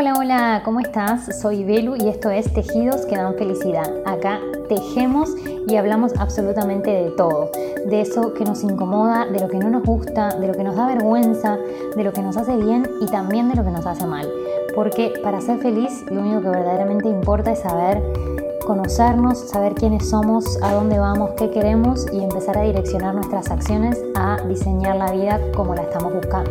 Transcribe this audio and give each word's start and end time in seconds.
Hola, 0.00 0.14
hola, 0.16 0.62
¿cómo 0.64 0.78
estás? 0.78 1.40
Soy 1.40 1.64
Belu 1.64 1.96
y 1.96 2.08
esto 2.08 2.30
es 2.30 2.52
Tejidos 2.52 3.04
que 3.06 3.16
dan 3.16 3.34
felicidad. 3.34 3.92
Acá 4.06 4.38
tejemos 4.68 5.28
y 5.66 5.74
hablamos 5.74 6.12
absolutamente 6.20 6.88
de 6.88 7.10
todo, 7.10 7.50
de 7.84 8.02
eso 8.02 8.32
que 8.32 8.44
nos 8.44 8.62
incomoda, 8.62 9.26
de 9.26 9.40
lo 9.40 9.48
que 9.48 9.58
no 9.58 9.68
nos 9.70 9.82
gusta, 9.82 10.36
de 10.36 10.46
lo 10.46 10.54
que 10.54 10.62
nos 10.62 10.76
da 10.76 10.86
vergüenza, 10.86 11.58
de 11.96 12.04
lo 12.04 12.12
que 12.12 12.22
nos 12.22 12.36
hace 12.36 12.56
bien 12.56 12.88
y 13.00 13.06
también 13.06 13.48
de 13.48 13.56
lo 13.56 13.64
que 13.64 13.72
nos 13.72 13.86
hace 13.86 14.06
mal. 14.06 14.30
Porque 14.72 15.14
para 15.20 15.40
ser 15.40 15.58
feliz 15.58 16.04
lo 16.08 16.20
único 16.20 16.42
que 16.42 16.50
verdaderamente 16.50 17.08
importa 17.08 17.50
es 17.50 17.58
saber 17.58 18.00
conocernos, 18.68 19.48
saber 19.48 19.74
quiénes 19.74 20.10
somos, 20.10 20.62
a 20.62 20.74
dónde 20.74 20.98
vamos, 20.98 21.30
qué 21.38 21.50
queremos 21.50 22.06
y 22.12 22.22
empezar 22.22 22.58
a 22.58 22.62
direccionar 22.64 23.14
nuestras 23.14 23.50
acciones 23.50 23.98
a 24.14 24.36
diseñar 24.46 24.96
la 24.96 25.10
vida 25.10 25.40
como 25.56 25.74
la 25.74 25.84
estamos 25.84 26.12
buscando. 26.12 26.50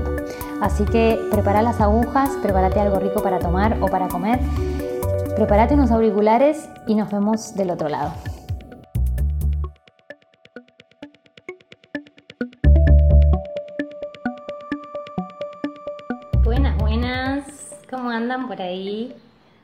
Así 0.60 0.84
que 0.86 1.20
prepara 1.30 1.62
las 1.62 1.80
agujas, 1.80 2.32
prepárate 2.42 2.80
algo 2.80 2.98
rico 2.98 3.22
para 3.22 3.38
tomar 3.38 3.78
o 3.84 3.86
para 3.86 4.08
comer, 4.08 4.40
prepárate 5.36 5.76
unos 5.76 5.92
auriculares 5.92 6.68
y 6.88 6.96
nos 6.96 7.12
vemos 7.12 7.54
del 7.54 7.70
otro 7.70 7.88
lado. 7.88 8.12
Buenas, 16.44 16.78
buenas, 16.80 17.46
¿cómo 17.92 18.10
andan 18.10 18.48
por 18.48 18.60
ahí? 18.60 19.16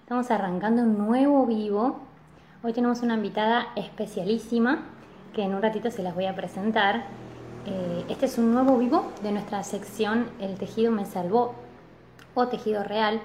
Estamos 0.02 0.30
arrancando 0.30 0.84
un 0.84 1.00
nuevo 1.00 1.48
vivo 1.48 2.03
Hoy 2.66 2.72
tenemos 2.72 3.02
una 3.02 3.16
invitada 3.16 3.68
especialísima 3.76 4.86
que 5.34 5.44
en 5.44 5.54
un 5.54 5.62
ratito 5.62 5.92
se 5.92 6.02
las 6.02 6.16
voy 6.16 6.28
a 6.28 6.34
presentar. 6.34 7.04
Eh, 7.66 8.06
este 8.08 8.26
es 8.26 8.38
un 8.38 8.54
nuevo 8.54 8.78
vivo 8.78 9.12
de 9.22 9.34
nuestra 9.34 9.62
sección 9.64 10.30
El 10.40 10.56
tejido 10.56 10.90
me 10.90 11.06
salvó 11.06 11.56
o 12.34 12.48
tejido 12.48 12.86
real. 12.86 13.20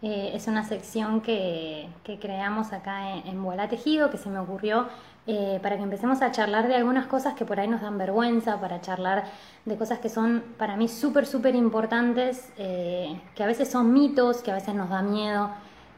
Eh, 0.00 0.30
es 0.32 0.46
una 0.46 0.64
sección 0.64 1.20
que, 1.20 1.90
creamos 2.18 2.72
acá 2.72 3.12
en, 3.12 3.26
en 3.26 3.68
Tejido, 3.68 4.10
que 4.10 4.16
se 4.16 4.30
me 4.30 4.38
ocurrió 4.38 4.88
eh, 5.26 5.60
para 5.62 5.76
que 5.76 5.82
empecemos 5.82 6.22
a 6.22 6.32
charlar 6.32 6.66
de 6.66 6.76
algunas 6.76 7.08
cosas 7.08 7.34
que 7.34 7.44
por 7.44 7.60
ahí 7.60 7.68
nos 7.68 7.82
dan 7.82 7.98
vergüenza, 7.98 8.58
para 8.58 8.80
charlar 8.80 9.24
de 9.66 9.76
cosas 9.76 9.98
que 9.98 10.08
son 10.08 10.42
para 10.56 10.76
mí 10.76 10.88
súper, 10.88 11.26
súper 11.26 11.54
importantes, 11.56 12.50
que 12.56 13.42
a 13.42 13.46
veces 13.46 13.70
son 13.70 13.92
mitos, 13.92 14.40
que 14.40 14.50
a 14.50 14.54
veces 14.54 14.74
nos 14.74 14.88
da 14.88 15.02
miedo. 15.02 15.50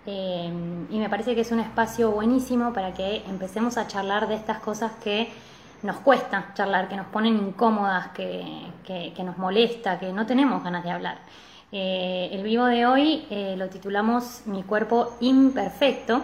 Em, 0.07 0.87
y 0.91 0.99
me 0.99 1.11
parece 1.11 1.35
que 1.35 1.43
es 1.43 1.53
un 1.53 1.61
espacio 1.61 2.11
buenísimo 2.11 2.73
para 2.73 2.95
que 2.95 3.23
empecemos 3.29 3.77
a 3.77 3.87
charlar 3.87 4.29
de 4.29 4.35
estas 4.35 4.59
cosas 4.61 4.93
que 5.05 5.31
nos 5.83 5.97
cuesta 5.97 6.53
charlar, 6.55 6.89
que 6.89 6.97
nos 6.97 7.07
ponen 7.07 7.37
incómodas, 7.37 8.09
que, 8.09 9.13
nos 9.23 9.39
molesta, 9.39 9.99
que 9.99 10.13
no 10.13 10.27
tenemos 10.27 10.63
ganas 10.63 10.85
de 10.85 10.91
hablar. 10.91 11.19
Eh, 11.73 12.31
el 12.33 12.43
vivo 12.43 12.65
de 12.65 12.87
hoy 12.87 13.27
eh, 13.31 13.55
lo 13.57 13.69
titulamos 13.69 14.43
Mi 14.47 14.63
cuerpo 14.63 15.17
imperfecto. 15.21 16.23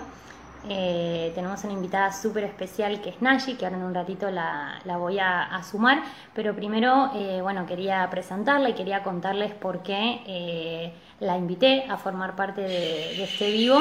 Eh, 0.69 1.31
tenemos 1.35 1.63
una 1.63 1.75
invitada 1.75 2.13
súper 2.13 2.45
especial 2.45 3.01
que 3.01 3.11
es 3.11 3.23
Nashi, 3.23 3.55
que 3.55 3.67
ahora 3.67 3.79
en 3.79 3.85
un 3.85 3.95
ratito 3.95 4.31
la, 4.31 4.81
voy 4.99 5.19
a, 5.21 5.63
sumar, 5.63 6.03
pero 6.35 6.57
primero, 6.57 7.13
bueno, 7.43 7.67
quería 7.67 8.09
presentarla 8.11 8.71
y 8.71 8.73
quería 8.73 9.05
contarles 9.05 9.55
por 9.55 9.83
qué 9.85 10.93
la 11.21 11.37
invité 11.37 11.85
a 11.89 11.97
formar 11.97 12.37
parte 12.37 12.61
de, 12.61 13.23
este 13.23 13.51
vivo, 13.51 13.79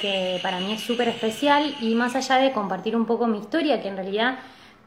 que 0.00 0.38
para 0.42 0.60
mí 0.60 0.72
es 0.72 0.80
súper 0.80 1.08
especial 1.08 1.74
y 1.80 1.94
más 1.94 2.14
allá 2.14 2.36
de 2.36 2.52
compartir 2.52 2.94
un 2.96 3.04
poco 3.04 3.26
mi 3.26 3.38
historia, 3.38 3.82
que 3.82 3.88
en 3.88 3.96
realidad 3.96 4.38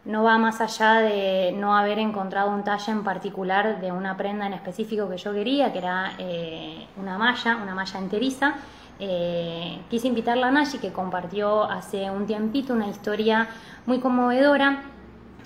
no 0.06 0.24
va 0.24 0.38
más 0.38 0.62
allá 0.62 1.02
de 1.02 1.52
no 1.52 1.78
haber 1.78 2.00
encontrado 2.00 2.50
un 2.52 2.64
talle 2.64 2.92
en 2.92 3.04
particular 3.04 3.82
de 3.82 3.92
una 3.92 4.18
prenda 4.18 4.48
en 4.48 4.54
específico 4.54 5.10
que 5.10 5.18
yo 5.18 5.34
quería, 5.34 5.72
que 5.72 5.80
era 5.80 6.14
eh, 6.18 6.88
una 6.98 7.18
malla, 7.18 7.58
una 7.58 7.76
malla 7.76 8.00
enteriza. 8.00 8.56
Eh, 9.00 9.80
quise 9.90 10.08
invitarla 10.08 10.48
a 10.48 10.52
Nashi, 10.52 10.78
que 10.78 10.92
compartió 10.92 11.64
hace 11.64 12.10
un 12.10 12.26
tiempito 12.26 12.74
una 12.74 12.88
historia 12.88 13.48
muy 13.86 14.00
conmovedora, 14.00 14.84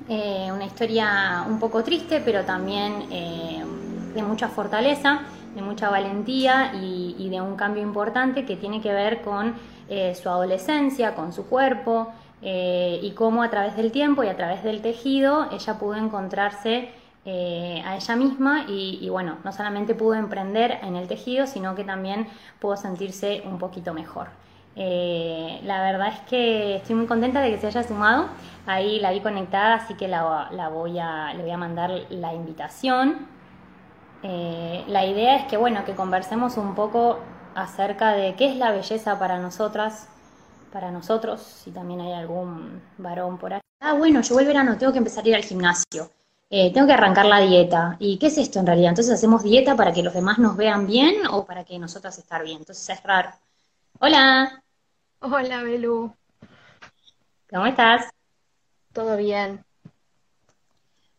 eh, 0.08 0.50
una 0.54 0.66
historia 0.66 1.44
un 1.48 1.60
poco 1.60 1.84
triste, 1.84 2.22
pero 2.24 2.44
también 2.44 3.10
de 3.10 4.24
mucha 4.24 4.48
fortaleza 4.48 5.22
de 5.56 5.62
mucha 5.62 5.90
valentía 5.90 6.74
y, 6.76 7.30
de 7.30 7.42
un 7.42 7.56
cambio 7.56 7.82
importante 7.82 8.46
que 8.46 8.56
tiene 8.56 8.82
que 8.82 8.94
ver 8.94 9.22
con 9.22 9.56
eh, 9.90 10.14
su 10.16 10.30
adolescencia, 10.30 11.16
con 11.16 11.34
su 11.34 11.48
cuerpo 11.48 12.14
eh, 12.42 13.00
y 13.02 13.12
cómo 13.12 13.42
a 13.42 13.50
través 13.50 13.76
del 13.76 13.92
tiempo 13.92 14.24
y 14.24 14.28
a 14.28 14.36
través 14.36 14.64
del 14.64 14.82
tejido 14.82 15.48
ella 15.52 15.80
pudo 15.80 15.96
encontrarse 15.96 16.90
eh, 17.26 17.82
a 17.86 17.96
ella 17.96 18.16
misma 18.16 18.66
y, 18.68 19.08
bueno, 19.10 19.38
no 19.44 19.52
solamente 19.52 19.96
pudo 19.96 20.14
emprender 20.14 20.78
en 20.84 20.96
el 20.96 21.08
tejido, 21.08 21.48
sino 21.48 21.74
que 21.74 21.84
también 21.84 22.28
pudo 22.60 22.78
sentirse 22.78 23.42
un 23.46 23.58
poquito 23.58 23.94
mejor. 23.94 24.28
la 24.76 25.82
verdad 25.82 26.10
es 26.10 26.20
que 26.30 26.76
estoy 26.76 26.96
muy 26.96 27.08
contenta 27.08 27.42
de 27.42 27.50
que 27.50 27.58
se 27.58 27.68
haya 27.68 27.82
sumado. 27.84 28.28
Ahí 28.68 29.00
la 29.00 29.12
vi 29.12 29.22
conectada, 29.22 29.76
así 29.76 29.96
que 29.96 30.08
la 30.08 30.70
voy 30.70 31.00
a, 31.00 31.34
le 31.34 31.42
voy 31.42 31.52
a 31.52 31.58
mandar 31.58 31.92
la 32.10 32.34
invitación. 32.34 33.35
Eh, 34.28 34.84
la 34.88 35.06
idea 35.06 35.36
es 35.36 35.46
que, 35.46 35.56
bueno, 35.56 35.86
que 35.86 35.94
conversemos 35.94 36.58
un 36.58 36.74
poco 36.74 37.20
acerca 37.54 38.14
de 38.14 38.34
qué 38.36 38.50
es 38.50 38.58
la 38.58 38.72
belleza 38.72 39.20
para 39.20 39.38
nosotras, 39.38 40.08
para 40.74 40.90
nosotros, 40.90 41.42
si 41.42 41.70
también 41.70 42.02
hay 42.02 42.14
algún 42.14 42.82
varón 42.98 43.38
por 43.38 43.54
ahí. 43.54 43.62
Ah, 43.82 43.94
bueno, 43.94 44.22
llegó 44.22 44.40
el 44.40 44.48
verano, 44.48 44.80
tengo 44.80 44.92
que 44.92 44.98
empezar 44.98 45.24
a 45.24 45.28
ir 45.28 45.36
al 45.36 45.44
gimnasio, 45.44 46.10
eh, 46.50 46.74
tengo 46.74 46.88
que 46.88 46.94
arrancar 46.94 47.28
la 47.28 47.40
dieta. 47.40 47.98
¿Y 48.00 48.18
qué 48.18 48.28
es 48.28 48.38
esto 48.40 48.58
en 48.58 48.66
realidad? 48.66 48.90
Entonces 48.90 49.14
hacemos 49.14 49.44
dieta 49.44 49.76
para 49.76 49.94
que 49.94 50.02
los 50.02 50.16
demás 50.16 50.40
nos 50.40 50.58
vean 50.58 50.88
bien 50.88 51.28
o 51.30 51.46
para 51.46 51.64
que 51.64 51.78
nosotras 51.78 52.18
estar 52.18 52.44
bien. 52.44 52.58
Entonces 52.58 52.90
es 52.90 53.04
raro. 53.04 53.30
Hola. 54.00 54.64
Hola, 55.20 55.62
Belu. 55.62 56.12
¿Cómo 57.48 57.68
estás? 57.68 58.10
Todo 58.92 59.18
bien. 59.18 59.64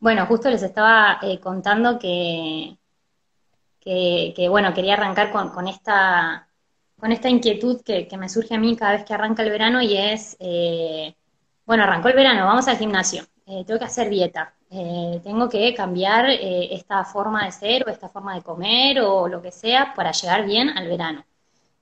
Bueno, 0.01 0.27
justo 0.27 0.51
les 0.51 0.65
estaba 0.65 1.21
eh, 1.23 1.39
contando 1.39 2.01
que, 2.01 2.77
que, 3.87 4.49
bueno, 4.49 4.75
quería 4.75 4.95
arrancar 4.95 5.31
con, 5.31 5.69
esta, 5.69 6.49
con 6.99 7.13
esta 7.13 7.29
inquietud 7.29 7.83
que, 7.83 8.09
me 8.19 8.29
surge 8.29 8.55
a 8.55 8.59
mí 8.59 8.77
cada 8.77 8.93
vez 8.93 9.05
que 9.05 9.15
arranca 9.15 9.45
el 9.45 9.51
verano 9.51 9.81
y 9.81 9.97
es, 9.97 10.37
eh, 10.41 11.15
bueno, 11.65 11.85
arrancó 11.85 12.09
el 12.09 12.17
verano, 12.17 12.45
vamos 12.47 12.67
al 12.67 12.79
gimnasio, 12.79 13.23
eh, 13.47 13.65
tengo 13.65 13.79
que 13.79 13.85
hacer 13.85 14.11
dieta, 14.11 14.55
eh, 14.71 15.21
tengo 15.23 15.49
que 15.49 15.73
cambiar 15.75 16.29
esta 16.31 17.05
forma 17.05 17.45
de 17.45 17.53
ser 17.53 17.85
o 17.87 17.91
esta 17.91 18.09
forma 18.09 18.35
de 18.35 18.43
comer 18.43 19.01
o 19.01 19.29
lo 19.29 19.41
que 19.41 19.53
sea 19.53 19.95
para 19.95 20.11
llegar 20.11 20.45
bien 20.45 20.71
al 20.71 20.89
verano. 20.89 21.25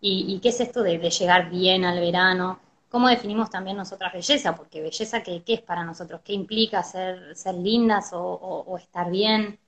¿Y, 0.06 0.38
qué 0.40 0.50
es 0.50 0.60
esto 0.60 0.82
de, 0.82 0.98
llegar 0.98 1.48
bien 1.48 1.84
al 1.86 1.98
verano? 1.98 2.60
¿Cómo 2.90 3.08
definimos 3.08 3.48
también 3.48 3.78
nosotras 3.78 4.12
belleza? 4.12 4.54
Porque 4.54 4.82
belleza, 4.82 5.22
¿qué, 5.22 5.42
qué 5.42 5.54
es 5.54 5.62
para 5.62 5.82
nosotros? 5.84 6.20
¿Qué 6.22 6.34
implica 6.34 6.82
ser, 6.82 7.34
ser 7.34 7.54
lindas 7.54 8.12
o, 8.12 8.20
o 8.22 8.76
estar 8.76 9.10
bien? 9.10 9.58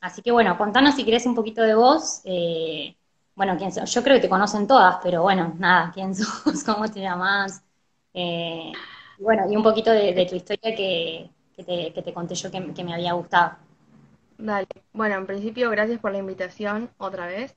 Así 0.00 0.22
que 0.22 0.32
bueno, 0.32 0.56
contanos 0.56 0.94
si 0.94 1.04
querés 1.04 1.26
un 1.26 1.34
poquito 1.34 1.62
de 1.62 1.74
vos. 1.74 2.22
Eh, 2.24 2.96
bueno, 3.34 3.56
quién 3.56 3.72
sos. 3.72 3.92
Yo 3.92 4.02
creo 4.02 4.16
que 4.16 4.22
te 4.22 4.28
conocen 4.28 4.66
todas, 4.66 4.98
pero 5.02 5.22
bueno, 5.22 5.54
nada, 5.58 5.90
quién 5.92 6.14
sos, 6.14 6.64
cómo 6.64 6.88
te 6.90 7.00
llamás. 7.00 7.62
Eh, 8.14 8.72
bueno, 9.18 9.50
y 9.50 9.56
un 9.56 9.62
poquito 9.62 9.90
de, 9.90 10.26
tu 10.28 10.34
historia 10.36 10.74
que, 10.74 11.30
te, 11.56 12.14
conté 12.14 12.34
yo 12.34 12.50
que, 12.50 12.84
me 12.84 12.94
había 12.94 13.12
gustado. 13.12 13.56
Dale. 14.38 14.66
Bueno, 14.92 15.16
en 15.16 15.26
principio, 15.26 15.70
gracias 15.70 16.00
por 16.00 16.12
la 16.12 16.18
invitación 16.18 16.90
otra 16.98 17.26
vez. 17.26 17.54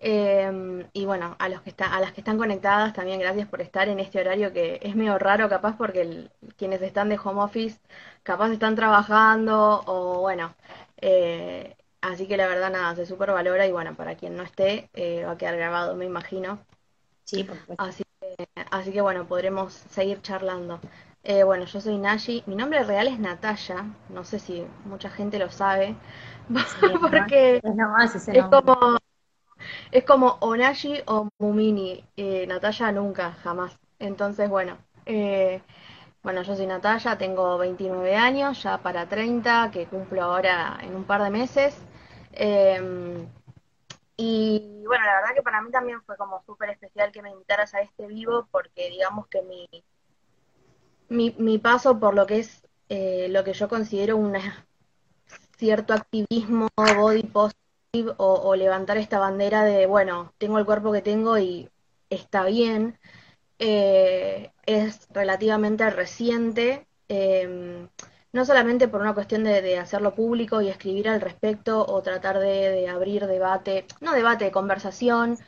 Em, 0.00 0.86
y 0.92 1.06
bueno, 1.06 1.34
a 1.40 1.48
los 1.48 1.62
que 1.62 1.70
está, 1.70 1.92
a 1.96 2.00
las 2.00 2.12
que 2.12 2.20
están 2.20 2.38
conectadas 2.38 2.92
también 2.92 3.18
gracias 3.18 3.48
por 3.48 3.60
estar 3.60 3.88
en 3.88 3.98
este 3.98 4.20
horario 4.20 4.52
que 4.52 4.78
es 4.80 4.94
medio 4.94 5.18
raro 5.18 5.48
capaz 5.48 5.76
porque 5.76 6.30
quienes 6.56 6.80
están 6.82 7.08
de 7.08 7.18
home 7.18 7.42
office 7.42 7.80
capaz 8.22 8.52
están 8.52 8.76
trabajando 8.76 9.82
o 9.86 10.20
bueno, 10.20 10.54
eh, 11.00 11.76
así 12.00 12.26
que 12.26 12.36
la 12.36 12.46
verdad, 12.46 12.70
nada, 12.70 12.94
se 12.96 13.06
super 13.06 13.32
valora 13.32 13.66
y 13.66 13.72
bueno, 13.72 13.94
para 13.94 14.16
quien 14.16 14.36
no 14.36 14.42
esté, 14.42 14.90
eh, 14.94 15.24
va 15.24 15.32
a 15.32 15.38
quedar 15.38 15.56
grabado, 15.56 15.96
me 15.96 16.04
imagino. 16.04 16.58
Sí, 17.24 17.44
por 17.44 17.56
supuesto. 17.58 17.84
Así 17.84 18.04
que, 18.20 18.48
así 18.70 18.92
que 18.92 19.00
bueno, 19.00 19.26
podremos 19.26 19.72
seguir 19.72 20.20
charlando. 20.22 20.80
Eh, 21.24 21.42
bueno, 21.42 21.64
yo 21.66 21.80
soy 21.80 21.98
Nashi, 21.98 22.42
mi 22.46 22.54
nombre 22.54 22.84
real 22.84 23.08
es 23.08 23.18
Natalia, 23.18 23.84
no 24.08 24.24
sé 24.24 24.38
si 24.38 24.64
mucha 24.84 25.10
gente 25.10 25.38
lo 25.38 25.50
sabe, 25.50 25.94
porque 27.02 27.60
es, 28.32 28.44
como 28.44 28.98
es 29.90 30.04
como 30.04 30.36
o 30.40 30.56
Nashi 30.56 31.00
o 31.06 31.28
Mumini, 31.38 32.04
eh, 32.16 32.46
Natalia 32.46 32.92
nunca, 32.92 33.32
jamás. 33.42 33.78
Entonces, 33.98 34.48
bueno, 34.48 34.78
eh, 35.06 35.60
bueno, 36.22 36.42
yo 36.42 36.56
soy 36.56 36.66
Natalia, 36.66 37.16
tengo 37.18 37.58
29 37.58 38.16
años, 38.16 38.62
ya 38.62 38.78
para 38.78 39.08
30, 39.08 39.70
que 39.70 39.86
cumplo 39.86 40.22
ahora 40.22 40.78
en 40.82 40.94
un 40.94 41.04
par 41.04 41.22
de 41.22 41.30
meses. 41.30 41.76
Em, 42.32 43.26
y 44.16 44.82
bueno, 44.86 45.04
la 45.04 45.14
verdad 45.20 45.34
que 45.34 45.42
para 45.42 45.62
mí 45.62 45.70
también 45.70 46.02
fue 46.02 46.16
como 46.16 46.42
súper 46.44 46.70
especial 46.70 47.12
que 47.12 47.22
me 47.22 47.30
invitaras 47.30 47.74
a 47.74 47.80
este 47.80 48.06
vivo, 48.06 48.48
porque 48.50 48.90
digamos 48.90 49.28
que 49.28 49.42
mi, 49.42 49.68
mi, 51.38 51.58
paso 51.58 51.98
por 51.98 52.14
lo 52.14 52.26
que 52.26 52.40
es 52.40 52.66
eh, 52.88 53.28
lo 53.30 53.44
que 53.44 53.52
yo 53.52 53.68
considero 53.68 54.16
un 54.16 54.36
cierto 55.56 55.94
activismo 55.94 56.68
body 56.76 57.22
positive 57.24 58.14
o, 58.18 58.54
levantar 58.54 58.96
esta 58.98 59.18
bandera 59.18 59.64
de, 59.64 59.86
bueno, 59.86 60.32
tengo 60.38 60.58
el 60.58 60.66
cuerpo 60.66 60.92
que 60.92 61.02
tengo 61.02 61.38
y 61.38 61.70
está 62.10 62.44
bien, 62.44 62.98
eh, 63.58 64.52
es 64.66 65.08
relativamente 65.10 65.88
reciente, 65.90 66.86
em, 67.08 67.88
no 68.32 68.44
solamente 68.44 68.88
por 68.88 69.00
una 69.00 69.14
cuestión 69.14 69.44
de, 69.44 69.78
hacerlo 69.78 70.14
público 70.14 70.60
y 70.60 70.68
escribir 70.68 71.08
al 71.08 71.20
respecto 71.20 71.84
o 71.86 72.02
tratar 72.02 72.38
de, 72.38 72.88
abrir 72.88 73.26
debate, 73.26 73.86
no 74.00 74.12
debate, 74.12 74.50
conversación 74.52 75.38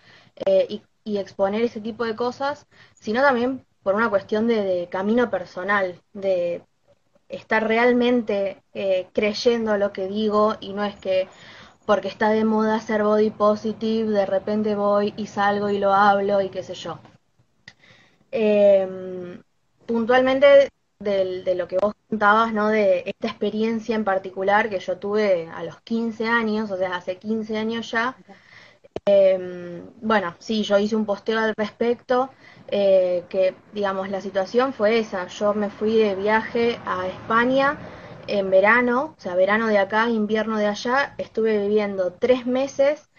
eh, 0.47 0.67
y, 1.05 1.19
exponer 1.19 1.63
ese 1.63 1.81
tipo 1.81 2.05
de 2.05 2.15
cosas, 2.17 2.67
sino 2.95 3.21
también 3.23 3.67
por 3.83 3.95
una 3.95 4.11
cuestión 4.11 4.47
de, 4.47 4.89
camino 4.91 5.31
personal, 5.31 6.01
de 6.13 6.63
estar 7.29 7.67
realmente 7.67 8.63
eh, 8.75 9.09
creyendo 9.13 9.77
lo 9.77 9.93
que 9.93 10.09
digo 10.09 10.57
y 10.61 10.73
no 10.73 10.85
es 10.85 10.97
que 10.97 11.29
porque 11.87 12.09
está 12.09 12.31
de 12.31 12.45
moda 12.45 12.81
ser 12.81 13.03
body 13.05 13.31
positive, 13.31 14.11
de 14.11 14.27
repente 14.27 14.75
voy 14.77 15.15
y 15.17 15.27
salgo 15.27 15.71
y 15.71 15.79
lo 15.79 15.93
hablo 15.93 16.41
y 16.41 16.49
qué 16.51 16.63
sé 16.63 16.75
yo. 16.75 16.99
Em, 18.31 19.43
puntualmente 19.87 20.71
de 21.01 21.55
lo 21.55 21.67
que 21.67 21.79
vos 21.79 21.95
contabas, 22.09 22.53
¿no? 22.53 22.69
De 22.69 23.03
esta 23.07 23.29
experiencia 23.29 23.97
en 23.97 24.05
particular 24.05 24.69
que 24.71 24.79
yo 24.81 24.99
tuve 24.99 25.49
a 25.49 25.65
los 25.65 25.81
15 25.81 26.27
años, 26.29 26.71
o 26.71 26.77
sea, 26.77 26.97
hace 26.97 27.17
15 27.19 27.57
años 27.57 27.91
ya. 27.91 28.17
Em, 29.07 29.91
bueno, 30.03 30.37
sí, 30.39 30.63
yo 30.63 30.79
hice 30.79 30.97
un 30.97 31.07
posteo 31.07 31.39
al 31.39 31.55
respecto, 31.57 32.31
eh, 32.69 33.25
que 33.29 33.57
digamos, 33.73 34.09
la 34.11 34.21
situación 34.21 34.73
fue 34.73 34.99
esa. 35.01 35.27
Yo 35.29 35.55
me 35.55 35.71
fui 35.71 35.97
de 35.97 36.15
viaje 36.15 36.81
a 36.87 37.07
España 37.09 37.79
en 38.27 38.51
verano, 38.51 39.15
o 39.19 39.21
sea, 39.21 39.35
verano 39.35 39.67
de 39.69 39.79
acá, 39.79 40.09
invierno 40.11 40.59
de 40.59 40.67
allá, 40.67 41.15
estuve 41.19 41.59
viviendo 41.59 42.13
tres 42.15 42.47
meses. 42.47 43.10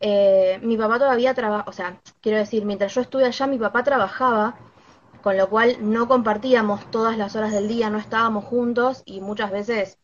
Eh, 0.00 0.58
mi 0.62 0.76
papá 0.76 0.98
todavía 0.98 1.34
trabaja, 1.34 1.64
o 1.68 1.72
sea, 1.72 2.00
quiero 2.20 2.38
decir, 2.38 2.64
mientras 2.64 2.94
yo 2.94 3.00
estuve 3.00 3.24
allá, 3.24 3.46
mi 3.46 3.58
papá 3.58 3.82
trabajaba, 3.82 4.58
con 5.22 5.36
lo 5.36 5.48
cual 5.48 5.76
no 5.80 6.06
compartíamos 6.08 6.90
todas 6.90 7.16
las 7.16 7.34
horas 7.34 7.52
del 7.52 7.68
día, 7.68 7.90
no 7.90 7.98
estábamos 7.98 8.44
juntos 8.44 9.02
y 9.06 9.20
muchas 9.20 9.50
veces 9.50 9.98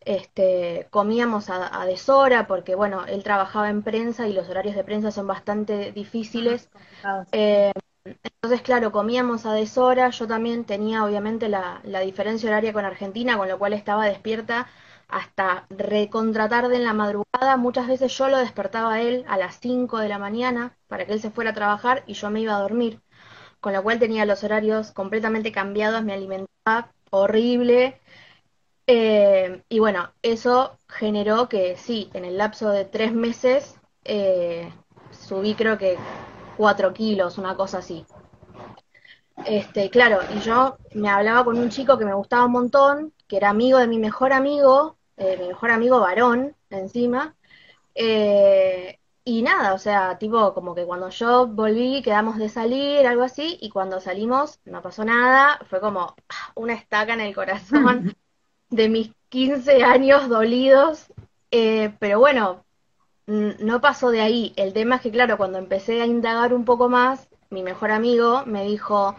este, 0.00 0.86
comíamos 0.90 1.50
a, 1.50 1.84
deshora 1.84 2.46
porque, 2.46 2.74
bueno, 2.74 3.04
él 3.06 3.22
trabajaba 3.22 3.70
en 3.70 3.82
prensa 3.82 4.28
y 4.28 4.32
los 4.32 4.48
horarios 4.48 4.76
de 4.76 4.84
prensa 4.84 5.10
son 5.10 5.26
bastante 5.26 5.92
difíciles. 5.92 6.70
Eh, 7.32 7.72
entonces, 8.04 8.62
claro, 8.62 8.92
comíamos 8.92 9.44
a 9.46 9.52
deshora, 9.52 10.10
yo 10.10 10.26
también 10.26 10.64
tenía 10.64 11.04
obviamente 11.04 11.48
la, 11.48 11.80
diferencia 12.04 12.48
horaria 12.48 12.72
con 12.72 12.84
Argentina, 12.84 13.36
con 13.36 13.48
lo 13.48 13.58
cual 13.58 13.72
estaba 13.72 14.06
despierta 14.06 14.68
hasta 15.08 15.66
recontratarde 15.70 16.76
en 16.76 16.84
la 16.84 16.92
madrugada. 16.94 17.56
Muchas 17.56 17.88
veces 17.88 18.16
yo 18.16 18.28
lo 18.28 18.38
despertaba 18.38 18.94
a 18.94 19.00
él 19.02 19.24
a 19.28 19.38
las 19.38 19.58
5 19.60 19.98
de 19.98 20.08
la 20.08 20.18
mañana 20.18 20.76
para 20.86 21.06
que 21.06 21.12
él 21.14 21.20
se 21.20 21.30
fuera 21.30 21.50
a 21.50 21.54
trabajar 21.54 22.04
y 22.06 22.14
yo 22.14 22.30
me 22.30 22.40
iba 22.40 22.56
a 22.56 22.60
dormir. 22.60 23.00
Con 23.60 23.72
lo 23.72 23.82
cual 23.82 23.98
tenía 23.98 24.26
los 24.26 24.44
horarios 24.44 24.92
completamente 24.92 25.52
cambiados, 25.52 26.04
me 26.04 26.14
alimentaba 26.14 26.92
horrible. 27.10 28.00
Eh, 28.86 29.62
y 29.68 29.78
bueno, 29.80 30.12
eso 30.22 30.78
generó 30.88 31.48
que 31.48 31.76
sí, 31.76 32.10
en 32.14 32.24
el 32.24 32.38
lapso 32.38 32.70
de 32.70 32.84
tres 32.84 33.12
meses 33.12 33.78
eh, 34.04 34.72
subí 35.10 35.54
creo 35.54 35.78
que 35.78 35.98
4 36.56 36.92
kilos, 36.94 37.38
una 37.38 37.56
cosa 37.56 37.78
así. 37.78 38.06
Este, 39.46 39.90
claro, 39.90 40.20
y 40.34 40.40
yo 40.40 40.76
me 40.94 41.08
hablaba 41.08 41.44
con 41.44 41.58
un 41.58 41.70
chico 41.70 41.96
que 41.98 42.04
me 42.04 42.14
gustaba 42.14 42.46
un 42.46 42.52
montón, 42.52 43.14
que 43.26 43.36
era 43.36 43.50
amigo 43.50 43.78
de 43.78 43.86
mi 43.86 43.98
mejor 43.98 44.32
amigo, 44.32 44.97
eh, 45.18 45.36
mi 45.38 45.48
mejor 45.48 45.70
amigo 45.70 46.00
varón, 46.00 46.54
encima. 46.70 47.34
Eh, 47.94 48.98
y 49.24 49.42
nada, 49.42 49.74
o 49.74 49.78
sea, 49.78 50.18
tipo, 50.18 50.54
como 50.54 50.74
que 50.74 50.86
cuando 50.86 51.10
yo 51.10 51.46
volví, 51.46 52.02
quedamos 52.02 52.38
de 52.38 52.48
salir, 52.48 53.06
algo 53.06 53.24
así, 53.24 53.58
y 53.60 53.70
cuando 53.70 54.00
salimos 54.00 54.60
no 54.64 54.80
pasó 54.82 55.04
nada, 55.04 55.60
fue 55.68 55.80
como 55.80 56.14
ah, 56.28 56.52
una 56.54 56.74
estaca 56.74 57.12
en 57.14 57.20
el 57.20 57.34
corazón 57.34 58.16
de 58.70 58.88
mis 58.88 59.12
15 59.28 59.84
años 59.84 60.28
dolidos. 60.28 61.12
Eh, 61.50 61.94
pero 61.98 62.18
bueno, 62.20 62.64
no 63.26 63.80
pasó 63.80 64.10
de 64.10 64.20
ahí. 64.22 64.52
El 64.56 64.72
tema 64.72 64.96
es 64.96 65.02
que, 65.02 65.10
claro, 65.10 65.36
cuando 65.36 65.58
empecé 65.58 66.00
a 66.00 66.06
indagar 66.06 66.54
un 66.54 66.64
poco 66.64 66.88
más, 66.88 67.28
mi 67.50 67.62
mejor 67.62 67.90
amigo 67.90 68.44
me 68.46 68.64
dijo, 68.64 69.16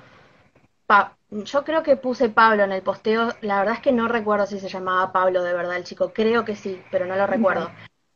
yo 1.32 1.64
creo 1.64 1.84
que 1.84 1.96
puse 1.96 2.30
Pablo 2.30 2.64
en 2.64 2.72
el 2.72 2.82
posteo, 2.82 3.34
la 3.42 3.60
verdad 3.60 3.76
es 3.76 3.82
que 3.82 3.92
no 3.92 4.08
recuerdo 4.08 4.48
si 4.48 4.60
se 4.60 4.70
llamaba 4.70 5.12
Pablo 5.12 5.44
de 5.44 5.54
verdad 5.54 5.78
el 5.78 5.84
chico, 5.84 6.12
creo 6.14 6.44
que 6.46 6.56
sí, 6.56 6.82
pero 6.92 7.06
no 7.06 7.16
lo 7.16 7.28
recuerdo. 7.28 7.70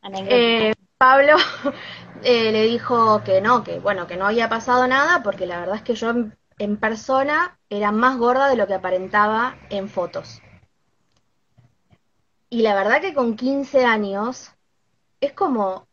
Eh, 0.03 0.73
Pablo 0.97 1.35
eh, 2.23 2.51
le 2.51 2.63
dijo 2.63 3.23
que 3.23 3.41
no, 3.41 3.63
que 3.63 3.79
bueno, 3.79 4.07
que 4.07 4.17
no 4.17 4.25
había 4.25 4.49
pasado 4.49 4.87
nada, 4.87 5.21
porque 5.21 5.45
la 5.45 5.59
verdad 5.59 5.75
es 5.75 5.83
que 5.83 5.95
yo 5.95 6.13
en 6.59 6.77
persona 6.77 7.57
era 7.69 7.91
más 7.91 8.17
gorda 8.17 8.49
de 8.49 8.55
lo 8.55 8.67
que 8.67 8.73
aparentaba 8.73 9.57
en 9.69 9.89
fotos. 9.89 10.41
Y 12.49 12.61
la 12.61 12.75
verdad 12.75 13.01
que 13.01 13.13
con 13.13 13.35
15 13.35 13.83
años 13.83 14.51
es 15.21 15.33
como, 15.33 15.87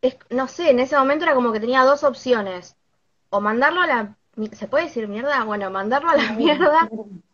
es, 0.00 0.16
no 0.30 0.48
sé, 0.48 0.70
en 0.70 0.80
ese 0.80 0.96
momento 0.96 1.24
era 1.24 1.34
como 1.34 1.52
que 1.52 1.60
tenía 1.60 1.84
dos 1.84 2.04
opciones. 2.04 2.74
O 3.28 3.40
mandarlo 3.40 3.82
a 3.82 3.86
la, 3.86 4.16
¿se 4.52 4.68
puede 4.68 4.84
decir 4.84 5.08
mierda? 5.08 5.44
Bueno, 5.44 5.70
mandarlo 5.70 6.10
a 6.10 6.16
la 6.16 6.32
mierda 6.32 6.88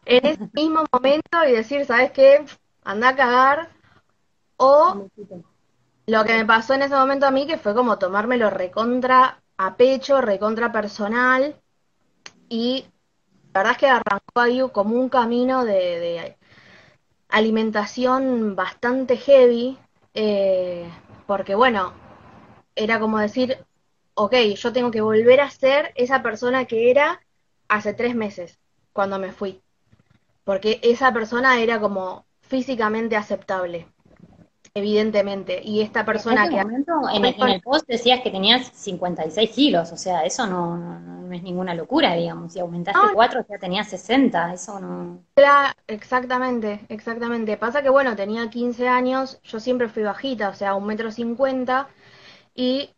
en 0.05 0.27
ese 0.27 0.51
mismo 0.53 0.85
momento 0.93 1.45
y 1.47 1.53
decir, 1.53 1.85
¿sabes 1.85 2.13
qué? 2.13 2.45
Anda 2.85 3.11
a 3.11 3.17
cagar. 3.17 3.69
O 4.57 5.09
lo 6.07 6.25
que 6.25 6.35
me 6.35 6.45
pasó 6.47 6.75
en 6.75 6.83
ese 6.83 6.95
momento 6.95 7.27
a 7.27 7.31
mí, 7.31 7.47
que 7.47 7.59
fue 7.59 7.75
como 7.75 7.99
tomármelo 7.99 8.51
recontra 8.51 9.43
a 9.57 9.77
pecho, 9.77 10.21
recontra 10.21 10.73
personal. 10.73 11.57
Y 12.49 12.87
la 13.53 13.61
verdad 13.61 13.73
es 13.73 13.79
que 13.79 13.87
arrancó 13.89 14.41
ahí 14.41 14.63
como 14.73 14.97
un 14.97 15.09
camino 15.09 15.65
de, 15.65 15.73
de 15.75 16.37
alimentación 17.29 18.55
bastante 18.57 19.17
heavy. 19.17 19.79
Eh, 20.15 20.89
porque 21.27 21.55
bueno, 21.55 21.93
era 22.75 23.01
como 23.01 23.19
decir, 23.19 23.59
ok, 24.15 24.35
yo 24.57 24.73
tengo 24.73 24.91
que 24.91 25.01
volver 25.01 25.41
a 25.41 25.51
ser 25.51 25.93
esa 25.95 26.23
persona 26.23 26.65
que 26.67 26.91
era 26.91 27.21
hace 27.69 27.95
tres 27.95 28.15
meses, 28.15 28.59
cuando 28.93 29.19
me 29.19 29.33
fui. 29.33 29.63
Porque 30.45 30.81
esa 30.83 31.13
persona 31.13 31.61
era 31.61 31.81
como 31.81 32.27
físicamente 32.41 33.17
aceptable 33.17 33.87
evidentemente. 34.75 35.61
Y 35.63 35.81
esta 35.81 36.05
persona 36.05 36.45
en 36.45 36.51
que... 36.51 36.57
Momento, 36.57 36.93
en, 37.13 37.25
el, 37.25 37.61
post 37.61 37.87
decías 37.87 38.21
que 38.21 38.31
tenías 38.31 38.71
56 38.75 39.51
kilos, 39.51 39.93
o 39.93 39.97
sea, 39.97 40.23
eso 40.23 40.47
no, 40.47 40.77
no, 40.77 41.33
es 41.33 41.43
ninguna 41.43 41.75
locura, 41.75 42.15
digamos. 42.15 42.53
Si 42.53 42.61
aumentaste 42.61 43.01
4, 43.13 43.47
ya 43.49 43.59
tenías 43.59 43.89
60, 43.89 44.55
eso 44.55 44.81
no... 44.81 45.19
Claro, 45.35 45.75
exactamente, 45.87 46.81
exactamente. 46.89 47.57
Pasa 47.57 47.83
que, 47.83 47.91
bueno, 47.91 48.17
tenía 48.17 48.49
15 48.49 48.89
años, 48.89 49.41
yo 49.45 49.61
siempre 49.61 49.89
fui 49.89 50.03
bajita, 50.03 50.49
o 50.49 50.55
sea, 50.55 50.75
un 50.75 50.87
metro 50.87 51.11
cincuenta, 51.11 51.89
y 52.55 52.91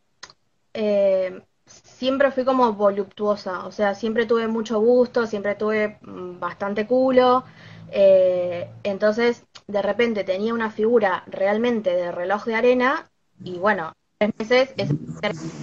eh, 0.75 1.41
siempre 1.65 2.31
fui 2.31 2.45
como 2.45 2.73
voluptuosa, 2.73 3.65
o 3.65 3.71
sea, 3.71 3.95
siempre 3.95 4.25
tuve 4.25 4.47
mucho 4.47 4.79
gusto, 4.79 5.25
siempre 5.25 5.55
tuve 5.55 5.97
mm, 6.01 6.39
bastante 6.39 6.85
culo, 6.87 7.43
eh, 7.91 8.69
entonces, 8.83 9.45
de 9.67 9.81
repente 9.81 10.23
tenía 10.23 10.53
una 10.53 10.71
figura 10.71 11.23
realmente 11.27 11.91
de 11.95 12.11
reloj 12.11 12.45
de 12.45 12.55
arena 12.55 13.09
y 13.43 13.57
bueno, 13.57 13.93
tres 14.17 14.31
meses 14.37 14.73
ese 14.77 14.95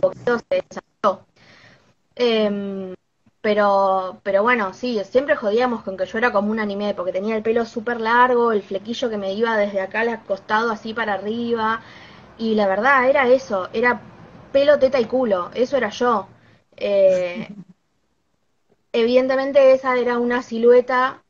poquito 0.01 0.39
se 0.39 0.65
desarrolló. 0.69 1.27
Em, 2.17 2.95
pero, 3.41 4.21
pero 4.23 4.43
bueno, 4.43 4.73
sí, 4.75 5.01
siempre 5.05 5.37
jodíamos 5.37 5.83
con 5.83 5.97
que 5.97 6.07
yo 6.07 6.19
era 6.19 6.33
como 6.33 6.51
un 6.51 6.61
anime, 6.61 6.95
porque 6.95 7.13
tenía 7.13 7.37
el 7.37 7.43
pelo 7.43 7.65
súper 7.67 8.01
largo, 8.01 8.53
el 8.53 8.63
flequillo 8.63 9.11
que 9.11 9.19
me 9.19 9.33
iba 9.35 9.57
desde 9.57 9.81
acá 9.81 10.01
al 10.01 10.23
costado 10.25 10.71
así 10.71 10.95
para 10.95 11.15
arriba, 11.15 11.83
y 12.39 12.55
la 12.55 12.67
verdad 12.69 13.09
era 13.09 13.29
eso, 13.29 13.69
era 13.73 14.01
pelo, 14.53 14.79
teta 14.79 15.01
y 15.01 15.07
culo, 15.07 15.51
eso 15.55 15.77
era 15.77 15.91
yo. 15.91 16.29
Eh, 16.77 17.49
evidentemente 18.93 19.73
esa 19.73 19.99
era 19.99 20.19
una 20.19 20.43
silueta 20.43 21.23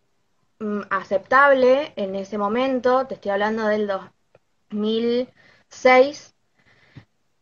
Mm, 0.63 0.83
aceptable 0.91 1.93
en 1.97 2.15
ese 2.15 2.39
momento, 2.39 3.05
te 3.09 3.15
estoy 3.15 3.33
hablando 3.33 3.67
del 3.67 3.89
2006, 3.89 6.37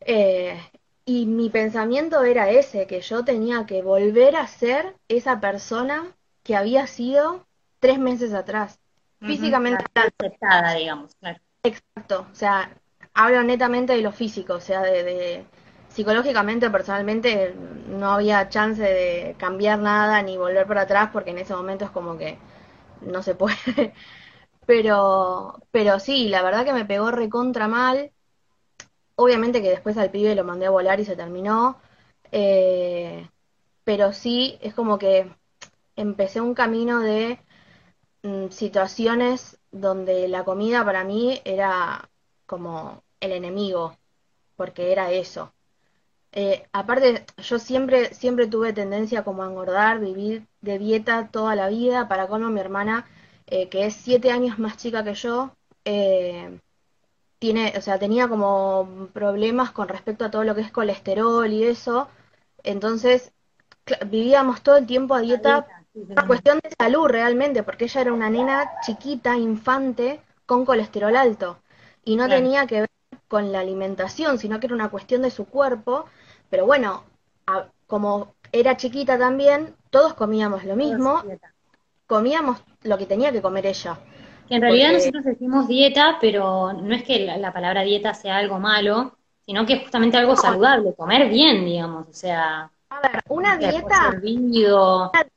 eh, 0.01 0.59
y 1.05 1.27
mi 1.27 1.51
pensamiento 1.51 2.23
era 2.23 2.49
ese, 2.49 2.87
que 2.87 3.03
yo 3.03 3.23
tenía 3.23 3.67
que 3.67 3.83
volver 3.83 4.37
a 4.37 4.47
ser 4.47 4.97
esa 5.09 5.39
persona 5.39 6.17
que 6.43 6.57
había 6.57 6.87
sido 6.87 7.47
tres 7.79 7.99
meses 7.99 8.33
atrás, 8.33 8.81
físicamente 9.21 9.85
aceptada, 9.95 10.77
digamos, 10.77 11.15
Exacto, 11.63 12.27
o 12.33 12.35
sea, 12.35 12.75
hablo 13.13 13.43
netamente 13.43 13.93
de 13.93 14.01
lo 14.01 14.13
físico, 14.13 14.55
o 14.55 14.61
sea, 14.61 14.81
de, 14.81 15.05
de 15.05 15.45
psicológicamente, 16.01 16.71
personalmente, 16.71 17.55
no 17.89 18.13
había 18.13 18.49
chance 18.49 18.83
de 18.83 19.37
cambiar 19.39 19.79
nada 19.81 20.23
ni 20.23 20.39
volver 20.39 20.67
para 20.67 20.83
atrás 20.83 21.11
porque 21.13 21.31
en 21.31 21.39
ese 21.39 21.55
momento 21.55 21.85
es 21.85 21.91
como 21.91 22.17
que 22.17 22.39
no 23.03 23.23
se 23.23 23.35
puede. 23.35 23.57
Pero, 24.67 25.61
pero 25.73 26.01
sí, 26.01 26.29
la 26.29 26.43
verdad 26.43 26.65
que 26.65 26.73
me 26.73 26.85
pegó 26.87 27.11
recontra 27.11 27.69
mal. 27.69 28.13
Obviamente 29.17 29.63
que 29.63 29.71
después 29.71 29.97
al 29.97 30.11
pibe 30.11 30.35
lo 30.35 30.45
mandé 30.45 30.67
a 30.67 30.71
volar 30.71 30.99
y 31.01 31.05
se 31.05 31.17
terminó. 31.17 31.79
Eh, 32.33 33.29
pero 33.85 34.13
sí, 34.13 34.59
es 34.63 34.75
como 34.75 34.99
que 34.99 35.31
empecé 35.97 36.41
un 36.41 36.55
camino 36.55 37.01
de 37.01 37.41
mm, 38.23 38.49
situaciones 38.51 39.61
donde 39.73 40.29
la 40.29 40.45
comida 40.45 40.85
para 40.85 41.05
mí 41.05 41.41
era 41.45 42.11
como 42.47 43.05
el 43.21 43.33
enemigo, 43.33 43.99
porque 44.57 44.93
era 44.93 45.13
eso. 45.13 45.55
Eh, 46.33 46.65
aparte, 46.73 47.25
yo 47.39 47.59
siempre, 47.59 48.15
siempre 48.15 48.47
tuve 48.47 48.73
tendencia 48.73 49.25
como 49.25 49.43
a 49.43 49.47
engordar, 49.47 49.99
vivir 50.01 50.47
de 50.61 50.79
dieta 50.79 51.29
toda 51.29 51.55
la 51.57 51.69
vida. 51.69 52.09
Para 52.09 52.29
colmo, 52.29 52.51
mi 52.51 52.61
hermana, 52.61 53.07
eh, 53.47 53.69
que 53.69 53.87
es 53.87 53.95
siete 53.95 54.31
años 54.31 54.59
más 54.59 54.77
chica 54.77 55.03
que 55.05 55.15
yo, 55.15 55.53
eh, 55.85 56.59
tiene, 57.39 57.73
o 57.77 57.81
sea, 57.81 57.99
tenía 57.99 58.29
como 58.29 59.09
problemas 59.13 59.73
con 59.73 59.89
respecto 59.89 60.25
a 60.25 60.31
todo 60.31 60.45
lo 60.45 60.55
que 60.55 60.61
es 60.61 60.71
colesterol 60.71 61.51
y 61.53 61.65
eso. 61.65 62.09
Entonces, 62.63 63.33
vivíamos 64.07 64.63
todo 64.63 64.77
el 64.77 64.87
tiempo 64.87 65.15
a 65.15 65.21
dieta, 65.21 65.67
una 65.95 66.27
cuestión 66.27 66.61
de 66.63 66.71
salud 66.79 67.09
realmente, 67.09 67.63
porque 67.63 67.85
ella 67.87 68.03
era 68.03 68.13
una 68.13 68.31
nena 68.31 68.71
chiquita, 68.87 69.37
infante, 69.37 70.21
con 70.47 70.65
colesterol 70.65 71.17
alto. 71.17 71.59
Y 72.05 72.17
no 72.17 72.29
tenía 72.29 72.67
que 72.67 72.81
ver 72.81 72.91
con 73.27 73.53
la 73.53 73.61
alimentación, 73.61 74.39
sino 74.39 74.61
que 74.61 74.67
era 74.67 74.75
una 74.75 74.91
cuestión 74.91 75.23
de 75.23 75.31
su 75.31 75.47
cuerpo 75.47 76.07
pero 76.51 76.67
bueno, 76.67 77.05
como 77.87 78.35
era 78.53 78.77
chiquita 78.77 79.19
también, 79.19 79.75
todos 79.91 80.15
comíamos 80.15 80.65
lo 80.65 80.77
mismo, 80.77 81.23
comíamos 82.07 82.63
lo 82.83 82.99
que 82.99 83.07
tenía 83.07 83.33
que 83.33 83.41
comer 83.41 83.67
ella. 83.67 83.99
en 84.49 84.61
realidad 84.61 84.93
nosotros 84.93 85.25
decimos 85.25 85.69
dieta, 85.69 86.19
pero 86.21 86.73
no 86.73 86.95
es 86.95 87.05
que 87.05 87.21
la, 87.25 87.53
palabra 87.53 87.83
dieta 87.83 88.13
sea 88.15 88.39
algo 88.39 88.59
malo, 88.59 89.17
sino 89.47 89.65
que 89.65 89.75
es 89.75 89.83
justamente 89.83 90.17
algo 90.17 90.37
saludable, 90.37 90.95
comer 90.95 91.29
bien, 91.29 91.65
digamos, 91.65 92.09
o 92.09 92.13
sea... 92.13 92.71
A 92.93 93.01
ver, 93.01 93.23
una 93.29 93.57
dieta... 93.57 94.13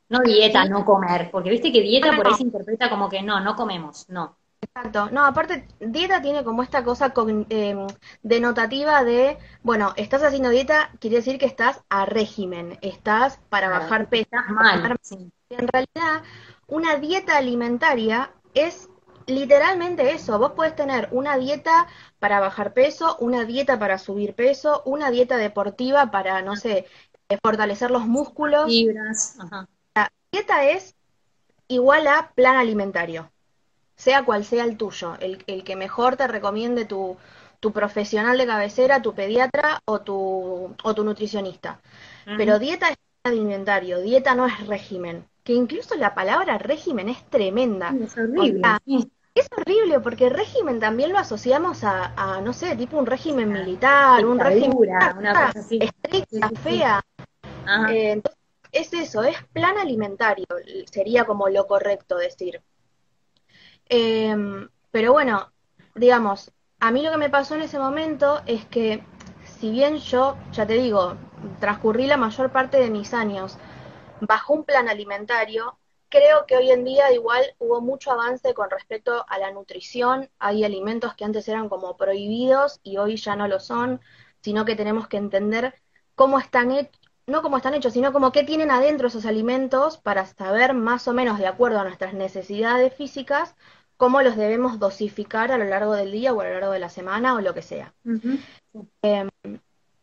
no 0.08 0.20
dieta, 0.20 0.64
no 0.64 0.84
comer, 0.84 1.30
porque 1.30 1.50
viste 1.50 1.72
que 1.72 1.80
dieta 1.80 2.16
por 2.16 2.26
ahí 2.26 2.34
se 2.34 2.42
interpreta 2.42 2.90
como 2.90 3.08
que 3.08 3.22
no, 3.22 3.38
no 3.40 3.54
comemos, 3.54 4.08
no. 4.08 4.36
Exacto. 4.64 5.08
No, 5.10 5.24
aparte, 5.24 5.66
dieta 5.80 6.22
tiene 6.22 6.44
como 6.44 6.62
esta 6.62 6.84
cosa 6.84 7.12
em, 7.48 7.86
denotativa 8.22 9.04
de, 9.04 9.38
bueno, 9.62 9.92
estás 9.96 10.22
haciendo 10.22 10.50
dieta, 10.50 10.90
quiere 11.00 11.16
decir 11.16 11.38
que 11.38 11.46
estás 11.46 11.82
a 11.88 12.06
régimen, 12.06 12.78
estás 12.82 13.38
para 13.48 13.68
bajar 13.68 14.08
peso. 14.08 14.28
mal. 14.48 14.96
En 15.50 15.68
realidad, 15.68 16.22
una 16.66 16.96
dieta 16.96 17.36
alimentaria 17.36 18.32
es 18.54 18.88
literalmente 19.26 20.12
eso. 20.12 20.38
Vos 20.38 20.52
podés 20.52 20.74
tener 20.74 21.08
una 21.12 21.36
dieta 21.36 21.86
para 22.18 22.40
bajar 22.40 22.72
peso, 22.72 23.16
una 23.20 23.44
dieta 23.44 23.78
para 23.78 23.98
subir 23.98 24.34
peso, 24.34 24.82
una 24.84 25.10
dieta 25.10 25.36
deportiva 25.36 26.10
para, 26.10 26.42
no 26.42 26.56
sé, 26.56 26.86
eh, 27.28 27.38
fortalecer 27.42 27.90
los 27.90 28.06
músculos. 28.06 28.66
Fibras. 28.66 29.38
La 29.94 30.10
dieta 30.32 30.64
es 30.64 30.96
igual 31.68 32.06
a 32.06 32.32
plan 32.34 32.56
alimentario 32.56 33.30
sea 33.96 34.24
cual 34.24 34.44
sea 34.44 34.64
el 34.64 34.76
tuyo, 34.76 35.16
el, 35.20 35.42
el 35.46 35.64
que 35.64 35.76
mejor 35.76 36.16
te 36.16 36.26
recomiende 36.26 36.84
tu, 36.84 37.16
tu, 37.60 37.72
profesional 37.72 38.36
de 38.38 38.46
cabecera, 38.46 39.02
tu 39.02 39.14
pediatra 39.14 39.80
o 39.84 40.00
tu, 40.00 40.74
o 40.82 40.94
tu 40.94 41.04
nutricionista. 41.04 41.80
Pero 42.24 42.58
dieta 42.58 42.90
es 42.90 42.96
alimentario, 43.24 44.00
dieta 44.00 44.34
no 44.34 44.46
es 44.46 44.66
régimen, 44.66 45.26
que 45.42 45.52
incluso 45.52 45.94
la 45.94 46.14
palabra 46.14 46.58
régimen 46.58 47.08
es 47.08 47.22
tremenda. 47.30 47.94
Es 48.02 48.16
horrible. 48.18 48.62
es 49.34 49.48
horrible 49.56 50.00
porque 50.00 50.28
régimen 50.28 50.80
también 50.80 51.12
lo 51.12 51.18
asociamos 51.18 51.84
a, 51.84 52.40
no 52.42 52.52
sé, 52.52 52.76
tipo 52.76 52.98
un 52.98 53.06
régimen 53.06 53.52
militar, 53.52 54.24
un 54.24 54.38
régimen 54.38 54.76
una 55.18 55.52
estricta, 55.52 56.50
fea. 56.62 57.04
Eh, 57.90 58.12
entonces, 58.12 58.40
es 58.72 58.92
eso, 58.92 59.22
es 59.22 59.36
plan 59.52 59.78
alimentario, 59.78 60.46
sería 60.90 61.24
como 61.24 61.48
lo 61.48 61.66
correcto 61.66 62.16
decir. 62.16 62.60
Em, 63.88 64.68
pero 64.90 65.12
bueno, 65.12 65.52
digamos, 65.94 66.52
a 66.80 66.90
mí 66.90 67.02
lo 67.02 67.10
que 67.10 67.16
me 67.18 67.30
pasó 67.30 67.54
en 67.54 67.62
ese 67.62 67.78
momento 67.78 68.42
es 68.46 68.64
que, 68.66 69.04
si 69.58 69.70
bien 69.70 69.98
yo, 69.98 70.36
ya 70.52 70.66
te 70.66 70.74
digo, 70.74 71.16
transcurrí 71.60 72.06
la 72.06 72.16
mayor 72.16 72.50
parte 72.52 72.78
de 72.78 72.90
mis 72.90 73.14
años 73.14 73.58
bajo 74.20 74.54
un 74.54 74.64
plan 74.64 74.88
alimentario, 74.88 75.78
creo 76.08 76.46
que 76.46 76.56
hoy 76.56 76.70
en 76.70 76.84
día 76.84 77.12
igual 77.12 77.42
hubo 77.58 77.80
mucho 77.80 78.12
avance 78.12 78.54
con 78.54 78.70
respecto 78.70 79.24
a 79.28 79.38
la 79.38 79.50
nutrición. 79.50 80.30
Hay 80.38 80.64
alimentos 80.64 81.14
que 81.14 81.24
antes 81.24 81.48
eran 81.48 81.68
como 81.68 81.96
prohibidos 81.96 82.80
y 82.82 82.98
hoy 82.98 83.16
ya 83.16 83.36
no 83.36 83.48
lo 83.48 83.60
son, 83.60 84.00
sino 84.40 84.64
que 84.64 84.76
tenemos 84.76 85.08
que 85.08 85.16
entender 85.16 85.74
cómo 86.14 86.38
están 86.38 86.70
hechos, 86.70 87.00
no 87.26 87.42
cómo 87.42 87.56
están 87.56 87.74
hechos, 87.74 87.94
sino 87.94 88.12
como 88.12 88.32
qué 88.32 88.44
tienen 88.44 88.70
adentro 88.70 89.08
esos 89.08 89.26
alimentos 89.26 89.98
para 89.98 90.26
saber 90.26 90.74
más 90.74 91.08
o 91.08 91.14
menos 91.14 91.38
de 91.38 91.46
acuerdo 91.46 91.80
a 91.80 91.84
nuestras 91.84 92.14
necesidades 92.14 92.94
físicas 92.94 93.56
cómo 93.96 94.22
los 94.22 94.36
debemos 94.36 94.78
dosificar 94.78 95.52
a 95.52 95.58
lo 95.58 95.64
largo 95.64 95.94
del 95.94 96.12
día 96.12 96.32
o 96.32 96.40
a 96.40 96.44
lo 96.44 96.54
largo 96.54 96.72
de 96.72 96.78
la 96.78 96.88
semana 96.88 97.34
o 97.34 97.40
lo 97.40 97.54
que 97.54 97.62
sea. 97.62 97.92
Em, 99.02 99.28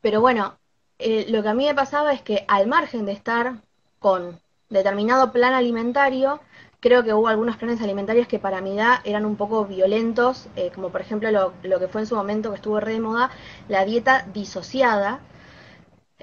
pero 0.02 0.22
bueno, 0.22 0.58
eh, 1.00 1.26
lo 1.30 1.44
que 1.44 1.50
a 1.50 1.54
mí 1.54 1.66
me 1.66 1.76
pasaba 1.76 2.14
es 2.14 2.22
que 2.22 2.46
al 2.48 2.68
margen 2.68 3.06
de 3.06 3.12
estar 3.12 3.62
con 4.00 4.40
determinado 4.70 5.32
plan 5.32 5.54
alimentario, 5.54 6.40
creo 6.80 7.04
que 7.04 7.14
hubo 7.14 7.28
algunos 7.28 7.58
planes 7.58 7.82
alimentarios 7.82 8.28
que 8.28 8.40
para 8.40 8.62
mi 8.62 8.78
edad 8.78 9.00
eran 9.04 9.26
un 9.26 9.36
poco 9.36 9.66
violentos, 9.66 10.48
eh, 10.56 10.72
como 10.74 10.90
por 10.90 11.02
ejemplo 11.02 11.30
lo, 11.32 11.54
lo, 11.64 11.80
que 11.80 11.88
fue 11.88 12.02
en 12.02 12.08
su 12.08 12.16
momento 12.16 12.50
que 12.50 12.56
estuvo 12.56 12.80
re 12.80 12.94
de 12.94 13.00
moda, 13.00 13.30
la 13.68 13.86
dieta 13.86 14.26
disociada. 14.34 15.20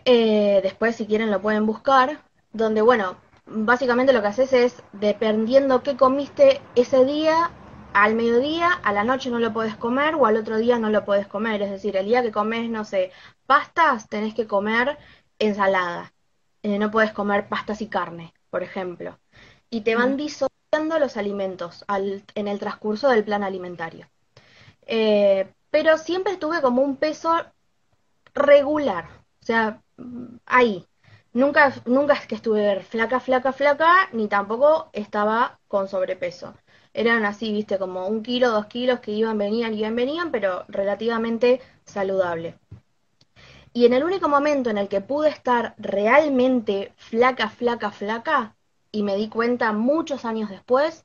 Eh, 0.04 0.60
después, 0.62 0.96
si 0.96 1.06
quieren, 1.06 1.30
lo 1.30 1.40
pueden 1.40 1.66
buscar, 1.66 2.22
donde, 2.52 2.82
bueno, 2.82 3.16
básicamente 3.46 4.12
lo 4.12 4.20
que 4.22 4.28
haces 4.28 4.52
es, 4.52 4.82
dependiendo 4.92 5.82
qué 5.82 5.96
comiste 5.96 6.60
ese 6.74 7.04
día, 7.04 7.50
al 7.92 8.14
mediodía, 8.14 8.70
a 8.72 8.92
la 8.92 9.04
noche 9.04 9.30
no 9.30 9.38
lo 9.38 9.52
puedes 9.52 9.76
comer 9.76 10.14
o 10.14 10.26
al 10.26 10.36
otro 10.36 10.56
día 10.58 10.78
no 10.78 10.90
lo 10.90 11.04
puedes 11.04 11.26
comer. 11.26 11.62
Es 11.62 11.70
decir, 11.70 11.96
el 11.96 12.06
día 12.06 12.22
que 12.22 12.32
comes, 12.32 12.68
no 12.70 12.84
sé, 12.84 13.12
pastas, 13.46 14.08
tenés 14.08 14.34
que 14.34 14.46
comer 14.46 14.98
ensalada. 15.38 16.12
Eh, 16.62 16.78
no 16.78 16.90
puedes 16.90 17.12
comer 17.12 17.48
pastas 17.48 17.80
y 17.82 17.88
carne, 17.88 18.34
por 18.50 18.62
ejemplo. 18.62 19.18
Y 19.70 19.82
te 19.82 19.96
van 19.96 20.14
mm. 20.14 20.16
disociando 20.16 20.98
los 20.98 21.16
alimentos 21.16 21.84
en 22.34 22.48
el 22.48 22.58
transcurso 22.58 23.08
del 23.08 23.24
plan 23.24 23.42
alimentario. 23.42 24.08
Eh, 24.86 25.52
pero 25.70 25.98
siempre 25.98 26.36
tuve 26.36 26.60
como 26.60 26.82
un 26.82 26.96
peso 26.96 27.44
regular. 28.34 29.08
O 29.42 29.46
sea, 29.46 29.82
ahí. 30.46 30.86
Nunca, 31.32 31.74
nunca 31.84 32.14
es 32.14 32.26
que 32.26 32.34
estuve 32.34 32.80
flaca, 32.80 33.20
flaca, 33.20 33.52
flaca, 33.52 34.08
ni 34.12 34.28
tampoco 34.28 34.90
estaba 34.92 35.60
con 35.68 35.88
sobrepeso 35.88 36.54
eran 36.98 37.24
así, 37.24 37.52
viste, 37.52 37.78
como 37.78 38.08
un 38.08 38.24
kilo, 38.24 38.50
dos 38.50 38.66
kilos 38.66 38.98
que 38.98 39.12
iban, 39.12 39.38
venían, 39.38 39.72
iban, 39.72 39.94
venían, 39.94 40.32
pero 40.32 40.64
relativamente 40.66 41.60
saludable. 41.84 42.58
Y 43.72 43.86
en 43.86 43.92
el 43.92 44.02
único 44.02 44.28
momento 44.28 44.68
en 44.68 44.78
el 44.78 44.88
que 44.88 45.00
pude 45.00 45.28
estar 45.28 45.76
realmente 45.78 46.92
flaca, 46.96 47.50
flaca, 47.50 47.92
flaca, 47.92 48.56
y 48.90 49.04
me 49.04 49.14
di 49.14 49.28
cuenta 49.28 49.72
muchos 49.72 50.24
años 50.24 50.50
después, 50.50 51.04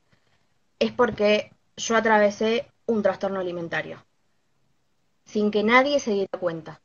es 0.80 0.90
porque 0.90 1.52
yo 1.76 1.94
atravesé 1.94 2.66
un 2.86 3.04
trastorno 3.04 3.38
alimentario, 3.38 4.04
sin 5.24 5.52
que 5.52 5.62
nadie 5.62 6.00
se 6.00 6.10
diera 6.10 6.40
cuenta. 6.40 6.80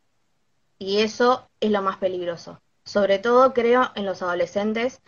Y 0.77 0.99
eso 0.99 1.49
es 1.59 1.71
lo 1.71 1.81
más 1.81 1.97
peligroso. 1.97 2.61
Sobre 2.83 3.17
todo 3.17 3.55
creo 3.55 3.89
en 3.95 4.05
los 4.05 4.21
adolescentes 4.21 5.01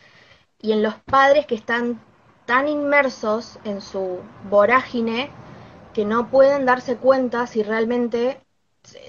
y 0.60 0.72
en 0.72 0.82
los 0.82 0.96
padres 0.96 1.46
que 1.46 1.56
están 1.56 2.02
tan 2.46 2.68
inmersos 2.68 3.60
en 3.64 3.82
su 3.82 4.20
vorágine 4.50 5.32
que 5.94 6.06
no 6.06 6.30
pueden 6.30 6.66
darse 6.66 6.98
cuenta 6.98 7.48
si 7.48 7.64
realmente 7.64 8.42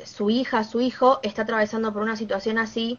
su 0.05 0.31
hija, 0.31 0.65
su 0.65 0.81
hijo 0.81 1.21
está 1.23 1.43
atravesando 1.43 1.93
por 1.93 2.03
una 2.03 2.17
situación 2.17 2.59
así 2.59 2.99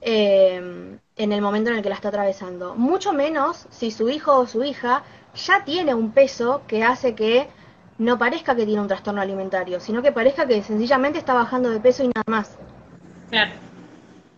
eh, 0.00 0.98
en 1.16 1.32
el 1.32 1.42
momento 1.42 1.70
en 1.70 1.76
el 1.76 1.82
que 1.82 1.88
la 1.88 1.94
está 1.94 2.08
atravesando. 2.08 2.74
Mucho 2.74 3.12
menos 3.12 3.66
si 3.70 3.90
su 3.90 4.08
hijo 4.08 4.38
o 4.38 4.46
su 4.46 4.64
hija 4.64 5.02
ya 5.34 5.64
tiene 5.64 5.94
un 5.94 6.12
peso 6.12 6.62
que 6.66 6.82
hace 6.82 7.14
que 7.14 7.48
no 7.98 8.18
parezca 8.18 8.56
que 8.56 8.64
tiene 8.64 8.80
un 8.80 8.88
trastorno 8.88 9.20
alimentario, 9.20 9.78
sino 9.78 10.00
que 10.00 10.10
parezca 10.10 10.46
que 10.46 10.62
sencillamente 10.62 11.18
está 11.18 11.34
bajando 11.34 11.68
de 11.68 11.80
peso 11.80 12.02
y 12.02 12.08
nada 12.08 12.24
más. 12.26 12.56
Claro. 13.28 13.52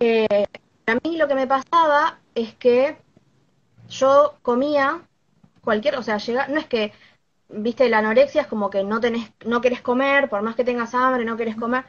Eh, 0.01 0.47
a 0.87 0.95
mí 0.95 1.17
lo 1.17 1.29
que 1.29 1.37
me 1.37 1.47
pasaba 1.47 2.19
es 2.35 2.55
que 2.55 2.97
yo 3.89 4.35
comía 4.43 5.03
cualquier, 5.63 5.97
o 5.97 6.03
sea, 6.03 6.19
llega, 6.19 6.49
no 6.49 6.59
es 6.59 6.67
que, 6.67 6.93
viste, 7.49 7.89
la 7.89 7.99
anorexia 7.99 8.43
es 8.43 8.49
como 8.49 8.71
que 8.71 8.85
no 8.85 9.01
tenés, 9.01 9.33
no 9.45 9.61
querés 9.61 9.81
comer, 9.81 10.29
por 10.29 10.43
más 10.43 10.57
que 10.57 10.65
tengas 10.65 10.95
hambre, 10.95 11.25
no 11.25 11.37
querés 11.37 11.57
comer. 11.57 11.85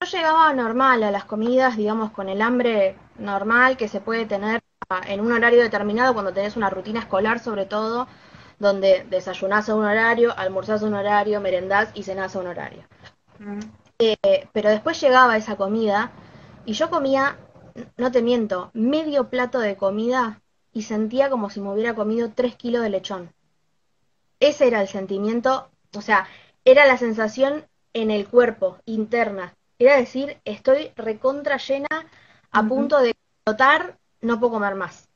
Yo 0.00 0.06
llegaba 0.10 0.52
normal 0.52 1.02
a 1.02 1.10
las 1.10 1.24
comidas, 1.24 1.76
digamos, 1.76 2.10
con 2.10 2.28
el 2.28 2.42
hambre 2.42 2.96
normal 3.18 3.76
que 3.76 3.88
se 3.88 4.00
puede 4.00 4.26
tener 4.26 4.60
en 5.06 5.20
un 5.20 5.32
horario 5.32 5.62
determinado 5.62 6.12
cuando 6.12 6.32
tenés 6.32 6.56
una 6.56 6.68
rutina 6.68 7.00
escolar 7.00 7.38
sobre 7.38 7.66
todo, 7.66 8.08
donde 8.58 9.06
desayunás 9.08 9.68
a 9.68 9.74
un 9.74 9.84
horario, 9.84 10.36
almorzás 10.36 10.82
a 10.82 10.86
un 10.86 10.94
horario, 10.94 11.40
merendás 11.40 11.90
y 11.94 12.02
cenás 12.02 12.36
a 12.36 12.40
un 12.40 12.48
horario. 12.48 12.82
Eh, 13.98 14.48
pero 14.52 14.70
después 14.70 15.00
llegaba 15.00 15.36
esa 15.36 15.56
comida 15.56 16.10
y 16.64 16.74
yo 16.74 16.90
comía, 16.90 17.38
no 17.96 18.10
te 18.10 18.22
miento, 18.22 18.70
medio 18.74 19.30
plato 19.30 19.60
de 19.60 19.76
comida 19.76 20.41
y 20.72 20.82
sentía 20.82 21.30
como 21.30 21.50
si 21.50 21.60
me 21.60 21.70
hubiera 21.72 21.94
comido 21.94 22.32
tres 22.34 22.56
kilos 22.56 22.82
de 22.82 22.90
lechón. 22.90 23.32
Ese 24.40 24.66
era 24.66 24.80
el 24.80 24.88
sentimiento, 24.88 25.70
o 25.94 26.02
sea, 26.02 26.26
era 26.64 26.86
la 26.86 26.96
sensación 26.98 27.66
en 27.92 28.10
el 28.10 28.28
cuerpo, 28.28 28.78
interna. 28.86 29.54
Era 29.78 29.96
decir, 29.96 30.40
estoy 30.44 30.92
recontra 30.96 31.56
llena, 31.58 31.88
a 32.50 32.62
punto 32.66 32.98
de 33.00 33.10
explotar, 33.10 33.98
no 34.20 34.38
puedo 34.38 34.52
comer 34.52 34.74
más. 34.74 35.08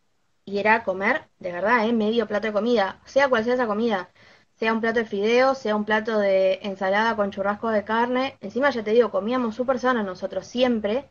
Y 0.45 0.59
era 0.59 0.85
comer, 0.85 1.29
de 1.39 1.53
verdad, 1.53 1.87
¿eh? 1.87 1.93
medio 1.93 2.27
plato 2.27 2.47
de 2.47 2.53
comida, 2.53 3.01
sea 3.05 3.29
cual 3.29 3.45
sea 3.45 3.55
esa 3.55 3.67
comida. 3.67 4.11
Sea 4.55 4.73
un 4.73 4.81
plato 4.81 5.01
de 5.01 5.05
fideos, 5.05 5.59
sea 5.59 5.77
un 5.77 5.85
plato 5.85 6.19
de 6.19 6.61
ensalada 6.63 7.15
con 7.17 7.31
churrasco 7.31 7.69
de 7.71 7.85
carne. 7.85 8.39
Encima, 8.41 8.71
ya 8.71 8.83
te 8.83 8.93
digo, 8.93 9.11
comíamos 9.11 9.55
súper 9.55 9.79
sano 9.79 10.03
nosotros 10.03 10.47
siempre. 10.47 11.11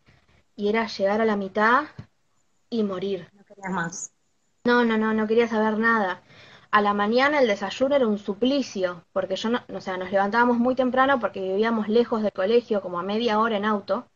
Y 0.56 0.70
era 0.70 0.88
llegar 0.88 1.22
a 1.22 1.26
la 1.26 1.36
mitad 1.36 1.86
y 2.70 2.84
morir. 2.84 3.30
No 3.34 3.44
quería 3.46 3.70
más. 3.70 4.15
No, 4.66 4.84
no, 4.84 4.98
no, 4.98 5.14
no 5.14 5.28
quería 5.28 5.48
saber 5.48 5.78
nada. 5.78 6.22
A 6.72 6.82
la 6.82 6.94
mañana 6.94 7.40
el 7.40 7.48
desayuno 7.48 7.96
era 7.96 8.08
un 8.08 8.18
suplicio, 8.18 9.06
porque 9.14 9.36
yo 9.36 9.50
no, 9.50 9.62
o 9.74 9.80
sea, 9.82 9.98
nos 9.98 10.12
levantábamos 10.12 10.58
muy 10.58 10.76
temprano 10.76 11.20
porque 11.20 11.40
vivíamos 11.42 11.88
lejos 11.88 12.22
del 12.24 12.34
colegio, 12.34 12.82
como 12.82 13.00
a 13.00 13.04
media 13.04 13.40
hora 13.40 13.58
en 13.58 13.66
auto. 13.66 14.08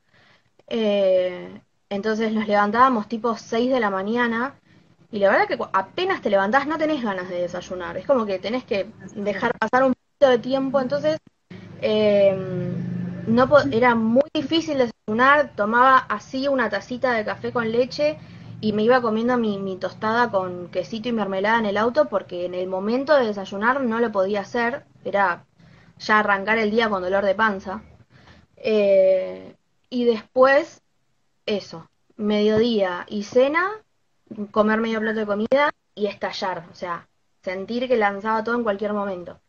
Eh, 0.67 1.61
entonces 1.89 2.33
nos 2.33 2.47
levantábamos 2.47 3.07
tipo 3.09 3.37
6 3.37 3.71
de 3.71 3.79
la 3.79 3.89
mañana 3.91 4.55
y 5.11 5.19
la 5.19 5.29
verdad 5.31 5.47
que 5.47 5.59
apenas 5.73 6.21
te 6.21 6.29
levantás 6.31 6.67
no 6.67 6.77
tenés 6.77 7.03
ganas 7.03 7.29
de 7.29 7.41
desayunar. 7.41 7.97
Es 7.97 8.07
como 8.07 8.25
que 8.25 8.39
tenés 8.39 8.63
que 8.65 8.87
dejar 9.15 9.53
pasar 9.59 9.83
un 9.85 9.93
poquito 9.95 10.29
de 10.31 10.39
tiempo. 10.39 10.81
Entonces 10.81 11.19
eh, 11.81 12.35
no 13.27 13.47
era 13.71 13.95
muy 13.95 14.23
difícil 14.33 14.77
desayunar. 14.79 15.51
Tomaba 15.55 15.97
así 15.97 16.47
una 16.47 16.69
tacita 16.69 17.13
de 17.13 17.25
café 17.25 17.51
con 17.51 17.71
leche 17.71 18.17
y 18.61 18.73
me 18.73 18.83
iba 18.83 19.01
comiendo 19.01 19.37
mi, 19.37 19.77
tostada 19.77 20.31
con 20.31 20.69
quesito 20.69 21.09
y 21.09 21.13
mermelada 21.13 21.59
en 21.59 21.65
el 21.65 21.77
auto 21.77 22.09
porque 22.09 22.45
en 22.45 22.53
el 22.53 22.67
momento 22.67 23.15
de 23.15 23.27
desayunar 23.27 23.81
no 23.81 23.99
lo 23.99 24.11
podía 24.11 24.41
hacer, 24.41 24.85
era 25.05 25.45
ya 25.97 26.19
arrancar 26.19 26.57
el 26.57 26.71
día 26.71 26.89
con 26.89 27.01
dolor 27.01 27.25
de 27.25 27.35
panza. 27.35 27.83
Eh, 28.57 29.55
y 29.89 30.05
después, 30.05 30.81
eso, 31.45 31.89
mediodía 32.17 33.05
y 33.09 33.23
cena, 33.23 33.71
comer 34.51 34.79
medio 34.79 34.99
plato 34.99 35.19
de 35.19 35.25
comida 35.25 35.71
y 35.95 36.07
estallar, 36.07 36.67
o 36.71 36.75
sea, 36.75 37.07
sentir 37.41 37.87
que 37.87 37.97
lanzaba 37.97 38.43
todo 38.43 38.55
en 38.55 38.63
cualquier 38.63 38.93
momento. 38.93 39.39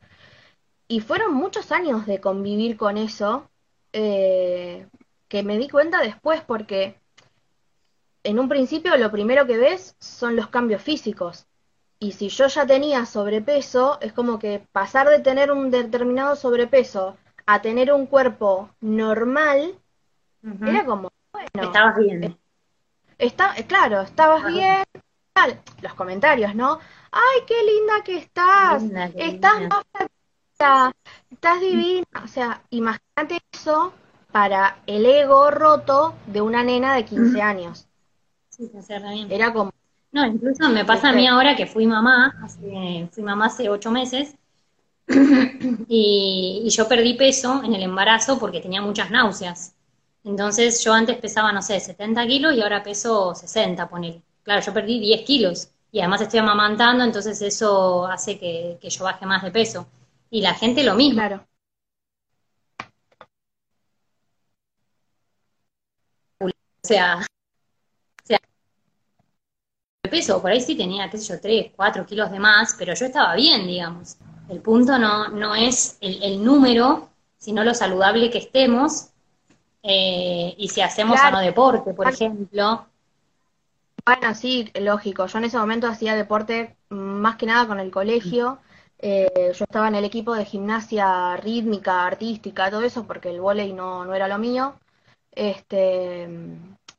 Y 0.89 1.01
fueron 1.01 1.35
muchos 1.35 1.73
años 1.73 2.07
de 2.07 2.21
convivir 2.21 2.77
con 2.77 2.97
eso, 2.97 3.49
eh, 3.93 4.87
que 5.29 5.43
me 5.43 5.59
di 5.59 5.69
cuenta 5.69 6.01
después 6.01 6.43
porque 6.43 7.00
en 8.23 8.39
un 8.39 8.49
principio 8.49 8.97
lo 8.97 9.11
primero 9.11 9.47
que 9.47 9.59
ves 9.59 9.97
son 9.99 10.37
los 10.37 10.49
cambios 10.49 10.83
físicos. 10.83 11.47
Y 11.99 12.13
si 12.13 12.29
yo 12.29 12.47
ya 12.47 12.67
tenía 12.67 13.05
sobrepeso, 13.05 13.99
es 14.01 14.13
como 14.13 14.39
que 14.39 14.67
pasar 14.73 15.09
de 15.09 15.21
tener 15.21 15.51
un 15.51 15.71
determinado 15.71 16.35
sobrepeso 16.35 17.17
a 17.47 17.61
tener 17.61 17.93
un 17.93 18.07
cuerpo 18.07 18.71
normal, 18.81 19.75
era 20.63 20.85
como, 20.87 21.11
bueno. 21.33 21.49
Estabas 21.55 21.99
bien. 21.99 22.25
Eh, 22.25 22.37
está, 23.19 23.55
eh, 23.57 23.67
claro, 23.67 24.01
estabas 24.01 24.47
bien. 24.47 24.85
Los 25.83 25.95
comentarios, 25.95 26.55
¿no? 26.55 26.79
¡Ay, 27.13 27.41
qué 27.47 27.63
linda 27.63 28.03
que 28.05 28.19
estás! 28.19 28.83
estás 29.15 29.61
más 29.63 29.85
estás 31.31 31.61
divina. 31.61 32.07
O 32.23 32.29
sea, 32.29 32.63
imagínate 32.71 33.41
eso 33.53 33.93
para 34.31 34.79
el 34.87 35.07
ego 35.07 35.51
roto 35.51 36.15
de 36.27 36.41
una 36.41 36.63
nena 36.63 36.95
de 36.95 37.05
15 37.05 37.43
años. 37.43 37.90
Era 39.29 39.53
como... 39.53 39.73
No, 40.13 40.27
incluso 40.27 40.69
me 40.69 40.85
pasa 40.85 41.11
a 41.11 41.13
mí 41.13 41.27
ahora 41.27 41.55
que 41.55 41.67
fui 41.67 41.87
mamá, 41.87 42.35
fui 43.13 43.23
mamá 43.23 43.47
hace 43.47 43.69
ocho 43.69 43.91
meses, 43.91 44.35
y, 45.89 46.69
yo 46.71 46.89
perdí 46.89 47.15
peso 47.15 47.63
en 47.65 47.75
el 47.75 47.83
embarazo 47.83 48.39
porque 48.39 48.61
tenía 48.61 48.81
muchas 48.81 49.11
náuseas. 49.11 49.75
Entonces 50.25 50.83
yo 50.85 50.93
antes 50.93 51.17
pesaba, 51.19 51.53
no 51.53 51.63
sé, 51.63 51.81
70 51.81 52.27
kilos 52.27 52.55
y 52.55 52.63
ahora 52.63 52.83
peso 52.83 53.35
60, 53.35 53.89
poner. 53.89 54.21
Claro, 54.43 54.63
yo 54.65 54.73
perdí 54.73 55.01
10 55.01 55.23
kilos 55.23 55.71
y 55.93 56.01
además 56.01 56.21
estoy 56.21 56.41
amamantando, 56.41 57.05
entonces 57.05 57.41
eso 57.43 58.07
hace 58.07 58.39
que, 58.39 58.79
que 58.81 58.91
yo 58.91 59.05
baje 59.05 59.27
más 59.27 59.43
de 59.43 59.51
peso. 59.51 59.87
Y 60.31 60.43
la 60.43 60.55
gente 60.55 60.85
lo 60.85 60.95
mismo. 60.95 61.17
Claro. 61.17 61.47
O 66.41 66.49
sea, 66.83 67.27
peso, 70.11 70.43
por 70.43 70.51
ahí 70.51 70.61
sí 70.61 70.77
tenía, 70.77 71.09
qué 71.09 71.19
sé 71.19 71.35
yo, 71.35 71.41
3, 71.41 71.73
4 71.75 72.05
kilos 72.05 72.31
de 72.31 72.39
más, 72.39 72.75
pero 72.79 72.95
yo 72.95 73.07
estaba 73.07 73.35
bien, 73.35 73.67
digamos. 73.67 74.17
El 74.49 74.61
punto 74.61 74.99
no, 74.99 75.29
no 75.29 75.55
es 75.55 75.97
el, 76.01 76.45
número, 76.45 77.09
sino 77.39 77.63
lo 77.63 77.73
saludable 77.73 78.31
que 78.31 78.39
estemos 78.39 79.11
eh, 79.83 80.55
y 80.59 80.69
si 80.69 80.81
hacemos 80.81 81.19
o 81.21 81.31
no 81.31 81.41
deporte, 81.41 81.95
por 81.95 82.09
ejemplo. 82.09 82.87
Bueno, 84.05 84.35
sí, 84.35 84.71
lógico. 84.81 85.27
Yo 85.27 85.39
en 85.39 85.45
ese 85.45 85.59
momento 85.59 85.87
hacía 85.87 86.17
deporte 86.17 86.77
más 86.89 87.37
que 87.37 87.47
nada 87.47 87.67
con 87.67 87.79
el 87.79 87.91
colegio. 87.91 88.59
Eh, 88.99 89.53
yo 89.57 89.65
estaba 89.65 89.89
en 89.89 89.95
el 89.95 90.05
equipo 90.05 90.35
de 90.35 90.45
gimnasia 90.45 91.37
rítmica, 91.37 92.07
artística, 92.07 92.71
todo 92.71 92.83
eso, 92.83 93.07
porque 93.07 93.31
el 93.31 93.41
vóley 93.41 93.73
no, 93.73 94.05
no 94.05 94.15
era 94.15 94.27
lo 94.27 94.39
mío. 94.39 94.75
Este, 95.31 96.29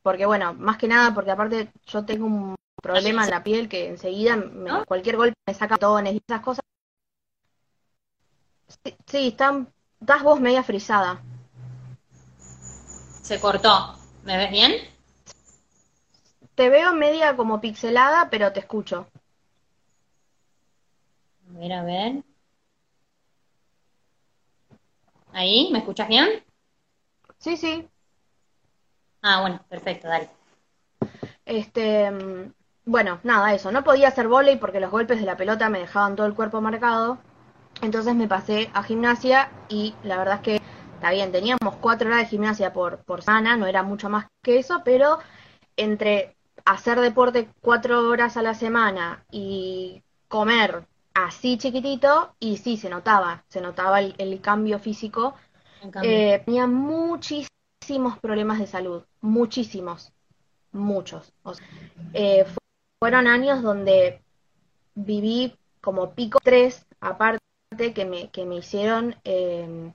porque 0.02 0.26
bueno, 0.26 0.54
más 0.54 0.78
que 0.78 0.88
nada, 0.88 1.14
porque 1.14 1.32
aparte 1.32 1.70
yo 1.86 2.06
tengo 2.06 2.26
un 2.26 2.56
problema 2.82 3.24
en 3.24 3.30
la 3.30 3.44
piel 3.44 3.70
que 3.70 3.88
enseguida 3.88 4.38
cualquier 4.86 5.18
golpe 5.18 5.36
me 5.48 5.54
saca 5.54 5.78
tones 5.78 6.16
y 6.16 6.22
esas 6.28 6.42
cosas. 6.42 6.64
Sí, 9.06 9.28
están, 9.28 9.72
estás 10.00 10.24
vos 10.24 10.40
media 10.40 10.64
frisada. 10.64 11.22
Se 13.22 13.40
cortó. 13.40 13.98
¿Me 14.24 14.38
ves 14.38 14.52
bien? 14.52 14.74
Te 16.56 16.70
veo 16.70 16.94
media 16.94 17.36
como 17.36 17.62
pixelada, 17.62 18.30
pero 18.30 18.52
te 18.52 18.60
escucho. 18.60 19.08
A 21.50 21.60
ver, 21.60 21.74
a 21.74 21.84
ver. 21.84 22.24
¿Ahí? 25.34 25.70
¿Me 25.72 25.80
escuchas 25.80 26.08
bien? 26.08 26.44
Sí, 27.38 27.58
sí. 27.58 27.88
Ah, 29.22 29.42
bueno, 29.42 29.64
perfecto, 29.70 30.08
dale. 30.08 30.30
Este, 31.46 32.12
bueno, 32.92 33.22
nada, 33.24 33.54
eso. 33.54 33.72
No 33.72 33.86
podía 33.86 34.10
hacer 34.10 34.28
volei 34.28 34.58
porque 34.58 34.82
los 34.82 34.92
golpes 34.92 35.20
de 35.22 35.26
la 35.26 35.38
pelota 35.38 35.70
me 35.70 35.80
dejaban 35.80 36.18
todo 36.18 36.28
el 36.28 36.34
cuerpo 36.34 36.60
marcado. 36.60 37.20
Entonces 37.82 38.14
me 38.16 38.28
pasé 38.28 38.70
a 38.74 38.84
gimnasia 38.84 39.50
y 39.70 39.96
la 40.04 40.18
verdad 40.18 40.36
es 40.36 40.42
que 40.42 40.62
está 40.96 41.12
bien, 41.12 41.32
teníamos 41.32 41.78
cuatro 41.80 42.10
horas 42.10 42.20
de 42.20 42.26
gimnasia 42.26 42.74
por, 42.74 42.98
por 43.06 43.22
semana, 43.22 43.56
no 43.56 43.66
era 43.66 43.82
mucho 43.82 44.10
más 44.10 44.28
que 44.44 44.60
eso, 44.60 44.82
pero 44.84 45.20
entre 45.78 46.36
hacer 46.66 47.00
deporte 47.00 47.48
cuatro 47.62 48.10
horas 48.10 48.36
a 48.36 48.42
la 48.42 48.56
semana 48.56 49.24
y 49.32 50.04
comer 50.28 50.86
así 51.14 51.58
chiquitito, 51.58 52.36
y 52.40 52.58
sí, 52.58 52.76
se 52.76 52.90
notaba, 52.90 53.46
se 53.48 53.62
notaba 53.62 54.02
el, 54.02 54.42
cambio 54.42 54.80
físico. 54.80 55.36
Eh, 56.04 56.44
tenía 56.46 56.68
muchísimos 56.68 58.20
problemas 58.22 58.60
de 58.60 58.68
salud, 58.68 59.04
muchísimos, 59.22 60.12
muchos. 60.74 61.34
eh, 62.14 62.46
fueron 63.02 63.26
años 63.26 63.64
donde 63.64 64.22
viví 64.94 65.58
como 65.82 66.14
pico 66.14 66.38
tres, 66.44 66.86
aparte 67.00 67.42
que 67.96 68.06
me, 68.06 68.30
que 68.30 68.46
me 68.46 68.58
hicieron 68.58 69.16
em, 69.24 69.92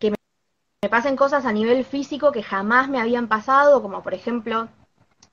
que 0.00 0.10
me, 0.10 0.88
pasen 0.90 1.14
cosas 1.14 1.46
a 1.46 1.52
nivel 1.52 1.84
físico 1.84 2.32
que 2.32 2.42
jamás 2.42 2.88
me 2.88 3.00
habían 3.00 3.28
pasado, 3.28 3.80
como 3.80 4.02
por 4.02 4.12
ejemplo 4.12 4.68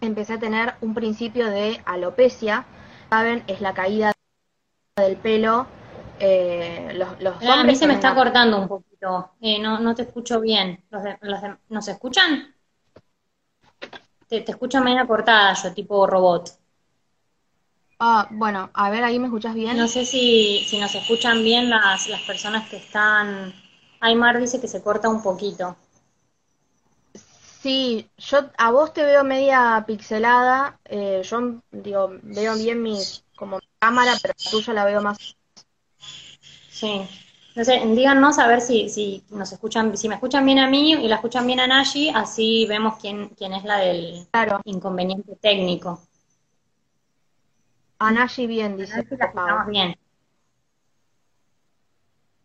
empecé 0.02 0.34
a 0.34 0.40
tener 0.40 0.76
un 0.82 0.94
principio 0.94 1.50
de 1.50 1.82
alopecia, 1.86 2.68
saben, 3.10 3.44
es 3.48 3.60
la 3.60 3.74
caída 3.74 4.12
del 4.96 5.18
pelo. 5.18 5.66
Eh, 6.20 6.92
los, 6.94 7.20
los 7.20 7.44
a 7.44 7.64
mí 7.64 7.76
se 7.76 7.88
me 7.88 7.96
está 7.96 8.14
cortando 8.14 8.60
un 8.60 8.68
poquito, 8.68 9.32
eh, 9.42 9.58
no, 9.60 9.80
no 9.80 9.96
te 9.96 10.04
escucho 10.04 10.40
bien. 10.42 10.84
¿Los, 10.92 11.02
los 11.22 11.40
¿Nos 11.70 11.88
escuchan? 11.88 12.55
Te, 14.28 14.42
te 14.42 14.52
escucho 14.52 14.82
media 14.82 15.08
cortada 15.08 15.54
yo, 15.54 15.74
tipo 15.74 16.06
robot. 16.08 16.52
Ah, 18.00 18.28
bueno, 18.32 18.70
a 18.74 18.90
ver, 18.90 19.04
ahí 19.04 19.20
me 19.20 19.28
escuchas 19.28 19.56
bien. 19.56 19.78
No 19.78 19.88
sé 19.88 20.06
si, 20.06 20.66
si 20.68 20.80
nos 20.80 20.94
escuchan 20.96 21.44
bien 21.44 21.70
las, 21.70 22.08
las 22.10 22.22
personas 22.22 22.68
que 22.70 22.78
están. 22.78 23.54
Aymar 24.02 24.40
dice 24.40 24.60
que 24.60 24.68
se 24.68 24.84
corta 24.84 25.08
un 25.10 25.24
poquito. 25.24 25.76
Sí, 27.62 28.08
yo 28.18 28.52
a 28.58 28.72
vos 28.72 28.94
te 28.94 29.04
veo 29.04 29.24
media 29.24 29.84
pixelada. 29.88 30.80
Eh, 30.86 31.22
yo 31.24 31.62
digo, 31.72 32.12
veo 32.22 32.56
bien 32.56 32.84
mi 32.84 33.00
como 33.36 33.60
cámara, 33.80 34.14
pero 34.22 34.34
la 34.44 34.52
tuya 34.52 34.74
la 34.74 34.86
veo 34.86 35.02
más. 35.02 35.18
Sí. 36.70 37.08
Entonces, 37.56 37.96
díganos 37.96 38.38
a 38.38 38.48
ver 38.48 38.60
si, 38.60 38.90
si 38.90 39.24
nos 39.30 39.50
escuchan, 39.54 39.96
si 39.96 40.10
me 40.10 40.16
escuchan 40.16 40.46
bien 40.46 40.60
a 40.60 40.68
mí 40.68 40.92
y 40.92 41.08
la 41.08 41.16
escuchan 41.16 41.48
bien 41.48 41.62
a 41.62 41.68
Nashi, 41.68 42.10
así 42.10 42.66
vemos 42.68 42.98
quién, 43.00 43.30
quién 43.30 43.54
es 43.54 43.64
la 43.64 43.78
del 43.78 44.28
inconveniente 44.66 45.38
técnico. 45.38 46.02
A 48.00 48.12
Nashi 48.12 48.46
bien, 48.46 48.76
dice. 48.76 49.08
Estamos 49.10 49.68
bien. 49.68 49.96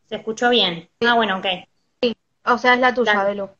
¿Se 0.08 0.14
escuchó 0.14 0.48
bien? 0.48 0.88
Ah, 1.00 1.16
bueno, 1.16 1.38
ok. 1.38 1.46
Sí, 2.00 2.16
o 2.44 2.56
sea, 2.56 2.74
es 2.74 2.80
la 2.80 2.94
tuya, 2.94 3.24
Belu. 3.24 3.50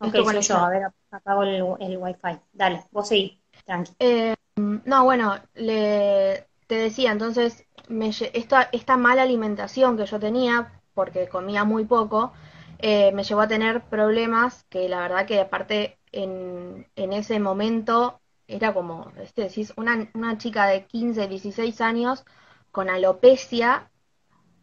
Ok, 0.00 0.16
soy 0.16 0.42
yo. 0.42 0.58
A 0.58 0.68
ver, 0.68 0.82
apago 1.10 1.44
el, 1.44 1.64
el 1.80 1.96
wifi. 1.96 2.38
Dale, 2.52 2.84
vos 2.90 3.08
seguí, 3.08 3.40
tranqui. 3.64 3.94
Eh, 4.00 4.34
no, 4.56 5.04
bueno, 5.04 5.36
le, 5.54 6.46
te 6.66 6.74
decía, 6.74 7.10
entonces, 7.10 7.64
me, 7.88 8.08
esta, 8.08 8.68
esta 8.72 8.96
mala 8.96 9.22
alimentación 9.22 9.96
que 9.96 10.06
yo 10.06 10.18
tenía, 10.20 10.72
porque 10.94 11.28
comía 11.28 11.64
muy 11.64 11.84
poco, 11.84 12.32
eh, 12.78 13.12
me 13.12 13.24
llevó 13.24 13.42
a 13.42 13.48
tener 13.48 13.82
problemas 13.84 14.64
que 14.68 14.88
la 14.88 15.00
verdad 15.00 15.26
que 15.26 15.40
aparte 15.40 15.98
en, 16.12 16.86
en 16.96 17.12
ese 17.12 17.40
momento 17.40 18.20
era 18.46 18.74
como, 18.74 19.12
este, 19.20 19.42
decís, 19.42 19.72
una, 19.76 20.08
una 20.14 20.38
chica 20.38 20.66
de 20.66 20.84
15, 20.86 21.28
16 21.28 21.80
años 21.80 22.24
con 22.70 22.90
alopecia 22.90 23.90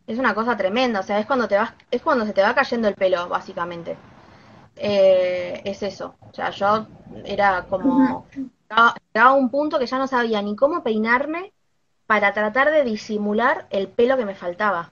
es 0.07 0.19
una 0.19 0.35
cosa 0.35 0.57
tremenda, 0.57 0.99
o 0.99 1.03
sea, 1.03 1.19
es 1.19 1.25
cuando 1.25 1.47
te 1.47 1.55
vas, 1.57 1.73
es 1.89 2.01
cuando 2.01 2.25
se 2.25 2.33
te 2.33 2.41
va 2.41 2.55
cayendo 2.55 2.87
el 2.87 2.95
pelo, 2.95 3.29
básicamente. 3.29 3.97
Eh, 4.75 5.61
es 5.65 5.83
eso. 5.83 6.15
O 6.21 6.33
sea, 6.33 6.49
yo 6.51 6.87
era 7.25 7.65
como, 7.69 8.25
llegaba 8.69 8.95
a 9.13 9.33
un 9.33 9.49
punto 9.49 9.79
que 9.79 9.85
ya 9.85 9.97
no 9.97 10.07
sabía 10.07 10.41
ni 10.41 10.55
cómo 10.55 10.83
peinarme 10.83 11.53
para 12.11 12.33
tratar 12.33 12.71
de 12.71 12.83
disimular 12.83 13.67
el 13.69 13.87
pelo 13.87 14.17
que 14.17 14.25
me 14.25 14.35
faltaba. 14.35 14.91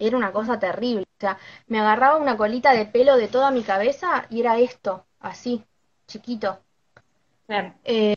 Era 0.00 0.16
una 0.16 0.32
cosa 0.32 0.58
terrible. 0.58 1.04
O 1.04 1.20
sea, 1.20 1.38
me 1.68 1.78
agarraba 1.78 2.16
una 2.16 2.36
colita 2.36 2.72
de 2.72 2.84
pelo 2.84 3.16
de 3.16 3.28
toda 3.28 3.52
mi 3.52 3.62
cabeza 3.62 4.26
y 4.28 4.40
era 4.40 4.58
esto, 4.58 5.06
así, 5.20 5.64
chiquito. 6.08 6.58
Eh, 7.84 8.16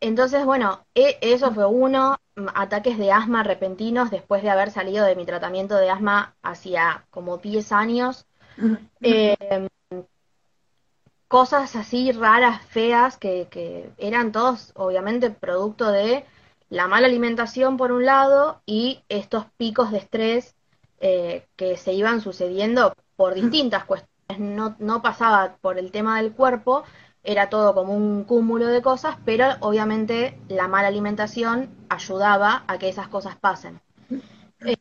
entonces, 0.00 0.44
bueno, 0.44 0.84
e, 0.92 1.18
eso 1.20 1.54
fue 1.54 1.66
uno, 1.66 2.16
ataques 2.52 2.98
de 2.98 3.12
asma 3.12 3.44
repentinos 3.44 4.10
después 4.10 4.42
de 4.42 4.50
haber 4.50 4.72
salido 4.72 5.06
de 5.06 5.14
mi 5.14 5.24
tratamiento 5.24 5.76
de 5.76 5.88
asma 5.88 6.34
hacía 6.42 7.06
como 7.10 7.36
10 7.36 7.70
años. 7.70 8.26
Eh, 9.02 9.36
cosas 11.28 11.76
así 11.76 12.10
raras, 12.10 12.60
feas, 12.66 13.16
que, 13.16 13.46
que 13.48 13.92
eran 13.98 14.32
todos 14.32 14.72
obviamente 14.74 15.30
producto 15.30 15.92
de 15.92 16.24
la 16.68 16.88
mala 16.88 17.06
alimentación 17.06 17.76
por 17.76 17.92
un 17.92 18.04
lado 18.04 18.60
y 18.66 19.00
estos 19.08 19.46
picos 19.56 19.92
de 19.92 19.98
estrés 19.98 20.54
eh, 21.00 21.46
que 21.56 21.76
se 21.76 21.92
iban 21.92 22.20
sucediendo 22.20 22.92
por 23.16 23.34
distintas 23.34 23.84
cuestiones. 23.84 24.14
No, 24.38 24.76
no 24.80 25.02
pasaba 25.02 25.56
por 25.60 25.78
el 25.78 25.92
tema 25.92 26.20
del 26.20 26.32
cuerpo, 26.32 26.82
era 27.22 27.48
todo 27.48 27.74
como 27.74 27.94
un 27.94 28.24
cúmulo 28.24 28.66
de 28.66 28.82
cosas, 28.82 29.16
pero 29.24 29.46
obviamente 29.60 30.38
la 30.48 30.68
mala 30.68 30.88
alimentación 30.88 31.70
ayudaba 31.88 32.64
a 32.66 32.78
que 32.78 32.88
esas 32.88 33.08
cosas 33.08 33.36
pasen. 33.36 33.80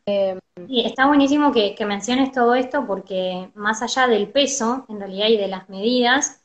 Eh, 0.05 0.39
y 0.67 0.85
está 0.85 1.07
buenísimo 1.07 1.51
que, 1.51 1.75
menciones 1.85 2.31
todo 2.31 2.55
esto 2.55 2.85
porque 2.87 3.49
más 3.55 3.81
allá 3.81 4.07
del 4.07 4.29
peso, 4.29 4.85
en 4.89 4.99
realidad, 4.99 5.27
y 5.27 5.37
de 5.37 5.47
las 5.47 5.69
medidas, 5.69 6.41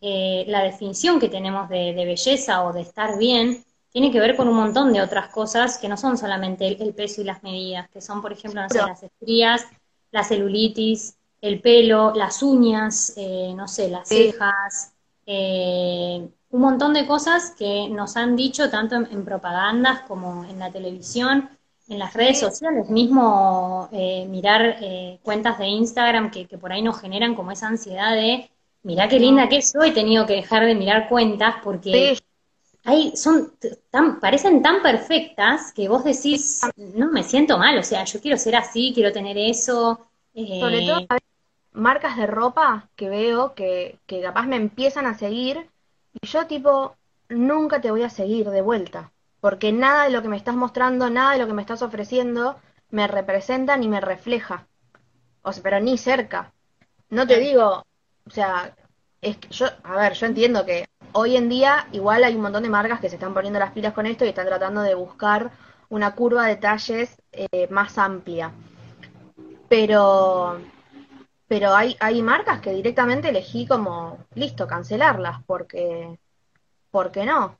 eh, 0.00 0.44
la 0.48 0.62
definición 0.62 1.20
que 1.20 1.28
tenemos 1.28 1.68
de, 1.68 1.92
belleza 1.94 2.64
o 2.64 2.72
de 2.72 2.80
estar 2.80 3.18
bien 3.18 3.64
tiene 3.92 4.12
que 4.12 4.20
ver 4.20 4.36
con 4.36 4.48
un 4.48 4.56
montón 4.56 4.92
de 4.92 5.02
otras 5.02 5.28
cosas 5.28 5.78
que 5.78 5.88
no 5.88 5.96
son 5.96 6.16
solamente 6.16 6.66
el, 6.66 6.94
peso 6.94 7.20
y 7.20 7.24
las 7.24 7.42
medidas, 7.42 7.88
que 7.88 8.00
son, 8.00 8.22
por 8.22 8.32
ejemplo, 8.32 8.60
las 8.60 9.02
estrías, 9.02 9.66
la 10.12 10.22
celulitis, 10.22 11.16
el 11.40 11.60
pelo, 11.60 12.12
las 12.14 12.42
uñas, 12.42 13.14
eh, 13.16 13.52
no 13.56 13.66
sé, 13.66 13.88
las 13.88 14.08
cejas, 14.08 14.92
eh, 15.26 16.28
un 16.50 16.60
montón 16.60 16.94
de 16.94 17.06
cosas 17.06 17.54
que 17.56 17.88
nos 17.88 18.16
han 18.16 18.36
dicho 18.36 18.70
tanto 18.70 18.96
en, 18.96 19.24
propagandas 19.24 20.02
como 20.02 20.44
en 20.44 20.58
la 20.58 20.70
televisión, 20.70 21.48
en 21.88 21.98
las 21.98 22.14
redes 22.14 22.38
sociales, 22.38 22.88
mismo 22.88 23.88
eh, 23.90 24.24
mirar 24.28 24.76
cuentas 25.22 25.58
de 25.58 25.66
Instagram 25.66 26.30
que, 26.30 26.46
que 26.46 26.58
por 26.58 26.72
ahí 26.72 26.82
nos 26.82 27.00
generan 27.00 27.34
como 27.34 27.50
esa 27.50 27.66
ansiedad 27.66 28.14
de, 28.14 28.48
mirá 28.84 29.08
qué 29.08 29.18
linda 29.18 29.48
que 29.48 29.60
soy, 29.62 29.88
he 29.90 29.92
tenido 29.92 30.26
que 30.26 30.34
dejar 30.34 30.64
de 30.64 30.76
mirar 30.76 31.08
cuentas 31.08 31.56
porque 31.64 32.16
son 33.14 33.52
tan, 33.90 34.20
parecen 34.20 34.62
tan 34.62 34.82
perfectas 34.82 35.72
que 35.72 35.88
vos 35.88 36.04
decís, 36.04 36.60
no 36.76 37.10
me 37.10 37.22
siento 37.22 37.58
mal, 37.58 37.78
o 37.78 37.82
sea, 37.82 38.04
yo 38.04 38.20
quiero 38.20 38.36
ser 38.38 38.56
así, 38.56 38.92
quiero 38.94 39.12
tener 39.12 39.36
eso. 39.38 40.10
Eh, 40.34 40.60
Sobre 40.60 40.82
todo 40.82 41.00
hay 41.08 41.18
marcas 41.72 42.16
de 42.16 42.26
ropa 42.26 42.88
que 42.96 43.08
veo 43.08 43.54
que, 43.54 43.98
que 44.06 44.22
capaz 44.22 44.46
me 44.46 44.56
empiezan 44.56 45.06
a 45.06 45.18
seguir 45.18 45.70
y 46.20 46.26
yo 46.26 46.46
tipo, 46.46 46.96
nunca 47.28 47.80
te 47.80 47.90
voy 47.90 48.02
a 48.02 48.10
seguir 48.10 48.50
de 48.50 48.62
vuelta, 48.62 49.12
porque 49.40 49.72
nada 49.72 50.04
de 50.04 50.10
lo 50.10 50.22
que 50.22 50.28
me 50.28 50.36
estás 50.36 50.56
mostrando, 50.56 51.10
nada 51.10 51.32
de 51.32 51.38
lo 51.38 51.46
que 51.46 51.54
me 51.54 51.62
estás 51.62 51.82
ofreciendo 51.82 52.56
me 52.90 53.06
representa 53.06 53.76
ni 53.76 53.88
me 53.88 54.00
refleja. 54.00 54.66
O 55.42 55.52
sea, 55.52 55.62
pero 55.62 55.80
ni 55.80 55.98
cerca. 55.98 56.52
No 57.10 57.26
te 57.26 57.38
digo, 57.40 57.84
o 58.26 58.30
sea, 58.30 58.76
es 59.20 59.38
que 59.38 59.48
yo, 59.50 59.66
a 59.84 59.96
ver, 59.96 60.14
yo 60.14 60.26
entiendo 60.26 60.66
que 60.66 60.88
hoy 61.12 61.36
en 61.36 61.48
día 61.48 61.86
igual 61.92 62.24
hay 62.24 62.34
un 62.34 62.42
montón 62.42 62.62
de 62.62 62.68
marcas 62.68 63.00
que 63.00 63.08
se 63.08 63.16
están 63.16 63.34
poniendo 63.34 63.58
las 63.58 63.72
pilas 63.72 63.92
con 63.92 64.06
esto 64.06 64.24
y 64.24 64.28
están 64.28 64.46
tratando 64.46 64.82
de 64.82 64.94
buscar 64.94 65.50
una 65.88 66.14
curva 66.14 66.46
de 66.46 66.56
talles 66.56 67.16
eh, 67.32 67.68
más 67.70 67.98
amplia. 67.98 68.52
Pero, 69.68 70.60
pero 71.46 71.74
hay, 71.74 71.96
hay 72.00 72.22
marcas 72.22 72.60
que 72.60 72.72
directamente 72.72 73.28
elegí 73.28 73.66
como, 73.66 74.18
listo, 74.34 74.66
cancelarlas, 74.66 75.42
porque, 75.46 76.18
porque 76.90 77.24
no. 77.24 77.56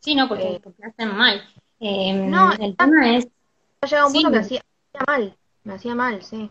Sí, 0.00 0.14
no, 0.14 0.28
porque, 0.28 0.54
eh, 0.54 0.60
hacen 0.84 1.16
mal. 1.16 1.42
Em, 1.80 2.30
no, 2.30 2.52
el 2.52 2.76
tema 2.76 3.16
es... 3.16 3.28
Llega 3.88 4.06
un 4.06 4.12
punto 4.12 4.30
que 4.30 4.38
hacía, 4.38 4.62
hacía 4.92 5.04
mal, 5.06 5.36
me 5.64 5.74
hacía 5.74 5.94
mal, 5.94 6.22
sí. 6.22 6.50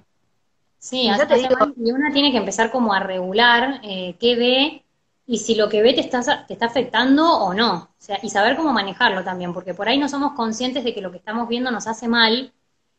Sí, 0.77 1.03
y 1.05 1.91
una 1.91 2.11
tiene 2.11 2.31
que 2.31 2.37
empezar 2.37 2.71
como 2.71 2.91
a 2.91 2.99
regular 2.99 3.79
eh, 3.83 4.15
qué 4.19 4.35
ve 4.35 4.83
y 5.25 5.37
si 5.37 5.55
lo 5.55 5.69
que 5.69 5.81
ve 5.81 5.93
te 5.93 6.01
está, 6.01 6.45
te 6.45 6.53
está 6.53 6.65
afectando 6.65 7.25
o 7.25 7.53
no. 7.53 7.75
O 7.75 7.89
sea, 7.97 8.19
y 8.21 8.29
saber 8.29 8.55
cómo 8.55 8.73
manejarlo 8.73 9.23
también, 9.23 9.53
porque 9.53 9.73
por 9.73 9.87
ahí 9.87 9.97
no 9.97 10.09
somos 10.09 10.33
conscientes 10.33 10.83
de 10.83 10.93
que 10.93 11.01
lo 11.01 11.11
que 11.11 11.17
estamos 11.17 11.47
viendo 11.47 11.71
nos 11.71 11.87
hace 11.87 12.07
mal 12.07 12.51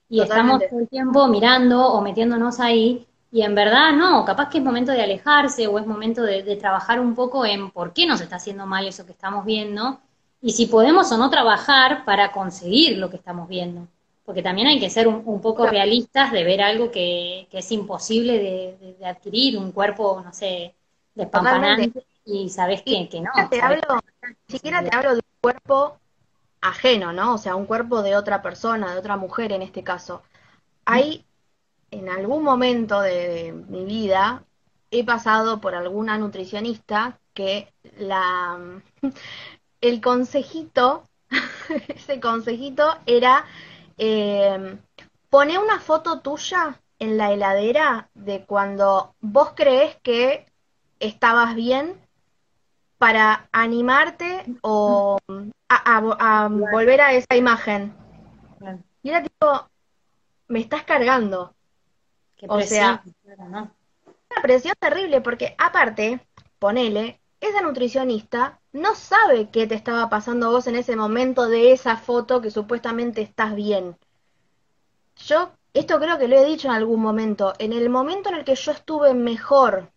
y 0.08 0.20
estamos 0.20 0.62
todo 0.68 0.80
el 0.80 0.88
tiempo 0.88 1.26
mirando 1.28 1.86
o 1.86 2.00
metiéndonos 2.00 2.60
ahí. 2.60 3.06
Y 3.30 3.42
en 3.42 3.54
verdad 3.54 3.92
no, 3.92 4.24
capaz 4.24 4.50
que 4.50 4.58
es 4.58 4.64
momento 4.64 4.92
de 4.92 5.02
alejarse 5.02 5.66
o 5.66 5.78
es 5.78 5.86
momento 5.86 6.22
de, 6.22 6.42
de 6.42 6.56
trabajar 6.56 7.00
un 7.00 7.14
poco 7.14 7.46
en 7.46 7.70
por 7.70 7.92
qué 7.92 8.06
nos 8.06 8.20
está 8.20 8.36
haciendo 8.36 8.66
mal 8.66 8.86
eso 8.86 9.06
que 9.06 9.12
estamos 9.12 9.44
viendo 9.44 10.00
y 10.42 10.52
si 10.52 10.66
podemos 10.66 11.10
o 11.12 11.16
no 11.16 11.30
trabajar 11.30 12.04
para 12.04 12.32
conseguir 12.32 12.98
lo 12.98 13.08
que 13.08 13.16
estamos 13.16 13.48
viendo 13.48 13.86
porque 14.24 14.42
también 14.42 14.68
hay 14.68 14.78
que 14.78 14.90
ser 14.90 15.08
un, 15.08 15.40
poco 15.40 15.66
realistas 15.66 16.32
de 16.32 16.44
ver 16.44 16.62
algo 16.62 16.90
que, 16.90 17.48
es 17.50 17.72
imposible 17.72 18.38
de, 18.38 19.04
adquirir, 19.04 19.58
un 19.58 19.72
cuerpo, 19.72 20.22
no 20.24 20.32
sé, 20.32 20.74
despampanante, 21.14 22.04
y 22.24 22.48
sabes 22.50 22.82
que, 22.82 23.08
que, 23.08 23.20
no. 23.20 23.30
Te 23.50 23.60
hablo, 23.60 24.00
ni 24.48 24.54
siquiera 24.56 24.82
te 24.82 24.94
hablo 24.94 25.10
de 25.10 25.16
un 25.16 25.40
cuerpo 25.40 25.98
ajeno, 26.60 27.12
¿no? 27.12 27.34
O 27.34 27.38
sea, 27.38 27.56
un 27.56 27.66
cuerpo 27.66 28.02
de 28.02 28.16
otra 28.16 28.42
persona, 28.42 28.92
de 28.92 28.98
otra 28.98 29.16
mujer 29.16 29.52
en 29.52 29.62
este 29.62 29.82
caso. 29.82 30.22
Hay, 30.84 31.26
en 31.90 32.08
algún 32.08 32.44
momento 32.44 33.00
de, 33.00 33.52
mi 33.68 33.84
vida, 33.84 34.44
he 34.90 35.04
pasado 35.04 35.60
por 35.60 35.74
alguna 35.74 36.18
nutricionista 36.18 37.18
que 37.34 37.72
la 37.98 38.58
el 39.80 40.00
consejito, 40.00 41.08
ese 41.88 42.20
consejito 42.20 42.96
era 43.06 43.44
eh, 43.98 44.78
pone 45.28 45.58
una 45.58 45.80
foto 45.80 46.20
tuya 46.20 46.80
en 46.98 47.16
la 47.16 47.32
heladera 47.32 48.10
de 48.14 48.44
cuando 48.44 49.14
vos 49.20 49.52
crees 49.56 49.96
que 50.02 50.46
estabas 51.00 51.56
bien 51.56 52.00
para 53.02 53.48
animarte 53.50 54.44
o 54.60 55.18
a, 55.68 56.48
volver 56.48 57.00
a 57.00 57.12
esa 57.14 57.34
imagen. 57.34 57.92
Y 59.02 59.10
era 59.10 59.24
tipo, 59.24 59.68
me 60.46 60.60
estás 60.60 60.84
cargando. 60.84 61.52
o 62.46 62.60
sea, 62.60 63.02
una 63.24 63.72
presión 64.40 64.74
terrible 64.78 65.20
porque 65.20 65.56
aparte, 65.58 66.24
ponele, 66.60 67.20
esa 67.40 67.60
nutricionista 67.60 68.60
no 68.72 68.94
sabe 68.94 69.50
qué 69.50 69.66
te 69.66 69.74
estaba 69.74 70.08
pasando 70.08 70.46
a 70.46 70.50
vos 70.50 70.68
en 70.68 70.76
ese 70.76 70.94
momento 70.94 71.48
de 71.48 71.72
esa 71.72 71.96
foto 71.96 72.40
que 72.40 72.52
supuestamente 72.52 73.20
estás 73.20 73.56
bien. 73.56 73.96
Yo, 75.16 75.50
esto 75.74 75.98
creo 75.98 76.18
que 76.18 76.28
lo 76.28 76.36
he 76.36 76.44
dicho 76.44 76.68
en 76.68 76.74
algún 76.74 77.02
momento, 77.02 77.52
en 77.58 77.72
el 77.72 77.90
momento 77.90 78.28
en 78.28 78.36
el 78.36 78.44
que 78.44 78.54
yo 78.54 78.70
estuve 78.70 79.12
mejor, 79.12 79.90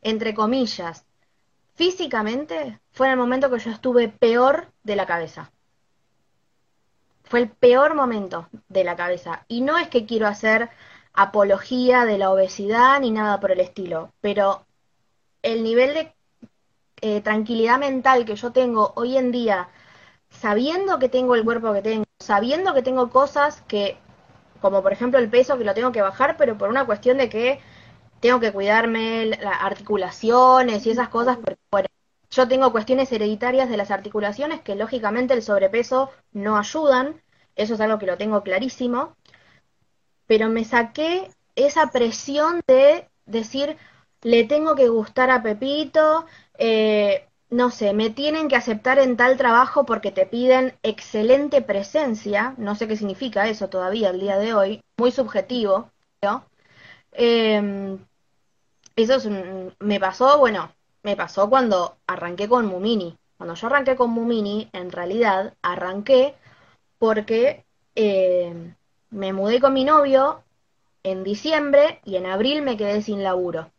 entre 0.00 0.32
comillas, 0.32 1.04
físicamente, 1.74 2.80
fue 2.90 3.06
en 3.06 3.12
el 3.12 3.18
momento 3.18 3.50
que 3.50 3.58
yo 3.58 3.70
estuve 3.70 4.08
peor 4.08 4.68
de 4.82 4.96
la 4.96 5.06
cabeza. 5.06 5.50
Fue 7.24 7.40
el 7.40 7.50
peor 7.50 7.94
momento 7.94 8.48
de 8.68 8.84
la 8.84 8.96
cabeza. 8.96 9.44
Y 9.48 9.62
no 9.62 9.78
es 9.78 9.88
que 9.88 10.06
quiero 10.06 10.26
hacer 10.26 10.70
apología 11.14 12.04
de 12.04 12.18
la 12.18 12.30
obesidad 12.30 13.00
ni 13.00 13.10
nada 13.10 13.40
por 13.40 13.50
el 13.52 13.60
estilo, 13.60 14.12
pero 14.20 14.66
el 15.42 15.62
nivel 15.62 15.94
de 15.94 16.14
eh, 17.00 17.20
tranquilidad 17.20 17.78
mental 17.78 18.24
que 18.24 18.36
yo 18.36 18.52
tengo 18.52 18.92
hoy 18.96 19.16
en 19.16 19.32
día, 19.32 19.68
sabiendo 20.30 20.98
que 20.98 21.08
tengo 21.08 21.34
el 21.34 21.44
cuerpo 21.44 21.72
que 21.72 21.82
tengo, 21.82 22.04
sabiendo 22.20 22.74
que 22.74 22.82
tengo 22.82 23.10
cosas 23.10 23.62
que, 23.62 23.98
como 24.60 24.82
por 24.82 24.92
ejemplo 24.92 25.18
el 25.18 25.28
peso, 25.28 25.58
que 25.58 25.64
lo 25.64 25.74
tengo 25.74 25.92
que 25.92 26.02
bajar, 26.02 26.36
pero 26.36 26.56
por 26.56 26.68
una 26.68 26.86
cuestión 26.86 27.18
de 27.18 27.28
que 27.28 27.60
tengo 28.22 28.38
que 28.40 28.52
cuidarme 28.52 29.26
las 29.26 29.62
articulaciones 29.62 30.86
y 30.86 30.90
esas 30.90 31.08
cosas, 31.08 31.38
porque 31.70 31.88
yo 32.30 32.46
tengo 32.48 32.70
cuestiones 32.72 33.10
hereditarias 33.10 33.68
de 33.68 33.76
las 33.76 33.90
articulaciones 33.90 34.60
que 34.62 34.76
lógicamente 34.76 35.34
el 35.34 35.42
sobrepeso 35.42 36.08
no 36.32 36.56
ayudan, 36.56 37.20
eso 37.56 37.74
es 37.74 37.80
algo 37.80 37.98
que 37.98 38.06
lo 38.06 38.16
tengo 38.16 38.42
clarísimo, 38.44 39.16
pero 40.26 40.48
me 40.48 40.64
saqué 40.64 41.30
esa 41.56 41.88
presión 41.90 42.60
de 42.68 43.08
decir, 43.26 43.76
le 44.22 44.44
tengo 44.44 44.76
que 44.76 44.88
gustar 44.88 45.30
a 45.30 45.42
Pepito, 45.42 46.24
eh, 46.58 47.26
no 47.50 47.70
sé, 47.70 47.92
me 47.92 48.10
tienen 48.10 48.46
que 48.46 48.56
aceptar 48.56 49.00
en 49.00 49.16
tal 49.16 49.36
trabajo 49.36 49.84
porque 49.84 50.12
te 50.12 50.26
piden 50.26 50.74
excelente 50.84 51.60
presencia, 51.60 52.54
no 52.56 52.76
sé 52.76 52.86
qué 52.86 52.96
significa 52.96 53.48
eso 53.48 53.68
todavía 53.68 54.10
el 54.10 54.20
día 54.20 54.38
de 54.38 54.54
hoy, 54.54 54.80
muy 54.96 55.10
subjetivo, 55.10 55.90
¿no? 56.22 56.46
Em, 57.12 57.98
eso 58.96 59.14
es 59.14 59.28
me 59.78 60.00
pasó, 60.00 60.38
bueno, 60.38 60.72
me 61.02 61.16
pasó 61.16 61.48
cuando 61.48 61.96
arranqué 62.06 62.48
con 62.48 62.66
Mumini. 62.66 63.16
Cuando 63.36 63.54
yo 63.54 63.66
arranqué 63.66 63.96
con 63.96 64.10
Mumini, 64.10 64.68
en 64.72 64.92
realidad 64.92 65.54
arranqué 65.62 66.36
porque 66.98 67.64
em, 67.94 68.74
me 69.10 69.32
mudé 69.32 69.60
con 69.60 69.72
mi 69.72 69.84
novio 69.84 70.44
en 71.02 71.24
diciembre 71.24 72.00
y 72.04 72.16
en 72.16 72.26
abril 72.26 72.62
me 72.62 72.76
quedé 72.76 73.02
sin 73.02 73.22
laburo. 73.22 73.70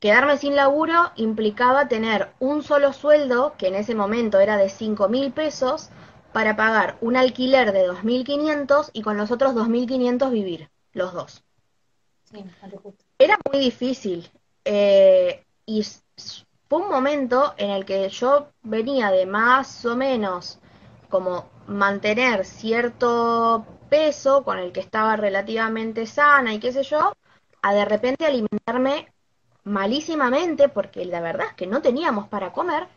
Quedarme 0.00 0.38
sin 0.38 0.54
laburo 0.54 1.10
implicaba 1.16 1.88
tener 1.88 2.30
un 2.38 2.62
solo 2.62 2.92
sueldo, 2.92 3.54
que 3.58 3.66
en 3.66 3.74
ese 3.74 3.94
momento 3.94 4.38
era 4.38 4.56
de 4.56 4.68
5 4.68 5.08
mil 5.08 5.32
pesos, 5.32 5.90
para 6.32 6.56
pagar 6.56 6.98
un 7.00 7.16
alquiler 7.16 7.72
de 7.72 7.88
2.500 7.88 8.90
y 8.92 9.02
con 9.02 9.16
los 9.16 9.30
otros 9.30 9.54
2.500 9.54 10.30
vivir, 10.30 10.70
los 10.92 11.12
dos. 11.12 11.42
Era 13.18 13.38
muy 13.50 13.60
difícil. 13.60 14.30
Eh, 14.64 15.44
y 15.66 15.84
fue 16.68 16.82
un 16.82 16.90
momento 16.90 17.54
en 17.56 17.70
el 17.70 17.84
que 17.84 18.08
yo 18.08 18.48
venía 18.62 19.10
de 19.10 19.26
más 19.26 19.84
o 19.84 19.96
menos 19.96 20.58
como 21.08 21.48
mantener 21.66 22.44
cierto 22.44 23.66
peso 23.88 24.44
con 24.44 24.58
el 24.58 24.72
que 24.72 24.80
estaba 24.80 25.16
relativamente 25.16 26.06
sana 26.06 26.54
y 26.54 26.60
qué 26.60 26.72
sé 26.72 26.82
yo, 26.82 27.12
a 27.62 27.74
de 27.74 27.84
repente 27.84 28.26
alimentarme 28.26 29.12
malísimamente, 29.64 30.68
porque 30.68 31.04
la 31.04 31.20
verdad 31.20 31.48
es 31.48 31.54
que 31.54 31.66
no 31.66 31.82
teníamos 31.82 32.28
para 32.28 32.52
comer, 32.52 32.88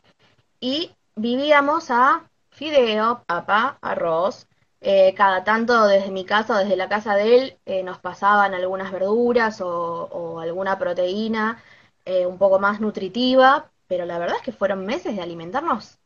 y 0.59 0.91
vivíamos 1.15 1.91
a 1.91 2.29
fideo, 2.51 3.23
papa, 3.25 3.77
arroz. 3.81 4.47
Eh, 4.83 5.13
cada 5.15 5.43
tanto 5.43 5.85
desde 5.85 6.09
mi 6.09 6.25
casa 6.25 6.55
o 6.55 6.57
desde 6.57 6.75
la 6.75 6.89
casa 6.89 7.13
de 7.15 7.37
él 7.37 7.57
eh, 7.67 7.83
nos 7.83 7.99
pasaban 7.99 8.55
algunas 8.55 8.91
verduras 8.91 9.61
o, 9.61 10.39
alguna 10.39 10.79
proteína 10.79 11.61
eh, 12.03 12.25
un 12.25 12.39
poco 12.39 12.59
más 12.59 12.81
nutritiva, 12.81 13.69
pero 13.87 14.05
la 14.05 14.17
verdad 14.17 14.37
es 14.37 14.41
que 14.41 14.51
fueron 14.51 14.85
meses 14.87 15.15
de 15.15 15.21
alimentarnos 15.21 15.99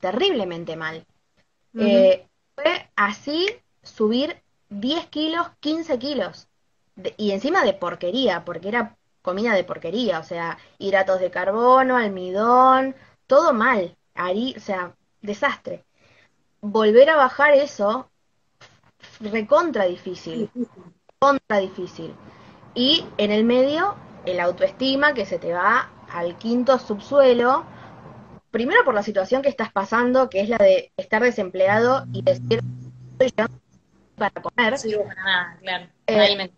terriblemente 0.00 0.76
mal. 0.76 1.06
fue 1.72 2.90
así 2.96 3.46
subir 3.82 4.42
10 4.70 5.06
kilos, 5.06 5.48
15 5.60 5.98
kilos. 5.98 6.48
y 7.16 7.30
encima 7.32 7.64
de 7.64 7.74
porquería, 7.74 8.44
porque 8.44 8.68
era 8.68 8.96
comida 9.22 9.54
de 9.54 9.64
porquería, 9.64 10.18
o 10.20 10.24
sea, 10.24 10.58
hidratos 10.78 11.20
de 11.20 11.30
carbono, 11.30 11.96
almidón, 11.96 12.96
todo 13.26 13.52
mal, 13.52 13.96
o 14.16 14.60
sea, 14.60 14.96
desastre. 15.22 15.84
Volver 16.60 17.10
a 17.10 17.16
bajar 17.16 17.54
eso, 17.54 18.10
recontra 19.20 19.84
difícil, 19.84 20.50
contra 21.18 21.58
difícil. 21.58 22.14
Y 22.74 23.04
en 23.18 23.30
el 23.30 23.44
medio, 23.44 23.96
el 24.26 24.40
autoestima 24.40 25.14
que 25.14 25.26
se 25.26 25.38
te 25.38 25.52
va 25.52 25.90
al 26.12 26.36
quinto 26.36 26.78
subsuelo, 26.78 27.64
primero 28.50 28.84
por 28.84 28.94
la 28.94 29.02
situación 29.02 29.42
que 29.42 29.48
estás 29.48 29.72
pasando, 29.72 30.28
que 30.28 30.40
es 30.40 30.48
la 30.48 30.58
de 30.58 30.92
estar 30.96 31.22
desempleado 31.22 32.06
y 32.12 32.22
decir, 32.22 32.62
para 34.16 34.42
comer. 34.42 34.78
Sí, 34.78 34.94
para 34.94 35.14
nada, 35.14 35.58
claro. 35.60 35.86
Eh, 36.06 36.50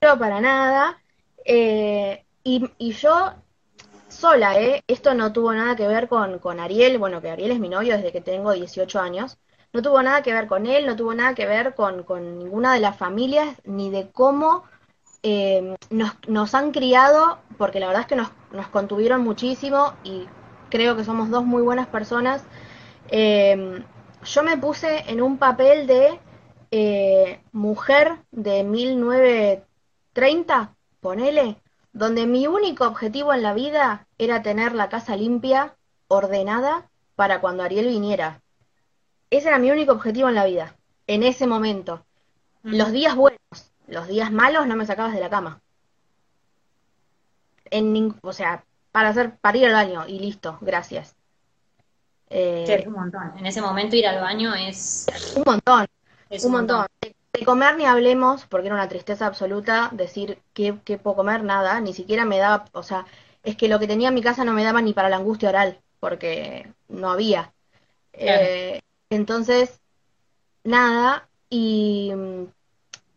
no, 0.00 0.18
para 0.18 0.40
nada. 0.40 0.98
Eh, 1.44 2.24
y, 2.44 2.92
yo 2.92 3.34
sola, 4.08 4.60
¿eh? 4.60 4.82
Esto 4.86 5.14
no 5.14 5.32
tuvo 5.32 5.52
nada 5.52 5.76
que 5.76 5.86
ver 5.86 6.08
con, 6.08 6.38
con 6.38 6.60
Ariel, 6.60 6.98
bueno, 6.98 7.20
que 7.20 7.30
Ariel 7.30 7.52
es 7.52 7.60
mi 7.60 7.68
novio 7.68 7.96
desde 7.96 8.12
que 8.12 8.20
tengo 8.20 8.52
18 8.52 9.00
años. 9.00 9.38
No 9.72 9.82
tuvo 9.82 10.02
nada 10.02 10.22
que 10.22 10.32
ver 10.32 10.46
con 10.46 10.66
él, 10.66 10.86
no 10.86 10.96
tuvo 10.96 11.14
nada 11.14 11.34
que 11.34 11.46
ver 11.46 11.74
con, 11.74 12.02
con 12.02 12.38
ninguna 12.38 12.74
de 12.74 12.80
las 12.80 12.96
familias, 12.96 13.56
ni 13.64 13.90
de 13.90 14.10
cómo 14.10 14.64
eh, 15.22 15.76
nos, 15.90 16.12
nos, 16.26 16.54
han 16.54 16.72
criado, 16.72 17.38
porque 17.58 17.80
la 17.80 17.88
verdad 17.88 18.02
es 18.02 18.08
que 18.08 18.16
nos, 18.16 18.30
nos, 18.52 18.68
contuvieron 18.68 19.22
muchísimo 19.22 19.94
y 20.04 20.26
creo 20.70 20.96
que 20.96 21.04
somos 21.04 21.30
dos 21.30 21.44
muy 21.44 21.62
buenas 21.62 21.88
personas. 21.88 22.44
Eh, 23.10 23.82
yo 24.24 24.42
me 24.42 24.56
puse 24.56 25.04
en 25.10 25.22
un 25.22 25.38
papel 25.38 25.86
de 25.86 26.20
mujer 27.52 28.18
de 28.30 28.62
1930 28.64 30.74
ponele, 31.00 31.56
donde 31.92 32.26
mi 32.26 32.46
único 32.46 32.86
objetivo 32.86 33.32
en 33.32 33.42
la 33.42 33.54
vida 33.54 34.06
era 34.18 34.42
tener 34.42 34.74
la 34.74 34.88
casa 34.88 35.16
limpia, 35.16 35.76
ordenada, 36.08 36.88
para 37.16 37.40
cuando 37.40 37.62
Ariel 37.62 37.88
viniera. 37.88 38.40
Ese 39.30 39.48
era 39.48 39.58
mi 39.58 39.70
único 39.70 39.92
objetivo 39.92 40.28
en 40.28 40.34
la 40.34 40.44
vida, 40.44 40.74
en 41.06 41.22
ese 41.22 41.46
momento. 41.46 42.04
Los 42.62 42.92
días 42.92 43.14
buenos, 43.16 43.72
los 43.86 44.08
días 44.08 44.30
malos 44.30 44.66
no 44.66 44.76
me 44.76 44.86
sacabas 44.86 45.14
de 45.14 45.20
la 45.20 45.30
cama. 45.30 45.60
En 47.70 48.14
o 48.22 48.32
sea, 48.32 48.64
para 48.92 49.10
hacer, 49.10 49.36
para 49.36 49.58
ir 49.58 49.66
al 49.66 49.72
baño 49.72 50.06
y 50.06 50.18
listo, 50.18 50.58
gracias. 50.60 51.14
Eh, 52.30 52.64
es 52.68 52.86
un 52.86 52.94
montón. 52.94 53.32
En 53.38 53.46
ese 53.46 53.60
momento 53.60 53.96
ir 53.96 54.06
al 54.06 54.20
baño 54.20 54.54
es 54.54 55.06
un 55.36 55.42
montón. 55.46 55.86
Es 56.28 56.44
un, 56.44 56.52
montón. 56.52 56.86
De 57.38 57.44
comer 57.44 57.76
ni 57.76 57.84
hablemos, 57.84 58.46
porque 58.46 58.66
era 58.66 58.74
una 58.74 58.88
tristeza 58.88 59.26
absoluta 59.26 59.90
decir 59.92 60.40
que, 60.52 60.72
puedo 60.98 61.16
comer, 61.16 61.44
nada, 61.44 61.80
ni 61.80 61.94
siquiera 61.94 62.24
me 62.24 62.38
daba, 62.38 62.64
o 62.72 62.82
sea, 62.82 63.06
es 63.44 63.56
que 63.56 63.68
lo 63.68 63.78
que 63.78 63.86
tenía 63.86 64.08
en 64.08 64.14
mi 64.14 64.22
casa 64.22 64.44
no 64.44 64.52
me 64.52 64.64
daba 64.64 64.82
ni 64.82 64.92
para 64.92 65.08
la 65.08 65.16
angustia 65.16 65.48
oral, 65.48 65.80
porque 66.00 66.72
no 66.88 67.10
había. 67.10 67.52
Eh, 68.12 68.80
entonces, 69.10 69.80
nada, 70.64 71.28
y, 71.48 72.12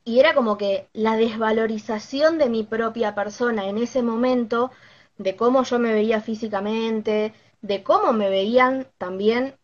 y 0.03 0.19
era 0.19 0.33
como 0.33 0.57
que 0.57 0.87
la 0.93 1.15
desvalorización 1.15 2.37
de 2.37 2.49
mi 2.49 2.63
propia 2.63 3.15
persona 3.15 3.67
en 3.67 3.77
ese 3.77 4.03
momento, 4.03 4.71
de 5.17 5.35
cómo 5.35 5.63
yo 5.63 5.79
me 5.79 5.93
veía 5.93 6.21
físicamente, 6.21 7.33
de 7.61 7.83
cómo 7.83 8.13
me 8.13 8.29
veían 8.29 8.87
también 8.97 9.55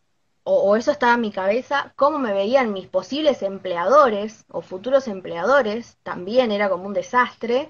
o, 0.50 0.78
eso 0.78 0.92
estaba 0.92 1.16
en 1.16 1.22
mi 1.22 1.32
cabeza, 1.32 1.92
cómo 1.98 2.20
me 2.20 2.32
veían 2.32 2.72
mis 2.72 2.88
posibles 2.88 3.44
empleadores 3.44 4.46
o 4.50 4.62
futuros 4.62 5.10
empleadores, 5.10 5.98
también 6.04 6.52
era 6.52 6.70
como 6.70 6.86
un 6.86 6.94
desastre. 6.94 7.70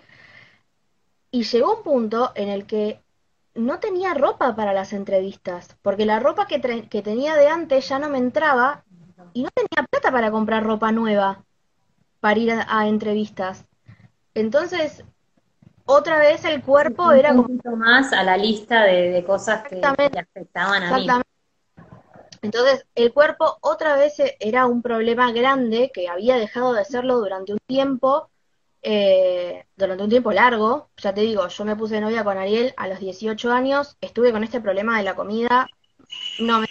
Y 1.31 1.43
llegó 1.43 1.77
un 1.77 1.83
punto 1.83 2.31
en 2.35 2.49
el 2.49 2.67
que 2.67 3.01
no 3.55 3.79
tenía 3.79 4.13
ropa 4.13 4.55
para 4.55 4.73
las 4.73 4.93
entrevistas, 4.93 5.75
porque 5.81 6.05
la 6.05 6.19
ropa 6.19 6.45
que, 6.45 6.87
que 6.87 7.01
tenía 7.01 7.35
de 7.35 7.47
antes 7.47 7.89
ya 7.89 7.97
no 7.97 8.09
me 8.09 8.19
entraba 8.19 8.83
y 9.33 9.41
no 9.41 9.49
tenía 9.55 9.87
plata 9.89 10.11
para 10.11 10.29
comprar 10.29 10.63
ropa 10.63 10.91
nueva 10.91 11.43
para 12.19 12.39
ir 12.39 12.51
a, 12.51 12.87
entrevistas. 12.87 13.65
Entonces, 14.35 15.03
otra 15.85 16.19
vez 16.19 16.45
el 16.45 16.61
cuerpo 16.61 17.11
era 17.11 17.29
como... 17.29 17.47
Un 17.47 17.79
más 17.79 18.13
a 18.13 18.23
la 18.23 18.37
lista 18.37 18.83
de, 18.83 19.23
cosas 19.25 19.63
que, 19.63 19.81
que, 19.81 20.19
afectaban 20.19 20.83
a 20.83 20.97
mí. 20.97 21.07
Entonces, 22.41 22.85
el 22.95 23.13
cuerpo 23.13 23.57
otra 23.61 23.95
vez 23.95 24.19
e, 24.19 24.37
era 24.39 24.65
un 24.65 24.81
problema 24.81 25.31
grande 25.31 25.91
que 25.93 26.07
había 26.07 26.37
dejado 26.37 26.73
de 26.73 26.85
serlo 26.85 27.19
durante 27.19 27.53
un 27.53 27.59
tiempo, 27.67 28.29
eh, 28.81 29.65
durante 29.75 30.03
un 30.03 30.09
tiempo 30.09 30.31
largo. 30.31 30.89
Ya 30.97 31.13
te 31.13 31.21
digo, 31.21 31.47
yo 31.47 31.65
me 31.65 31.75
puse 31.75 32.01
novia 32.01 32.23
con 32.23 32.37
Ariel 32.37 32.73
a 32.77 32.87
los 32.87 32.99
18 32.99 33.51
años, 33.51 33.97
estuve 34.01 34.31
con 34.31 34.43
este 34.43 34.61
problema 34.61 34.97
de 34.97 35.03
la 35.03 35.15
comida, 35.15 35.67
no 36.39 36.59
me 36.61 36.67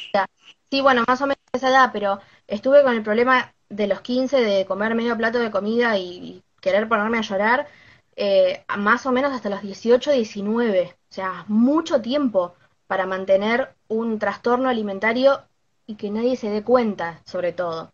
sí, 0.70 0.80
bueno, 0.80 1.04
más 1.06 1.20
o 1.22 1.26
menos 1.26 1.38
esa 1.52 1.68
edad, 1.70 1.90
pero 1.92 2.20
estuve 2.46 2.82
con 2.82 2.94
el 2.94 3.02
problema 3.02 3.54
de 3.68 3.86
los 3.86 4.00
15 4.00 4.40
de 4.40 4.66
comer 4.66 4.94
medio 4.94 5.16
plato 5.16 5.38
de 5.38 5.50
comida 5.50 5.96
y, 5.98 6.42
querer 6.60 6.88
ponerme 6.88 7.18
a 7.18 7.22
llorar, 7.22 7.68
eh, 8.16 8.64
más 8.76 9.06
o 9.06 9.12
menos 9.12 9.32
hasta 9.32 9.50
los 9.50 9.62
18, 9.62 10.10
19, 10.12 10.96
o 11.10 11.14
sea, 11.14 11.44
mucho 11.48 12.00
tiempo 12.02 12.54
para 12.86 13.06
mantener 13.06 13.74
un 13.88 14.18
trastorno 14.18 14.68
alimentario 14.68 15.42
y 15.86 15.96
que 15.96 16.10
nadie 16.10 16.36
se 16.36 16.50
dé 16.50 16.62
cuenta, 16.64 17.22
sobre 17.26 17.52
todo. 17.52 17.92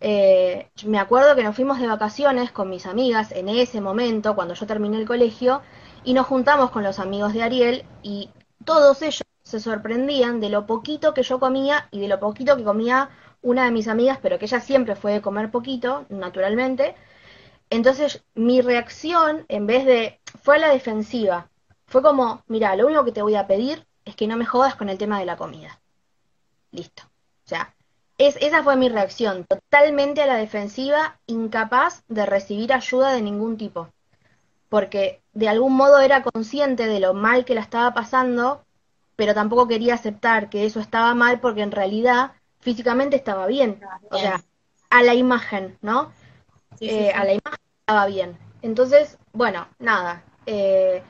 eh, 0.00 0.70
me 0.86 0.98
acuerdo 0.98 1.34
que 1.36 1.42
nos 1.44 1.56
fuimos 1.56 1.80
de 1.80 1.86
vacaciones 1.86 2.52
con 2.52 2.68
mis 2.70 2.86
amigas 2.86 3.32
en 3.32 3.48
ese 3.48 3.80
momento, 3.80 4.34
cuando 4.34 4.54
yo 4.54 4.66
terminé 4.66 4.98
el 4.98 5.06
colegio, 5.06 5.62
y 6.04 6.14
nos 6.14 6.26
juntamos 6.26 6.70
con 6.70 6.82
los 6.84 6.98
amigos 6.98 7.32
de 7.34 7.42
Ariel 7.42 7.84
y 8.02 8.30
todos 8.64 9.02
ellos 9.02 9.22
se 9.42 9.60
sorprendían 9.60 10.40
de 10.40 10.50
lo 10.50 10.66
poquito 10.66 11.14
que 11.14 11.22
yo 11.22 11.40
comía 11.40 11.88
y 11.90 12.00
de 12.00 12.08
lo 12.08 12.20
poquito 12.20 12.56
que 12.56 12.64
comía 12.64 13.10
una 13.42 13.64
de 13.64 13.70
mis 13.70 13.88
amigas, 13.88 14.18
pero 14.22 14.38
que 14.38 14.46
ella 14.46 14.60
siempre 14.60 14.96
fue 14.96 15.12
de 15.12 15.22
comer 15.22 15.50
poquito, 15.50 16.06
naturalmente. 16.08 16.94
Entonces 17.70 18.24
mi 18.34 18.60
reacción, 18.60 19.46
en 19.48 19.66
vez 19.68 19.84
de, 19.86 20.20
fue 20.42 20.56
a 20.56 20.58
la 20.60 20.70
defensiva. 20.70 21.50
Fue 21.86 22.02
como, 22.02 22.42
mira, 22.48 22.74
lo 22.76 22.86
único 22.86 23.04
que 23.04 23.12
te 23.12 23.22
voy 23.22 23.36
a 23.36 23.46
pedir 23.46 23.86
es 24.04 24.16
que 24.16 24.26
no 24.26 24.36
me 24.36 24.46
jodas 24.46 24.74
con 24.76 24.88
el 24.88 24.98
tema 24.98 25.18
de 25.20 25.26
la 25.26 25.36
comida. 25.36 25.80
Listo. 26.70 27.02
O 27.44 27.48
sea, 27.48 27.74
es, 28.18 28.36
esa 28.40 28.62
fue 28.62 28.76
mi 28.76 28.88
reacción, 28.88 29.44
totalmente 29.44 30.22
a 30.22 30.26
la 30.26 30.36
defensiva, 30.36 31.18
incapaz 31.26 32.02
de 32.08 32.26
recibir 32.26 32.72
ayuda 32.72 33.12
de 33.12 33.22
ningún 33.22 33.56
tipo, 33.56 33.88
porque 34.68 35.22
de 35.32 35.48
algún 35.48 35.74
modo 35.74 36.00
era 36.00 36.22
consciente 36.22 36.86
de 36.86 37.00
lo 37.00 37.14
mal 37.14 37.44
que 37.44 37.54
la 37.54 37.60
estaba 37.60 37.92
pasando, 37.92 38.64
pero 39.16 39.34
tampoco 39.34 39.68
quería 39.68 39.94
aceptar 39.94 40.48
que 40.48 40.64
eso 40.64 40.80
estaba 40.80 41.14
mal 41.14 41.40
porque 41.40 41.62
en 41.62 41.72
realidad 41.72 42.32
físicamente 42.60 43.16
estaba 43.16 43.46
bien, 43.46 43.80
o 44.10 44.18
sea, 44.18 44.42
a 44.90 45.02
la 45.02 45.14
imagen, 45.14 45.78
¿no? 45.82 46.10
Eh, 46.80 47.12
a 47.12 47.24
la 47.24 47.32
imagen 47.34 47.60
estaba 47.80 48.06
bien. 48.06 48.38
Entonces, 48.62 49.18
bueno, 49.32 49.68
nada. 49.78 50.24
Eh, 50.46 51.02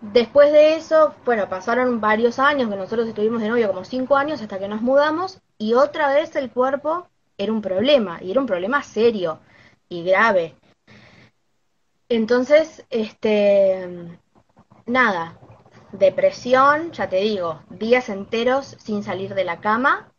después 0.00 0.52
de 0.52 0.76
eso, 0.76 1.14
bueno, 1.24 1.48
pasaron 1.48 2.00
varios 2.00 2.38
años 2.38 2.68
que 2.68 2.76
nosotros 2.76 3.08
estuvimos 3.08 3.40
de 3.42 3.48
novio, 3.48 3.68
como 3.68 3.84
cinco 3.84 4.16
años, 4.16 4.40
hasta 4.40 4.58
que 4.58 4.68
nos 4.68 4.82
mudamos, 4.82 5.40
y 5.58 5.74
otra 5.74 6.12
vez 6.12 6.34
el 6.36 6.50
cuerpo 6.50 7.08
era 7.38 7.52
un 7.52 7.62
problema, 7.62 8.18
y 8.22 8.30
era 8.30 8.40
un 8.40 8.46
problema 8.46 8.82
serio 8.82 9.40
y 9.88 10.04
grave. 10.04 10.54
Entonces, 12.08 12.84
este, 12.90 14.18
nada, 14.86 15.38
depresión, 15.92 16.92
ya 16.92 17.08
te 17.08 17.16
digo, 17.16 17.62
días 17.70 18.08
enteros 18.08 18.76
sin 18.78 19.02
salir 19.02 19.34
de 19.34 19.44
la 19.44 19.60
cama, 19.60 20.12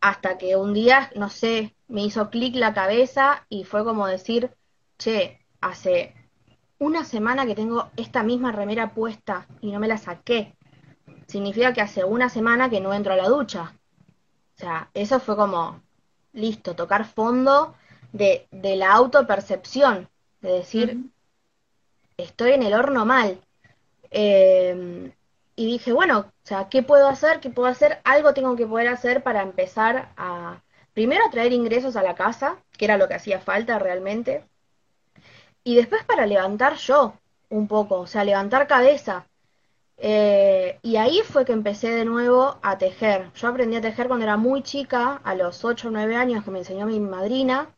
hasta 0.00 0.38
que 0.38 0.56
un 0.56 0.72
día, 0.72 1.10
no 1.14 1.28
sé, 1.28 1.74
me 1.88 2.02
hizo 2.02 2.30
clic 2.30 2.54
la 2.56 2.72
cabeza 2.72 3.44
y 3.48 3.64
fue 3.64 3.84
como 3.84 4.06
decir, 4.06 4.50
che, 4.98 5.46
hace 5.60 6.14
una 6.80 7.04
semana 7.04 7.46
que 7.46 7.54
tengo 7.54 7.90
esta 7.96 8.22
misma 8.22 8.52
remera 8.52 8.94
puesta 8.94 9.46
y 9.60 9.70
no 9.70 9.78
me 9.78 9.86
la 9.86 9.98
saqué. 9.98 10.56
Significa 11.26 11.72
que 11.72 11.82
hace 11.82 12.04
una 12.04 12.28
semana 12.28 12.70
que 12.70 12.80
no 12.80 12.92
entro 12.92 13.12
a 13.12 13.16
la 13.16 13.28
ducha. 13.28 13.74
O 14.56 14.58
sea, 14.58 14.90
eso 14.94 15.20
fue 15.20 15.36
como, 15.36 15.82
listo, 16.32 16.74
tocar 16.74 17.04
fondo 17.04 17.74
de, 18.12 18.48
de 18.50 18.76
la 18.76 18.92
autopercepción, 18.92 20.08
de 20.40 20.52
decir, 20.52 20.98
estoy 22.16 22.52
en 22.52 22.62
el 22.62 22.74
horno 22.74 23.04
mal. 23.04 23.40
Eh, 24.10 25.12
y 25.56 25.66
dije, 25.66 25.92
bueno, 25.92 26.20
o 26.20 26.46
sea, 26.46 26.68
¿qué 26.70 26.82
puedo 26.82 27.08
hacer? 27.08 27.40
¿Qué 27.40 27.50
puedo 27.50 27.68
hacer? 27.68 28.00
Algo 28.04 28.32
tengo 28.32 28.56
que 28.56 28.66
poder 28.66 28.88
hacer 28.88 29.22
para 29.22 29.42
empezar 29.42 30.12
a, 30.16 30.62
primero, 30.94 31.22
a 31.26 31.30
traer 31.30 31.52
ingresos 31.52 31.96
a 31.96 32.02
la 32.02 32.14
casa, 32.14 32.56
que 32.78 32.86
era 32.86 32.96
lo 32.96 33.08
que 33.08 33.14
hacía 33.14 33.40
falta 33.40 33.78
realmente, 33.78 34.44
y 35.70 35.76
después 35.76 36.04
para 36.04 36.26
levantar 36.26 36.76
yo 36.76 37.14
un 37.48 37.68
poco, 37.68 38.00
o 38.00 38.06
sea, 38.06 38.24
levantar 38.24 38.66
cabeza. 38.66 39.26
Eh, 39.98 40.78
y 40.82 40.96
ahí 40.96 41.20
fue 41.24 41.44
que 41.44 41.52
empecé 41.52 41.90
de 41.92 42.04
nuevo 42.04 42.58
a 42.62 42.78
tejer. 42.78 43.32
Yo 43.34 43.48
aprendí 43.48 43.76
a 43.76 43.80
tejer 43.82 44.08
cuando 44.08 44.24
era 44.24 44.36
muy 44.36 44.62
chica, 44.62 45.20
a 45.24 45.34
los 45.34 45.64
8 45.64 45.88
o 45.88 45.90
9 45.92 46.16
años 46.16 46.44
que 46.44 46.50
me 46.50 46.60
enseñó 46.60 46.86
mi 46.86 47.00
madrina. 47.00 47.68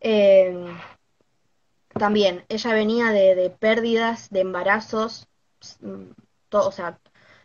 Eh, 0.00 0.66
también, 1.98 2.44
ella 2.48 2.72
venía 2.74 3.10
de, 3.10 3.50
pérdidas, 3.50 4.30
de 4.30 4.40
embarazos, 4.40 5.28
mm, 5.80 6.10
todo, 6.48 6.68
o 6.68 6.72
sea, 6.72 6.98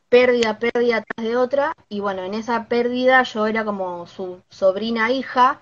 pérdida, 0.10 0.60
pérdida 0.60 1.04
tras 1.04 1.28
de 1.28 1.38
otra. 1.38 1.74
Y 1.90 2.00
bueno, 2.02 2.24
en 2.24 2.34
esa 2.34 2.68
pérdida 2.68 3.24
yo 3.24 3.48
era 3.48 3.66
como 3.66 4.08
su 4.08 4.42
sobrina 4.50 5.12
hija, 5.12 5.62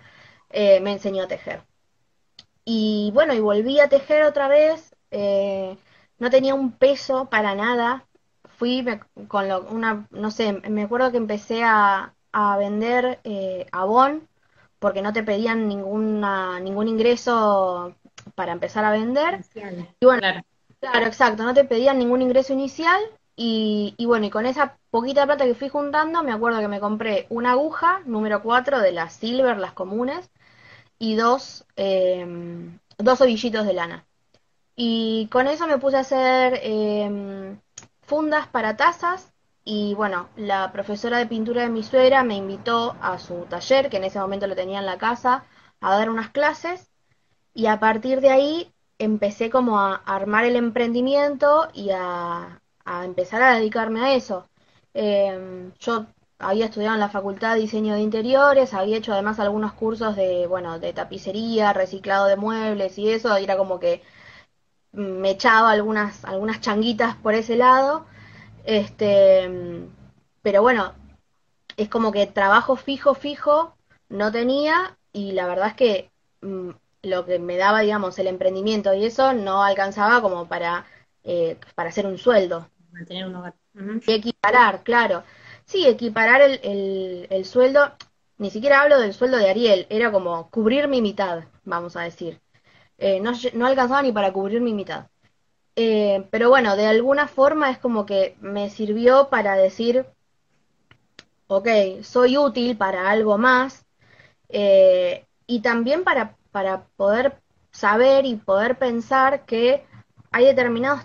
eh, 0.50 0.80
me 0.82 0.94
enseñó 0.94 1.24
a 1.24 1.28
tejer. 1.28 1.67
Y 2.70 3.12
bueno, 3.14 3.34
y 3.34 3.40
volví 3.40 3.80
a 3.80 3.88
tejer 3.88 4.24
otra 4.24 4.50
vez. 4.50 4.94
no 6.20 6.30
tenía 6.30 6.54
un 6.54 6.74
peso 6.74 7.30
para 7.30 7.56
nada, 7.56 8.06
fui 8.58 8.86
con 9.30 9.48
lo, 9.48 9.62
una, 9.70 10.06
no 10.12 10.32
sé, 10.32 10.52
me 10.70 10.84
acuerdo 10.84 11.12
que 11.12 11.18
empecé 11.18 11.64
a, 11.64 12.14
a 12.34 12.58
vender 12.58 13.20
eh, 13.24 13.66
Avon 13.72 14.28
porque 14.80 15.02
no 15.02 15.14
te 15.14 15.24
pedían 15.24 15.68
ninguna, 15.70 16.60
ningún 16.60 16.90
ingreso 16.90 17.96
para 18.36 18.52
empezar 18.52 18.84
a 18.84 18.92
vender. 18.92 19.40
Y 20.02 20.06
bueno, 20.06 20.22
claro. 20.82 21.06
exacto, 21.06 21.44
no 21.44 21.54
te 21.54 21.64
pedían 21.64 21.98
ningún 21.98 22.22
ingreso 22.22 22.52
inicial 22.52 23.00
y, 23.38 23.94
y, 23.98 24.06
bueno, 24.08 24.26
y 24.26 24.30
con 24.30 24.46
esa 24.46 24.78
poquita 24.92 25.26
plata 25.26 25.46
que 25.46 25.56
fui 25.56 25.70
juntando, 25.70 26.22
me 26.22 26.34
acuerdo 26.34 26.60
que 26.60 26.68
me 26.68 26.82
compré 26.82 27.28
una 27.30 27.52
aguja 27.52 28.02
número 28.06 28.44
4 28.44 28.82
de 28.82 28.92
las 28.92 29.14
Silver, 29.14 29.58
las 29.58 29.72
comunes, 29.74 30.30
y 31.00 31.16
dos, 31.16 31.66
eh, 31.76 32.26
dos 32.98 33.22
ovillitos 33.22 33.66
de 33.66 33.74
lana. 33.74 34.06
Y 34.76 35.28
con 35.32 35.48
eso 35.48 35.68
me 35.68 35.80
puse 35.80 35.98
a 35.98 36.02
hacer 36.02 36.60
eh, 36.64 37.58
fundas 38.02 38.48
para 38.48 38.78
tazas 38.78 39.34
y 39.70 39.94
bueno, 39.96 40.30
la 40.38 40.72
profesora 40.72 41.18
de 41.18 41.26
pintura 41.28 41.64
de 41.64 41.70
mi 41.70 41.84
suegra 41.84 42.24
me 42.24 42.36
invitó 42.38 42.96
a 43.02 43.20
su 43.20 43.46
taller, 43.50 43.90
que 43.90 43.98
en 43.98 44.06
ese 44.06 44.20
momento 44.20 44.48
lo 44.48 44.56
tenía 44.56 44.80
en 44.80 44.86
la 44.86 44.98
casa, 44.98 45.44
a 45.82 45.98
dar 45.98 46.10
unas 46.10 46.30
clases 46.30 46.90
y 47.54 47.68
a 47.68 47.80
partir 47.80 48.22
de 48.22 48.30
ahí 48.30 48.74
empecé 48.98 49.50
como 49.50 49.80
a 49.80 49.96
armar 50.06 50.46
el 50.46 50.56
emprendimiento 50.56 51.68
y 51.74 51.90
a, 51.92 52.62
empezar 53.04 53.42
a 53.42 53.56
dedicarme 53.56 54.02
a 54.02 54.14
eso. 54.14 54.48
Em, 54.94 55.74
yo 55.80 56.06
había 56.40 56.66
estudiado 56.66 56.96
en 56.96 57.00
la 57.02 57.10
Facultad 57.10 57.56
de 57.56 57.62
Diseño 57.62 57.94
de 57.94 58.02
Interiores, 58.02 58.74
había 58.74 58.98
hecho 58.98 59.14
además 59.14 59.40
algunos 59.40 59.74
cursos 59.74 60.16
de, 60.16 60.48
bueno, 60.48 60.80
de 60.80 60.94
tapicería, 60.94 61.74
reciclado 61.74 62.28
de 62.28 62.38
muebles 62.38 62.98
y 62.98 63.10
eso, 63.12 63.38
y 63.40 63.44
era 63.44 63.58
como 63.58 63.80
que 63.80 64.02
me 64.92 65.32
echaba 65.32 65.72
algunas, 65.72 66.26
algunas 66.26 66.62
changuitas 66.62 67.16
por 67.18 67.34
ese 67.36 67.56
lado. 67.56 68.06
Este, 68.66 69.50
pero 70.42 70.62
bueno, 70.62 70.94
es 71.78 71.90
como 71.90 72.12
que 72.12 72.28
trabajo 72.28 72.76
fijo, 72.76 73.14
fijo 73.14 73.76
no 74.10 74.32
tenía 74.32 74.98
y 75.14 75.32
la 75.34 75.48
verdad 75.48 75.70
es 75.70 75.74
que 75.76 76.12
mm, 76.42 76.70
lo 77.04 77.26
que 77.26 77.40
me 77.40 77.58
daba, 77.58 77.82
digamos, 77.82 78.18
el 78.20 78.28
emprendimiento 78.28 78.94
y 78.94 79.06
eso 79.06 79.34
no 79.34 79.64
alcanzaba 79.64 80.22
como 80.22 80.48
para, 80.48 80.86
eh, 81.24 81.58
para 81.76 81.90
hacer 81.90 82.06
un 82.06 82.18
sueldo. 82.18 82.70
Mantener 82.92 83.28
un 83.28 83.36
hogar. 83.36 83.54
Equiparar, 84.08 84.84
claro. 84.84 85.24
Sí, 85.68 85.86
equiparar 85.86 86.42
el, 86.42 86.60
el, 86.64 87.28
el 87.30 87.46
sueldo, 87.46 87.92
ni 88.38 88.50
siquiera 88.50 88.82
hablo 88.82 89.00
del 89.00 89.14
sueldo 89.14 89.38
de 89.38 89.50
Ariel, 89.50 89.86
era 89.90 90.12
como 90.12 90.50
cubrir 90.50 90.88
mi 90.88 91.02
mitad, 91.02 91.44
vamos 91.66 91.96
a 91.96 92.02
decir. 92.02 92.42
Eh, 92.98 93.20
no, 93.22 93.32
no, 93.54 93.68
alcanzaba 93.68 94.02
ni 94.02 94.12
para 94.12 94.34
cubrir 94.34 94.62
mi 94.62 94.74
mitad. 94.74 95.08
Eh, 95.76 96.28
pero 96.32 96.50
bueno, 96.50 96.76
de 96.78 96.88
alguna 96.88 97.28
forma 97.28 97.72
es 97.72 97.80
como 97.80 98.06
que 98.06 98.38
me 98.42 98.70
sirvió 98.70 99.30
para 99.30 99.56
decir, 99.56 100.06
ok, 101.48 101.68
soy 102.04 102.38
útil 102.38 102.78
para 102.78 103.10
algo 103.10 103.38
más 103.38 103.86
eh, 104.50 105.26
y 105.48 105.62
también 105.62 106.04
para, 106.04 106.38
para 106.52 106.86
poder 106.98 107.42
saber 107.72 108.26
y 108.26 108.36
poder 108.36 108.78
pensar 108.78 109.46
que 109.46 109.86
hay 110.32 110.46
determinados 110.46 111.02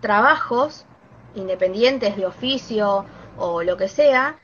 trabajos 0.00 0.86
independientes 1.34 2.16
de 2.16 2.26
oficio 2.26 3.06
o 3.38 3.62
lo 3.62 3.76
que 3.76 3.88
sea, 3.88 4.38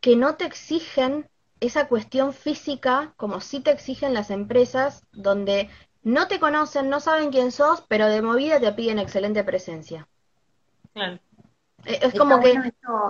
que 0.00 0.16
no 0.16 0.36
te 0.36 0.44
exigen 0.44 1.28
esa 1.60 1.88
cuestión 1.88 2.32
física 2.32 3.12
como 3.16 3.40
sí 3.40 3.60
te 3.60 3.70
exigen 3.70 4.14
las 4.14 4.30
empresas, 4.30 5.04
donde 5.12 5.68
no 6.02 6.26
te 6.26 6.40
conocen, 6.40 6.88
no 6.88 7.00
saben 7.00 7.30
quién 7.30 7.52
sos, 7.52 7.82
pero 7.86 8.06
de 8.06 8.22
movida 8.22 8.58
te 8.58 8.72
piden 8.72 8.98
excelente 8.98 9.44
presencia. 9.44 10.08
Claro. 10.94 11.18
Eh, 11.84 12.00
es 12.02 12.14
como 12.14 12.40
que... 12.40 12.54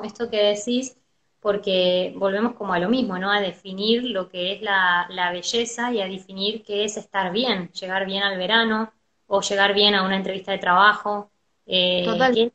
Esto, 0.02 0.30
que 0.30 0.42
decís, 0.42 0.96
porque 1.40 2.12
volvemos 2.16 2.54
como 2.54 2.72
a 2.72 2.78
lo 2.78 2.88
mismo, 2.88 3.18
¿no? 3.18 3.30
A 3.30 3.40
definir 3.40 4.02
lo 4.04 4.28
que 4.28 4.52
es 4.52 4.62
la, 4.62 5.30
belleza 5.32 5.92
y 5.92 6.00
a 6.00 6.06
definir 6.06 6.64
qué 6.64 6.84
es 6.84 6.96
estar 6.96 7.32
bien, 7.32 7.70
llegar 7.72 8.04
bien 8.06 8.24
al 8.24 8.36
verano 8.36 8.92
o 9.26 9.40
llegar 9.40 9.74
bien 9.74 9.94
a 9.94 10.04
una 10.04 10.16
entrevista 10.16 10.52
de 10.52 10.58
trabajo. 10.58 11.30
Eh, 11.66 12.04
¿qué, 12.34 12.52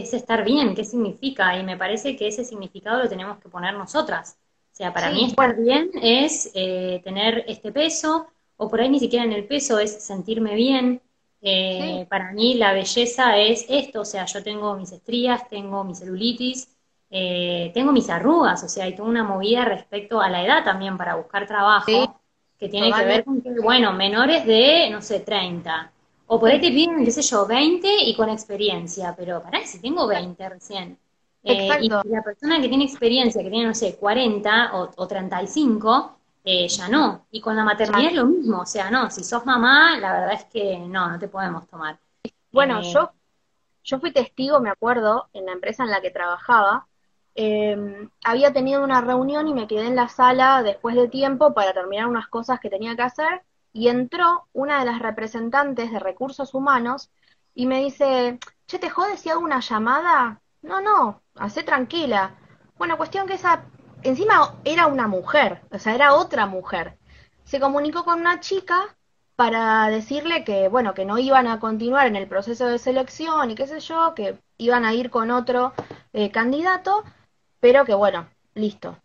es 0.00 0.14
estar 0.14 0.44
bien? 0.44 0.74
¿Qué 0.74 0.84
significa? 0.84 1.58
Y 1.58 1.64
me 1.64 1.76
parece 1.76 2.16
que 2.16 2.28
ese 2.28 2.44
significado 2.44 3.02
lo 3.02 3.08
tenemos 3.08 3.38
que 3.38 3.48
poner 3.48 3.74
nosotras. 3.74 4.38
O 4.72 4.74
sea, 4.74 4.92
para 4.92 5.10
mí 5.10 5.26
estar 5.26 5.54
bien 5.56 5.90
es 6.00 6.50
eh, 6.54 7.00
tener 7.04 7.44
este 7.46 7.72
peso, 7.72 8.26
o 8.56 8.68
por 8.70 8.80
ahí 8.80 8.88
ni 8.88 8.98
siquiera 8.98 9.24
en 9.24 9.32
el 9.32 9.44
peso, 9.44 9.78
es 9.78 10.02
sentirme 10.02 10.54
bien. 10.54 11.02
Eh, 11.42 12.06
para 12.08 12.32
mí 12.32 12.54
la 12.54 12.72
belleza 12.72 13.36
es 13.36 13.66
esto, 13.68 14.02
o 14.02 14.04
sea, 14.04 14.24
yo 14.26 14.42
tengo 14.42 14.74
mis 14.76 14.92
estrías, 14.92 15.48
tengo 15.48 15.84
mi 15.84 15.94
celulitis, 15.94 16.68
eh, 17.10 17.70
tengo 17.74 17.92
mis 17.92 18.08
arrugas, 18.08 18.62
o 18.64 18.68
sea, 18.68 18.84
hay 18.84 18.94
toda 18.94 19.10
una 19.10 19.24
movida 19.24 19.66
respecto 19.66 20.20
a 20.20 20.30
la 20.30 20.42
edad 20.42 20.64
también 20.64 20.96
para 20.96 21.16
buscar 21.16 21.46
trabajo, 21.46 22.20
que 22.58 22.68
tiene 22.68 22.92
que 22.92 23.04
ver 23.04 23.24
con 23.24 23.42
que, 23.42 23.50
bueno, 23.60 23.92
menores 23.92 24.46
de, 24.46 24.88
no 24.90 25.02
sé, 25.02 25.20
30. 25.20 25.91
O 26.34 26.40
por 26.40 26.48
ahí 26.48 26.58
te 26.58 26.70
piden, 26.70 27.04
qué 27.04 27.10
sé 27.10 27.20
yo, 27.20 27.46
20 27.46 27.86
y 28.06 28.16
con 28.16 28.30
experiencia, 28.30 29.14
pero 29.14 29.42
pará, 29.42 29.66
si 29.66 29.82
tengo 29.82 30.06
20 30.06 30.48
recién. 30.48 30.96
Eh, 31.44 31.68
y 31.82 31.90
la 31.90 32.22
persona 32.24 32.58
que 32.58 32.70
tiene 32.70 32.84
experiencia, 32.84 33.42
que 33.42 33.50
tiene, 33.50 33.66
no 33.66 33.74
sé, 33.74 33.96
40 33.96 34.70
o, 34.72 34.90
o 34.96 35.06
35, 35.06 36.16
eh, 36.42 36.68
ya 36.68 36.88
no. 36.88 37.26
Y 37.32 37.42
con 37.42 37.54
la 37.54 37.64
maternidad 37.64 38.06
es 38.06 38.14
lo 38.14 38.24
mismo, 38.24 38.60
o 38.60 38.64
sea, 38.64 38.90
no, 38.90 39.10
si 39.10 39.22
sos 39.24 39.44
mamá, 39.44 39.98
la 39.98 40.10
verdad 40.10 40.32
es 40.32 40.44
que 40.44 40.78
no, 40.78 41.10
no 41.10 41.18
te 41.18 41.28
podemos 41.28 41.68
tomar. 41.68 41.98
Bueno, 42.50 42.80
eh, 42.80 42.90
yo, 42.90 43.10
yo 43.84 44.00
fui 44.00 44.10
testigo, 44.10 44.58
me 44.58 44.70
acuerdo, 44.70 45.28
en 45.34 45.44
la 45.44 45.52
empresa 45.52 45.84
en 45.84 45.90
la 45.90 46.00
que 46.00 46.10
trabajaba, 46.10 46.86
eh, 47.34 48.08
había 48.24 48.54
tenido 48.54 48.82
una 48.82 49.02
reunión 49.02 49.48
y 49.48 49.52
me 49.52 49.66
quedé 49.66 49.86
en 49.86 49.96
la 49.96 50.08
sala 50.08 50.62
después 50.62 50.96
de 50.96 51.08
tiempo 51.08 51.52
para 51.52 51.74
terminar 51.74 52.06
unas 52.06 52.28
cosas 52.28 52.58
que 52.58 52.70
tenía 52.70 52.96
que 52.96 53.02
hacer 53.02 53.42
y 53.72 53.88
entró 53.88 54.48
una 54.52 54.78
de 54.80 54.86
las 54.86 55.00
representantes 55.00 55.90
de 55.90 55.98
recursos 55.98 56.54
humanos 56.54 57.10
y 57.54 57.66
me 57.66 57.82
dice, 57.84 58.38
che, 58.66 58.78
¿te 58.78 58.90
jodes 58.90 59.20
si 59.20 59.30
hago 59.30 59.40
una 59.40 59.60
llamada? 59.60 60.40
No, 60.62 60.80
no, 60.80 61.22
hacé 61.36 61.62
tranquila. 61.62 62.34
Bueno, 62.78 62.96
cuestión 62.96 63.26
que 63.26 63.34
esa, 63.34 63.64
encima 64.02 64.54
era 64.64 64.86
una 64.86 65.08
mujer, 65.08 65.62
o 65.70 65.78
sea, 65.78 65.94
era 65.94 66.14
otra 66.14 66.46
mujer. 66.46 66.98
Se 67.44 67.60
comunicó 67.60 68.04
con 68.04 68.20
una 68.20 68.40
chica 68.40 68.96
para 69.36 69.88
decirle 69.88 70.44
que, 70.44 70.68
bueno, 70.68 70.94
que 70.94 71.04
no 71.04 71.18
iban 71.18 71.46
a 71.46 71.60
continuar 71.60 72.06
en 72.06 72.16
el 72.16 72.28
proceso 72.28 72.66
de 72.66 72.78
selección 72.78 73.50
y 73.50 73.54
qué 73.54 73.66
sé 73.66 73.80
yo, 73.80 74.14
que 74.14 74.38
iban 74.58 74.84
a 74.84 74.94
ir 74.94 75.10
con 75.10 75.30
otro 75.30 75.72
eh, 76.12 76.30
candidato 76.30 77.04
pero 77.62 77.84
que 77.84 77.94
bueno, 77.94 78.28
listo. 78.54 78.98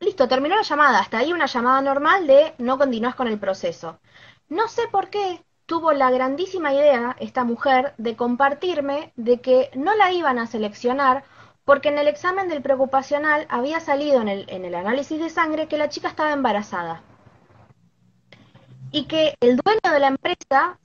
Listo, 0.00 0.28
terminó 0.28 0.56
la 0.56 0.62
llamada. 0.62 0.98
Hasta 1.00 1.18
ahí 1.18 1.32
una 1.32 1.46
llamada 1.46 1.80
normal 1.82 2.26
de 2.26 2.54
no 2.58 2.78
continúas 2.78 3.14
con 3.14 3.28
el 3.28 3.38
proceso. 3.38 4.00
No 4.48 4.68
sé 4.68 4.88
por 4.88 5.10
qué 5.10 5.44
tuvo 5.66 5.92
la 5.92 6.10
grandísima 6.10 6.72
idea 6.72 7.16
esta 7.20 7.44
mujer 7.44 7.94
de 7.98 8.16
compartirme 8.16 9.12
de 9.16 9.40
que 9.40 9.70
no 9.74 9.94
la 9.94 10.12
iban 10.12 10.38
a 10.38 10.46
seleccionar 10.46 11.24
porque 11.64 11.90
en 11.90 11.98
el 11.98 12.08
examen 12.08 12.48
del 12.48 12.62
preocupacional 12.62 13.46
había 13.50 13.80
salido 13.80 14.22
en 14.22 14.28
el, 14.28 14.46
en 14.48 14.64
el 14.64 14.74
análisis 14.74 15.20
de 15.20 15.28
sangre 15.28 15.68
que 15.68 15.76
la 15.76 15.90
chica 15.90 16.08
estaba 16.08 16.32
embarazada. 16.32 17.02
Y 18.90 19.04
que 19.04 19.34
el 19.40 19.58
dueño 19.58 19.92
de 19.92 20.00
la 20.00 20.08
empresa 20.08 20.78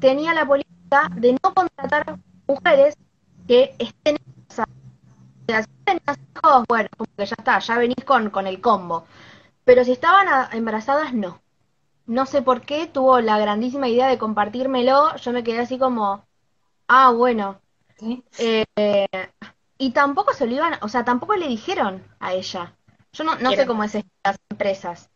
tenía 0.00 0.34
la 0.34 0.46
política 0.46 1.10
de 1.14 1.32
no 1.42 1.54
contratar 1.54 2.18
mujeres 2.46 2.96
que 3.46 3.74
estén 3.78 4.16
bueno, 6.68 6.88
como 6.96 7.10
que 7.16 7.26
ya 7.26 7.36
está, 7.38 7.58
ya 7.58 7.78
venís 7.78 8.04
con, 8.04 8.30
con 8.30 8.46
el 8.46 8.60
combo. 8.60 9.06
Pero 9.64 9.84
si 9.84 9.92
estaban 9.92 10.26
embarazadas, 10.52 11.14
no. 11.14 11.40
No 12.06 12.26
sé 12.26 12.42
por 12.42 12.62
qué 12.62 12.86
tuvo 12.86 13.20
la 13.20 13.38
grandísima 13.38 13.88
idea 13.88 14.08
de 14.08 14.18
compartírmelo. 14.18 15.16
Yo 15.16 15.32
me 15.32 15.44
quedé 15.44 15.60
así 15.60 15.78
como, 15.78 16.24
ah, 16.88 17.10
bueno. 17.10 17.60
Eh, 18.38 18.64
y 19.78 19.90
tampoco 19.90 20.32
se 20.32 20.46
lo 20.46 20.54
iban, 20.54 20.74
o 20.82 20.88
sea, 20.88 21.04
tampoco 21.04 21.36
le 21.36 21.48
dijeron 21.48 22.02
a 22.20 22.32
ella. 22.32 22.74
Yo 23.12 23.24
no, 23.24 23.36
no 23.36 23.50
sé 23.52 23.66
cómo 23.66 23.84
es 23.84 23.94
las 24.24 24.38
empresas. 24.50 25.10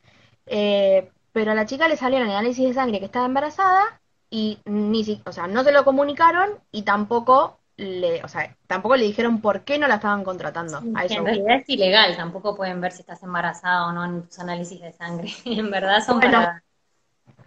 Eh, 0.47 1.11
pero 1.33 1.53
a 1.53 1.55
la 1.55 1.67
chica 1.67 1.89
le 1.89 1.97
salió 1.97 2.19
el 2.19 2.25
análisis 2.25 2.67
de 2.67 2.75
sangre 2.75 2.99
que 2.99 3.07
estaba 3.07 3.27
embarazada 3.27 4.01
y 4.31 4.59
ni 4.65 5.23
o 5.25 5.33
sea, 5.33 5.47
no 5.47 5.65
se 5.65 5.73
lo 5.73 5.85
comunicaron 5.85 6.59
y 6.71 6.83
tampoco 6.83 7.59
le, 7.83 8.23
o 8.25 8.29
sea, 8.29 8.57
tampoco 8.67 8.97
le 8.97 9.05
dijeron 9.05 9.41
por 9.41 9.63
qué 9.63 9.79
no 9.79 9.89
la 9.89 9.97
estaban 9.97 10.25
contratando. 10.25 10.79
En 10.79 10.95
realidad 10.95 11.57
es 11.57 11.69
ilegal, 11.69 12.17
tampoco 12.17 12.57
pueden 12.57 12.81
ver 12.81 12.93
si 12.93 13.01
estás 13.01 13.23
embarazada 13.23 13.87
o 13.87 13.93
no 13.93 14.05
en 14.05 14.23
tus 14.23 14.39
análisis 14.39 14.81
de 14.81 14.93
sangre. 14.93 15.31
en 15.45 15.71
verdad 15.71 16.05
son 16.05 16.21
para 16.21 16.63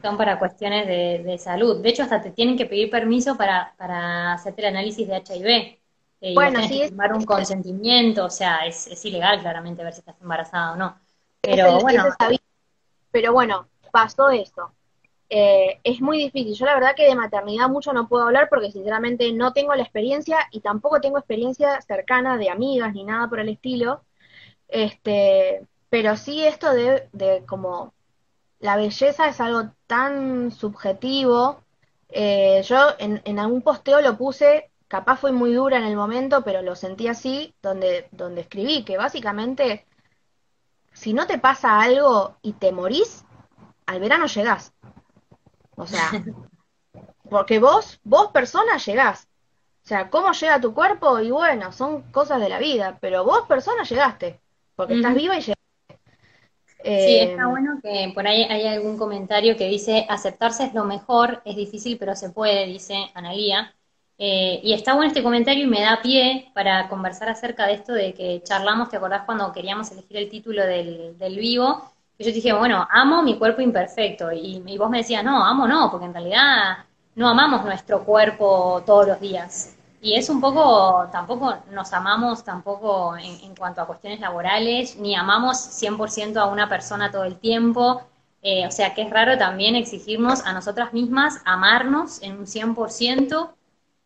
son 0.01 0.17
para 0.17 0.37
cuestiones 0.37 0.85
de, 0.87 1.37
salud. 1.39 1.81
De 1.81 1.89
hecho, 1.89 2.03
hasta 2.03 2.21
te 2.21 2.29
tienen 2.29 2.57
que 2.57 2.67
pedir 2.67 2.91
permiso 2.91 3.35
para, 3.35 3.73
para 3.77 4.33
hacerte 4.33 4.61
el 4.61 4.67
análisis 4.67 5.07
de 5.07 5.15
HIV. 5.15 5.79
Eh, 6.21 6.33
bueno, 6.35 6.61
sí, 6.67 6.81
que 6.81 6.89
tomar 6.89 7.13
un 7.13 7.25
consentimiento, 7.25 8.25
o 8.25 8.29
sea, 8.29 8.65
es, 8.67 8.87
es, 8.87 9.03
ilegal 9.05 9.41
claramente 9.41 9.83
ver 9.83 9.93
si 9.93 9.99
estás 9.99 10.19
embarazada 10.21 10.73
o 10.73 10.75
no. 10.75 10.95
Pero 11.41 11.79
bueno. 11.79 12.05
Pero 13.11 13.33
bueno, 13.33 13.67
pasó 13.91 14.29
eso. 14.29 14.71
Eh, 15.29 15.79
es 15.83 16.01
muy 16.01 16.17
difícil. 16.19 16.53
Yo 16.55 16.65
la 16.65 16.75
verdad 16.75 16.95
que 16.95 17.07
de 17.07 17.15
maternidad 17.15 17.69
mucho 17.69 17.93
no 17.93 18.07
puedo 18.07 18.25
hablar 18.25 18.47
porque 18.49 18.71
sinceramente 18.71 19.31
no 19.33 19.53
tengo 19.53 19.73
la 19.75 19.83
experiencia 19.83 20.37
y 20.51 20.61
tampoco 20.61 21.01
tengo 21.01 21.17
experiencia 21.17 21.81
cercana 21.81 22.37
de 22.37 22.49
amigas 22.49 22.93
ni 22.93 23.03
nada 23.03 23.27
por 23.29 23.39
el 23.39 23.49
estilo. 23.49 24.03
Este, 24.67 25.65
pero 25.89 26.17
sí 26.17 26.45
esto 26.45 26.73
de, 26.73 27.09
de 27.13 27.45
como 27.45 27.93
la 28.59 28.77
belleza 28.77 29.27
es 29.27 29.41
algo 29.41 29.71
tan 29.87 30.51
subjetivo. 30.51 31.61
Eh, 32.09 32.61
yo 32.65 32.77
en, 32.99 33.39
algún 33.39 33.61
posteo 33.61 34.01
lo 34.01 34.17
puse, 34.17 34.71
capaz 34.87 35.17
fue 35.17 35.31
muy 35.31 35.53
dura 35.53 35.77
en 35.77 35.83
el 35.85 35.95
momento, 35.95 36.43
pero 36.43 36.61
lo 36.61 36.75
sentí 36.75 37.07
así, 37.07 37.53
donde, 37.61 38.07
donde 38.11 38.41
escribí 38.41 38.83
que 38.83 38.97
básicamente 38.97 39.85
si 40.93 41.13
no 41.13 41.27
te 41.27 41.37
pasa 41.37 41.81
algo 41.81 42.37
y 42.41 42.53
te 42.53 42.71
morís, 42.71 43.25
al 43.85 43.99
verano 43.99 44.27
llegás. 44.27 44.73
O 45.75 45.87
sea, 45.87 46.21
porque 47.29 47.59
vos, 47.59 47.99
vos 48.03 48.31
persona 48.31 48.77
llegás. 48.77 49.27
O 49.83 49.87
sea, 49.87 50.09
cómo 50.09 50.31
llega 50.31 50.61
tu 50.61 50.73
cuerpo 50.73 51.19
y 51.19 51.31
bueno, 51.31 51.71
son 51.71 52.03
cosas 52.11 52.41
de 52.41 52.49
la 52.49 52.59
vida, 52.59 52.97
pero 53.01 53.23
vos 53.23 53.47
persona 53.47 53.83
llegaste, 53.83 54.41
porque 54.75 54.95
estás 54.95 55.13
viva 55.15 55.35
y 55.37 55.41
llegaste. 55.41 55.55
sí, 56.97 57.17
eh, 57.17 57.23
está 57.23 57.47
bueno 57.47 57.79
que 57.81 58.11
por 58.13 58.27
ahí 58.27 58.43
hay 58.43 58.67
algún 58.67 58.97
comentario 58.97 59.57
que 59.57 59.67
dice, 59.67 60.05
aceptarse 60.09 60.65
es 60.65 60.73
lo 60.73 60.85
mejor, 60.85 61.41
es 61.45 61.55
difícil 61.55 61.97
pero 61.97 62.15
se 62.15 62.29
puede, 62.31 62.65
dice 62.67 63.11
Analía. 63.13 63.75
Eh, 64.17 64.61
y 64.63 64.73
está 64.73 64.93
bueno 64.93 65.09
este 65.09 65.23
comentario 65.23 65.65
y 65.65 65.67
me 65.67 65.81
da 65.81 66.01
pie 66.01 66.51
para 66.53 66.87
conversar 66.87 67.27
acerca 67.29 67.67
de 67.67 67.73
esto 67.73 67.93
de 67.93 68.13
que 68.13 68.41
charlamos, 68.43 68.89
¿te 68.89 68.97
acordás 68.97 69.25
cuando 69.25 69.51
queríamos 69.51 69.91
elegir 69.91 70.17
el 70.17 70.29
título 70.29 70.65
del, 70.65 71.17
del 71.17 71.37
vivo? 71.37 71.94
Yo 72.17 72.31
dije, 72.31 72.53
bueno, 72.53 72.87
amo 72.91 73.21
mi 73.21 73.37
cuerpo 73.37 73.61
imperfecto. 73.61 74.31
Y, 74.31 74.77
vos 74.77 74.89
me 74.89 74.99
decías, 74.99 75.23
no, 75.23 75.43
amo 75.43 75.67
no, 75.67 75.91
porque 75.91 76.05
en 76.05 76.13
realidad 76.13 76.77
no 77.15 77.27
amamos 77.27 77.63
nuestro 77.65 78.03
cuerpo 78.03 78.83
todos 78.85 79.07
los 79.07 79.19
días. 79.19 79.75
Y 80.01 80.15
es 80.15 80.29
un 80.29 80.39
poco, 80.39 81.09
tampoco 81.11 81.57
nos 81.71 81.91
amamos 81.93 82.43
tampoco 82.43 83.17
en, 83.17 83.55
cuanto 83.55 83.81
a 83.81 83.87
cuestiones 83.87 84.19
laborales, 84.19 84.97
ni 84.97 85.15
amamos 85.15 85.57
100% 85.57 86.37
a 86.37 86.45
una 86.45 86.69
persona 86.69 87.11
todo 87.11 87.23
el 87.23 87.37
tiempo. 87.37 88.03
Eh, 88.41 88.67
o 88.67 88.71
sea 88.71 88.93
que 88.93 89.01
es 89.01 89.09
raro 89.09 89.37
también 89.39 89.75
exigirnos 89.75 90.45
a 90.45 90.53
nosotras 90.53 90.93
mismas 90.93 91.41
amarnos 91.45 92.21
en 92.21 92.37
un 92.37 92.45
100% 92.45 93.49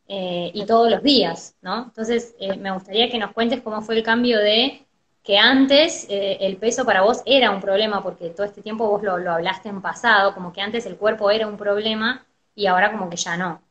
eh, 0.07 0.51
y 0.53 0.65
todos 0.65 0.89
los 0.89 1.03
días, 1.03 1.55
¿no? 1.61 1.83
Entonces, 1.83 2.33
eh, 2.39 2.55
me 2.57 2.71
gustaría 2.71 3.09
que 3.11 3.19
nos 3.19 3.31
cuentes 3.33 3.61
cómo 3.61 3.81
fue 3.81 3.97
el 3.97 4.03
cambio 4.03 4.39
de 4.39 4.87
que 5.23 5.37
antes 5.37 6.07
eh, 6.09 6.37
el 6.41 6.57
peso 6.57 6.85
para 6.85 7.01
vos 7.01 7.21
era 7.25 7.51
un 7.51 7.61
problema, 7.61 8.01
porque 8.03 8.29
todo 8.29 8.45
este 8.45 8.61
tiempo 8.61 8.87
vos 8.89 9.03
lo, 9.03 9.13
hablaste 9.31 9.69
en 9.69 9.81
pasado, 9.81 10.33
como 10.33 10.53
que 10.53 10.61
antes 10.61 10.85
el 10.85 10.97
cuerpo 10.97 11.29
era 11.31 11.47
un 11.47 11.57
problema 11.57 12.25
y 12.55 12.67
ahora 12.67 12.91
como 12.91 13.09
que 13.09 13.17
ya 13.17 13.37
no. 13.37 13.61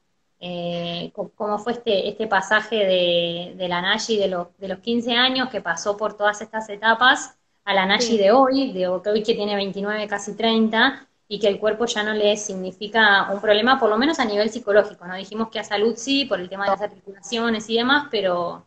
Eh, 0.40 1.12
¿Cómo 1.34 1.58
fue 1.58 1.72
este, 1.72 2.08
este 2.08 2.28
pasaje 2.28 2.76
de, 2.76 3.54
de 3.56 3.68
la 3.68 3.82
Nashi 3.82 4.16
de, 4.16 4.28
los, 4.28 4.56
de 4.58 4.68
los 4.68 4.78
15 4.78 5.14
años 5.14 5.48
que 5.50 5.60
pasó 5.60 5.96
por 5.96 6.16
todas 6.16 6.40
estas 6.40 6.68
etapas 6.68 7.36
a 7.64 7.74
la 7.74 7.86
Nashi 7.86 8.16
de 8.16 8.30
hoy, 8.30 8.72
de 8.72 8.88
hoy 8.88 9.22
que 9.22 9.34
tiene 9.34 9.56
29, 9.56 10.06
casi 10.06 10.34
30, 10.34 11.08
y 11.28 11.38
que 11.38 11.48
el 11.48 11.58
cuerpo 11.58 11.84
ya 11.84 12.02
no 12.02 12.14
le 12.14 12.36
significa 12.36 13.30
un 13.30 13.40
problema, 13.40 13.78
por 13.78 13.90
lo 13.90 13.98
menos 13.98 14.18
a 14.18 14.24
nivel 14.24 14.48
psicológico, 14.48 15.06
¿no? 15.06 15.14
Dijimos 15.14 15.50
que 15.50 15.58
a 15.58 15.64
salud 15.64 15.94
sí, 15.96 16.24
por 16.24 16.40
el 16.40 16.48
tema 16.48 16.64
de 16.64 16.70
las 16.70 16.80
articulaciones 16.80 17.68
y 17.68 17.76
demás, 17.76 18.08
pero 18.10 18.64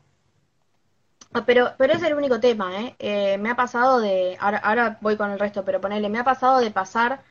pero, 1.45 1.73
pero 1.77 1.93
es 1.93 2.03
el 2.03 2.13
único 2.13 2.39
tema, 2.39 2.81
¿eh? 2.81 2.95
¿eh? 2.99 3.37
me 3.37 3.49
ha 3.49 3.55
pasado 3.55 3.99
de, 3.99 4.37
ahora, 4.39 4.57
ahora 4.59 4.97
voy 5.01 5.17
con 5.17 5.31
el 5.31 5.39
resto, 5.39 5.63
pero 5.63 5.79
ponele, 5.81 6.09
me 6.09 6.19
ha 6.19 6.23
pasado 6.23 6.59
de 6.59 6.71
pasar 6.71 7.23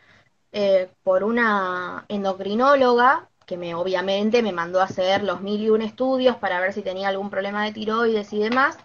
eh, 0.53 0.91
por 1.03 1.25
una 1.25 2.05
endocrinóloga 2.09 3.29
que 3.47 3.57
me 3.57 3.75
obviamente 3.75 4.43
me 4.43 4.53
mandó 4.53 4.81
a 4.81 4.85
hacer 4.85 5.25
los 5.25 5.41
mil 5.41 5.61
y 5.61 5.71
un 5.71 5.83
estudios 5.83 6.37
para 6.37 6.61
ver 6.61 6.73
si 6.73 6.83
tenía 6.83 7.09
algún 7.09 7.31
problema 7.31 7.65
de 7.65 7.73
tiroides 7.73 8.33
y 8.33 8.39
demás. 8.39 8.79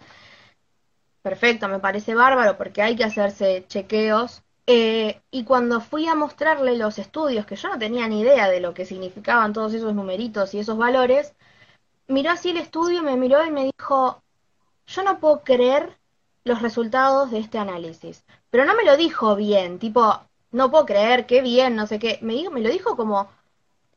Perfecto, 1.22 1.68
me 1.68 1.78
parece 1.80 2.14
bárbaro 2.14 2.56
porque 2.56 2.82
hay 2.82 2.96
que 2.96 3.04
hacerse 3.04 3.64
chequeos. 3.68 4.42
Eh, 4.66 5.20
y 5.30 5.44
cuando 5.44 5.80
fui 5.80 6.06
a 6.08 6.14
mostrarle 6.16 6.76
los 6.76 6.98
estudios, 6.98 7.46
que 7.46 7.56
yo 7.56 7.68
no 7.68 7.78
tenía 7.78 8.08
ni 8.08 8.20
idea 8.20 8.48
de 8.48 8.60
lo 8.60 8.74
que 8.74 8.84
significaban 8.84 9.52
todos 9.52 9.72
esos 9.74 9.94
numeritos 9.94 10.54
y 10.54 10.58
esos 10.60 10.76
valores, 10.76 11.34
miró 12.08 12.30
así 12.32 12.50
el 12.50 12.58
estudio, 12.58 13.02
me 13.02 13.16
miró 13.16 13.44
y 13.44 13.50
me 13.50 13.70
dijo, 13.76 14.22
yo 14.86 15.02
no 15.02 15.20
puedo 15.20 15.42
creer 15.44 15.98
los 16.44 16.62
resultados 16.62 17.30
de 17.30 17.38
este 17.40 17.58
análisis. 17.58 18.24
Pero 18.50 18.64
no 18.64 18.74
me 18.74 18.84
lo 18.84 18.96
dijo 18.96 19.36
bien, 19.36 19.78
tipo, 19.78 20.20
no 20.52 20.70
puedo 20.70 20.86
creer, 20.86 21.26
qué 21.26 21.42
bien, 21.42 21.76
no 21.76 21.86
sé 21.86 21.98
qué. 21.98 22.18
Me, 22.22 22.48
me 22.50 22.60
lo 22.60 22.68
dijo 22.70 22.96
como 22.96 23.30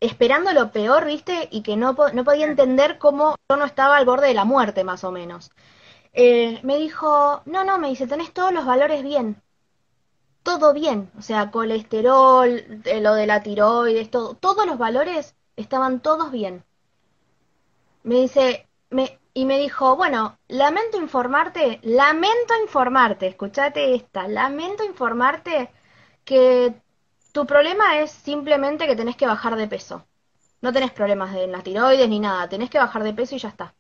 esperando 0.02 0.54
lo 0.54 0.72
peor, 0.72 1.06
¿viste? 1.06 1.48
Y 1.52 1.64
que 1.64 1.78
no, 1.78 1.96
no 2.14 2.24
podía 2.26 2.46
entender 2.48 2.98
cómo 3.00 3.36
yo 3.50 3.58
no 3.58 3.66
estaba 3.66 3.98
al 3.98 4.06
borde 4.06 4.28
de 4.30 4.34
la 4.36 4.46
muerte, 4.46 4.84
más 4.84 5.04
o 5.04 5.12
menos. 5.12 5.52
Eh, 6.14 6.62
me 6.64 6.78
dijo, 6.78 7.42
no, 7.46 7.64
no, 7.66 7.78
me 7.80 7.90
dice, 7.90 8.08
tenés 8.08 8.34
todos 8.34 8.54
los 8.54 8.66
valores 8.66 9.04
bien. 9.04 9.42
todo 10.44 10.74
bien, 10.74 11.12
o 11.18 11.22
sea, 11.22 11.50
colesterol, 11.52 12.50
eh, 12.86 13.00
lo 13.02 13.14
de 13.14 13.26
la 13.28 13.42
tiroides, 13.44 14.10
todo, 14.12 14.36
todos 14.36 14.66
los 14.66 14.78
valores 14.78 15.36
estaban 15.56 16.02
todos 16.02 16.32
bien. 16.32 16.66
Me 18.04 18.16
dice, 18.22 18.68
me, 18.90 19.19
y 19.40 19.46
me 19.46 19.58
dijo, 19.58 19.96
bueno, 19.96 20.38
lamento 20.50 20.98
informarte, 20.98 21.80
lamento 21.84 22.54
informarte, 22.62 23.28
escúchate 23.28 23.96
esta, 23.96 24.28
lamento 24.28 24.84
informarte 24.84 25.72
que 26.26 26.74
tu 27.32 27.46
problema 27.46 28.00
es 28.00 28.12
simplemente 28.12 28.86
que 28.86 28.98
tenés 28.98 29.16
que 29.16 29.28
bajar 29.28 29.56
de 29.56 29.70
peso. 29.70 30.06
No 30.60 30.74
tenés 30.74 30.92
problemas 30.92 31.34
de 31.34 31.48
la 31.48 31.64
tiroides 31.64 32.10
ni 32.10 32.20
nada, 32.20 32.50
tenés 32.50 32.70
que 32.70 32.80
bajar 32.80 33.02
de 33.02 33.14
peso 33.14 33.34
y 33.38 33.40
ya 33.40 33.48
está. 33.48 33.74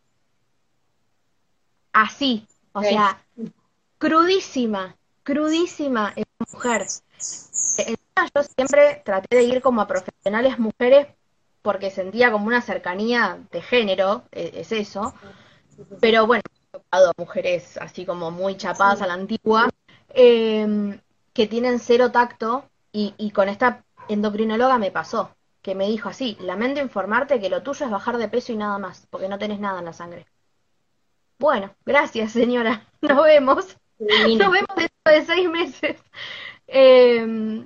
Así, 1.91 2.47
o 2.71 2.81
sea, 2.81 3.21
crudísima, 3.97 4.95
crudísima 5.23 6.13
esa 6.15 6.53
mujer. 6.53 6.87
Yo 8.33 8.43
siempre 8.43 9.01
traté 9.03 9.35
de 9.35 9.43
ir 9.43 9.61
como 9.61 9.81
a 9.81 9.87
profesionales 9.87 10.57
mujeres 10.57 11.07
porque 11.61 11.91
sentía 11.91 12.31
como 12.31 12.47
una 12.47 12.61
cercanía 12.61 13.39
de 13.51 13.61
género, 13.61 14.23
e, 14.31 14.51
es 14.55 14.71
eso. 14.71 15.13
Pero 15.99 16.27
bueno, 16.27 16.43
he 16.51 16.77
tocado 16.77 17.11
mujeres 17.17 17.77
así 17.77 18.05
como 18.05 18.31
muy 18.31 18.57
chapadas 18.57 19.01
a 19.01 19.07
la 19.07 19.13
antigua, 19.13 19.69
em, 20.09 20.99
que 21.33 21.47
tienen 21.47 21.79
cero 21.79 22.11
tacto 22.11 22.65
y, 22.91 23.13
y 23.17 23.31
con 23.31 23.49
esta 23.49 23.83
endocrinóloga 24.07 24.77
me 24.77 24.91
pasó, 24.91 25.35
que 25.61 25.75
me 25.75 25.87
dijo 25.87 26.09
así, 26.09 26.37
lamento 26.41 26.81
informarte 26.81 27.39
que 27.39 27.49
lo 27.49 27.63
tuyo 27.63 27.85
es 27.85 27.91
bajar 27.91 28.17
de 28.17 28.27
peso 28.27 28.51
y 28.51 28.57
nada 28.57 28.77
más, 28.77 29.07
porque 29.09 29.29
no 29.29 29.37
tenés 29.37 29.59
nada 29.59 29.79
en 29.79 29.85
la 29.85 29.93
sangre. 29.93 30.25
Bueno, 31.37 31.73
gracias 31.85 32.31
señora, 32.31 32.85
nos 33.01 33.23
vemos. 33.23 33.77
Nos 33.99 34.51
vemos 34.51 34.75
dentro 34.75 34.89
de 35.05 35.25
seis 35.25 35.49
meses. 35.49 35.97
Eh, 36.67 37.65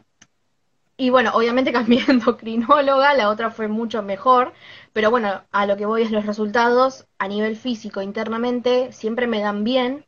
y 0.95 1.09
bueno, 1.09 1.32
obviamente 1.34 1.72
cambié 1.72 2.03
endocrinóloga, 2.07 3.14
la 3.14 3.30
otra 3.30 3.51
fue 3.51 3.68
mucho 3.68 4.01
mejor, 4.03 4.53
pero 4.93 5.09
bueno, 5.09 5.43
a 5.51 5.65
lo 5.65 5.75
que 5.75 5.87
voy 5.87 6.03
es 6.03 6.11
los 6.11 6.25
resultados 6.25 7.07
a 7.17 7.27
nivel 7.27 7.57
físico 7.57 8.01
internamente 8.01 8.91
siempre 8.91 9.25
me 9.25 9.41
dan 9.41 9.63
bien. 9.63 10.05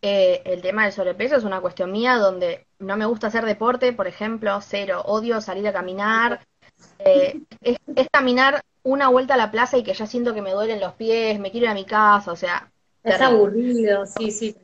Eh, 0.00 0.42
el 0.44 0.62
tema 0.62 0.84
del 0.84 0.92
sobrepeso 0.92 1.36
es 1.36 1.42
una 1.42 1.60
cuestión 1.60 1.90
mía 1.90 2.16
donde 2.16 2.66
no 2.78 2.96
me 2.96 3.04
gusta 3.04 3.26
hacer 3.26 3.44
deporte, 3.44 3.92
por 3.92 4.06
ejemplo, 4.06 4.60
cero, 4.62 5.02
odio 5.06 5.40
salir 5.40 5.66
a 5.66 5.72
caminar. 5.72 6.46
Eh, 7.00 7.40
es, 7.60 7.78
caminar 8.12 8.62
una 8.84 9.08
vuelta 9.08 9.34
a 9.34 9.38
la 9.38 9.50
plaza 9.50 9.76
y 9.76 9.82
que 9.82 9.92
ya 9.92 10.06
siento 10.06 10.32
que 10.32 10.42
me 10.42 10.52
duelen 10.52 10.78
los 10.78 10.94
pies, 10.94 11.40
me 11.40 11.50
quiero 11.50 11.66
ir 11.66 11.70
a 11.70 11.74
mi 11.74 11.84
casa, 11.84 12.30
o 12.30 12.36
sea. 12.36 12.70
Es 13.02 13.20
aburrido, 13.20 14.06
sí, 14.06 14.30
sí. 14.30 14.56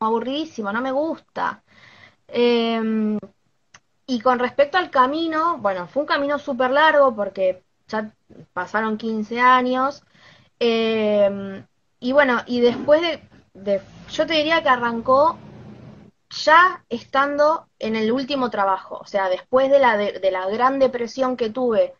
Aburridísimo, 0.00 0.72
no 0.72 0.80
me 0.80 0.90
gusta. 0.90 1.62
Eh, 2.26 3.18
y 4.06 4.20
con 4.20 4.38
respecto 4.40 4.78
al 4.78 4.90
camino, 4.90 5.58
bueno, 5.58 5.86
fue 5.86 6.02
un 6.02 6.08
camino 6.08 6.38
súper 6.38 6.70
largo 6.70 7.14
porque 7.14 7.62
ya 7.86 8.12
pasaron 8.52 8.98
15 8.98 9.40
años. 9.40 10.02
Eh, 10.60 11.64
y 12.00 12.12
bueno, 12.12 12.42
y 12.46 12.60
después 12.60 13.02
de, 13.54 13.80
yo 14.10 14.26
te 14.26 14.34
diría 14.34 14.62
que 14.62 14.68
arrancó 14.68 15.38
ya 16.30 16.84
estando 16.88 17.66
en 17.78 17.96
el 17.96 18.12
último 18.12 18.50
trabajo, 18.50 18.98
o 19.00 19.06
sea, 19.06 19.28
después 19.28 19.70
de 19.70 19.78
la, 19.78 19.96
de, 19.96 20.30
la 20.30 20.48
gran 20.48 20.78
depresión 20.78 21.36
que 21.36 21.50
tuve, 21.50 21.94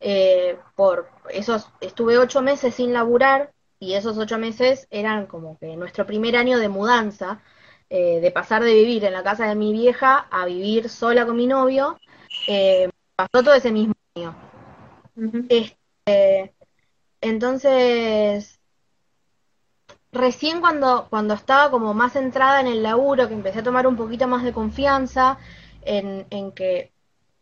eh, 0.00 0.58
por 0.76 1.08
esos, 1.30 1.68
estuve 1.80 2.18
ocho 2.18 2.42
meses 2.42 2.74
sin 2.74 2.92
laburar 2.92 3.52
y 3.78 3.94
esos 3.94 4.18
ocho 4.18 4.38
meses 4.38 4.86
eran 4.90 5.26
como 5.26 5.58
que 5.58 5.76
nuestro 5.76 6.06
primer 6.06 6.36
año 6.36 6.58
de 6.58 6.68
mudanza, 6.68 7.42
eh, 7.88 8.20
de 8.20 8.30
pasar 8.30 8.62
de 8.62 8.74
vivir 8.74 9.04
en 9.04 9.14
la 9.14 9.22
casa 9.22 9.46
de 9.46 9.54
mi 9.54 9.72
vieja 9.72 10.26
a 10.30 10.44
vivir 10.46 10.88
sola 10.88 11.26
con 11.26 11.36
mi 11.36 11.46
novio, 11.46 11.98
eh, 12.48 12.90
pasó 13.16 13.42
todo 13.42 13.54
ese 13.54 13.72
mismo 13.72 13.94
año. 14.14 14.49
Este, 15.48 16.54
entonces, 17.20 18.60
recién 20.12 20.60
cuando, 20.60 21.06
cuando 21.10 21.34
estaba 21.34 21.70
como 21.70 21.94
más 21.94 22.12
centrada 22.12 22.60
en 22.60 22.66
el 22.66 22.82
laburo, 22.82 23.28
que 23.28 23.34
empecé 23.34 23.60
a 23.60 23.62
tomar 23.62 23.86
un 23.86 23.96
poquito 23.96 24.26
más 24.28 24.42
de 24.44 24.52
confianza 24.52 25.38
en, 25.82 26.26
en 26.30 26.52
que 26.52 26.92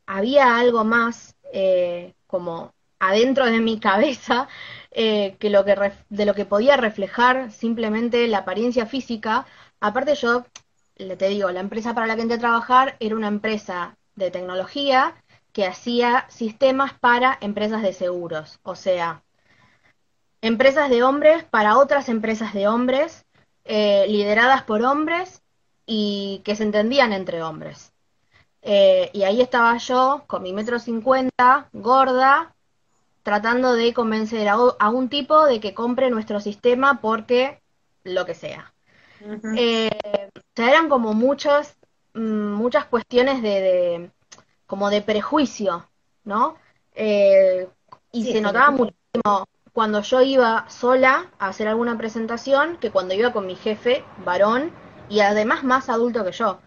había 0.07 0.57
algo 0.59 0.85
más 0.85 1.37
eh, 1.53 2.15
como 2.27 2.73
adentro 2.99 3.47
de 3.47 3.61
mi 3.61 3.81
cabeza 3.89 4.49
que 4.93 5.51
lo 5.51 5.65
que 5.65 5.93
de 6.09 6.27
lo 6.27 6.35
que 6.35 6.45
podía 6.45 6.77
reflejar 6.77 7.53
simplemente 7.53 8.27
la 8.29 8.39
apariencia 8.39 8.87
física, 8.87 9.47
Aparte 9.81 10.15
yo, 10.17 10.45
le 10.97 11.17
te 11.17 11.29
digo, 11.29 11.51
la 11.53 11.61
empresa 11.61 11.95
para 11.95 12.07
la 12.09 12.17
que 12.17 12.23
entré 12.23 12.37
a 12.37 12.41
trabajar 12.41 12.97
era 13.01 13.15
una 13.17 13.29
empresa 13.29 13.97
de 14.17 14.31
tecnología 14.33 15.15
que 15.59 15.67
hacía 15.67 16.25
sistemas 16.29 16.93
para 16.93 17.37
empresas 17.41 17.83
de 17.83 17.93
seguros, 17.93 18.61
o 18.63 18.77
sea, 18.77 19.25
empresas 20.41 20.89
de 20.89 21.03
hombres 21.03 21.43
para 21.43 21.79
otras 21.79 22.09
empresas 22.09 22.55
de 22.55 22.69
hombres, 22.69 23.27
eh, 23.65 24.07
lideradas 24.07 24.63
por 24.63 24.83
hombres 24.83 25.43
y 25.85 26.43
que 26.45 26.55
se 26.55 26.63
entendían 26.63 27.13
entre 27.13 27.43
hombres. 27.43 27.93
Eh, 28.63 29.11
y 29.13 29.25
ahí 29.25 29.41
estaba 29.41 29.77
yo, 29.79 30.23
con 30.29 30.45
mi 30.45 30.53
metro 30.53 30.79
cincuenta, 30.79 31.69
gorda, 31.73 32.55
tratando 33.25 33.73
de 33.73 33.93
convencer 33.93 34.47
a 34.47 34.89
un 34.91 35.09
tipo 35.09 35.45
de 35.45 35.59
que 35.59 35.75
compre 35.75 36.09
nuestro 36.09 36.39
sistema 36.39 37.01
porque 37.01 37.61
lo 38.05 38.25
que 38.27 38.35
sea. 38.35 38.73
Eh, 39.57 39.91
o 40.37 40.41
sea, 40.55 40.71
eran 40.71 40.89
como 40.89 41.15
muchas, 41.15 41.77
mm, 42.15 42.53
muchas 42.53 42.85
cuestiones 42.85 43.43
de, 43.43 44.13
como 44.69 44.91
de 44.91 45.03
prejuicio, 45.03 45.89
¿no? 46.25 46.57
Eh, 46.95 47.67
y 48.13 48.33
se 48.33 48.41
notaba 48.41 48.71
muchísimo 48.71 49.49
cuando 49.73 50.03
yo 50.03 50.21
iba 50.21 50.69
sola 50.69 51.31
a 51.39 51.49
hacer 51.49 51.69
alguna 51.69 51.97
presentación 51.97 52.77
que 52.77 52.91
cuando 52.91 53.15
iba 53.15 53.33
con 53.33 53.47
mi 53.47 53.57
jefe, 53.57 54.05
varón, 54.25 54.71
y 55.09 55.21
además 55.21 55.65
más 55.65 55.89
adulto 55.89 56.25
que 56.25 56.33
yo. 56.33 56.59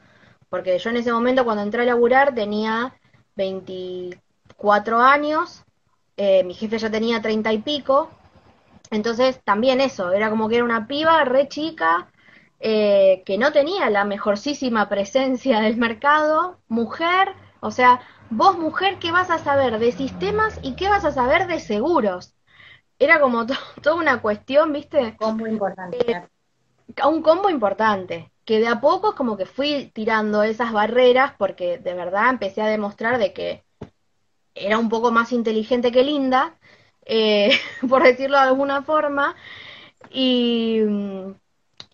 Porque 0.49 0.79
yo 0.79 0.89
en 0.89 0.97
ese 0.97 1.13
momento 1.13 1.45
cuando 1.45 1.63
entré 1.63 1.83
a 1.83 1.85
laburar 1.85 2.33
tenía 2.33 2.93
24 3.35 4.99
años, 4.99 5.63
eh, 6.17 6.43
mi 6.43 6.55
jefe 6.55 6.79
ya 6.79 6.89
tenía 6.89 7.21
30 7.21 7.53
y 7.53 7.59
pico, 7.59 8.09
entonces 8.89 9.39
también 9.43 9.79
eso, 9.79 10.11
era 10.11 10.29
como 10.31 10.49
que 10.49 10.55
era 10.55 10.63
una 10.63 10.87
piba 10.87 11.23
re 11.23 11.47
chica, 11.47 12.09
eh, 12.59 13.21
que 13.25 13.37
no 13.37 13.51
tenía 13.51 13.89
la 13.89 14.05
mejorcísima 14.05 14.89
presencia 14.89 15.59
del 15.59 15.77
mercado, 15.77 16.57
mujer, 16.67 17.35
o 17.61 17.71
sea, 17.71 18.01
vos 18.29 18.57
mujer, 18.57 18.99
¿qué 18.99 19.11
vas 19.11 19.29
a 19.29 19.37
saber 19.37 19.79
de 19.79 19.93
sistemas 19.93 20.59
y 20.61 20.75
qué 20.75 20.89
vas 20.89 21.05
a 21.05 21.11
saber 21.11 21.47
de 21.47 21.61
seguros? 21.61 22.33
Era 22.99 23.21
como 23.21 23.45
toda 23.81 23.95
una 23.95 24.21
cuestión, 24.21 24.73
¿viste? 24.73 25.15
Combo 25.17 25.47
importante. 25.47 26.11
Eh, 26.11 26.27
un 27.07 27.21
combo 27.21 27.49
importante, 27.49 28.31
que 28.43 28.59
de 28.59 28.67
a 28.67 28.81
poco 28.81 29.15
como 29.15 29.37
que 29.37 29.45
fui 29.45 29.91
tirando 29.93 30.43
esas 30.43 30.73
barreras 30.73 31.33
porque 31.37 31.77
de 31.77 31.93
verdad 31.93 32.29
empecé 32.29 32.61
a 32.61 32.67
demostrar 32.67 33.17
de 33.17 33.31
que 33.31 33.63
era 34.55 34.77
un 34.77 34.89
poco 34.89 35.11
más 35.11 35.31
inteligente 35.31 35.91
que 35.91 36.03
linda, 36.03 36.57
eh, 37.05 37.51
por 37.89 38.03
decirlo 38.03 38.37
de 38.37 38.43
alguna 38.43 38.81
forma, 38.81 39.35
y, 40.09 40.81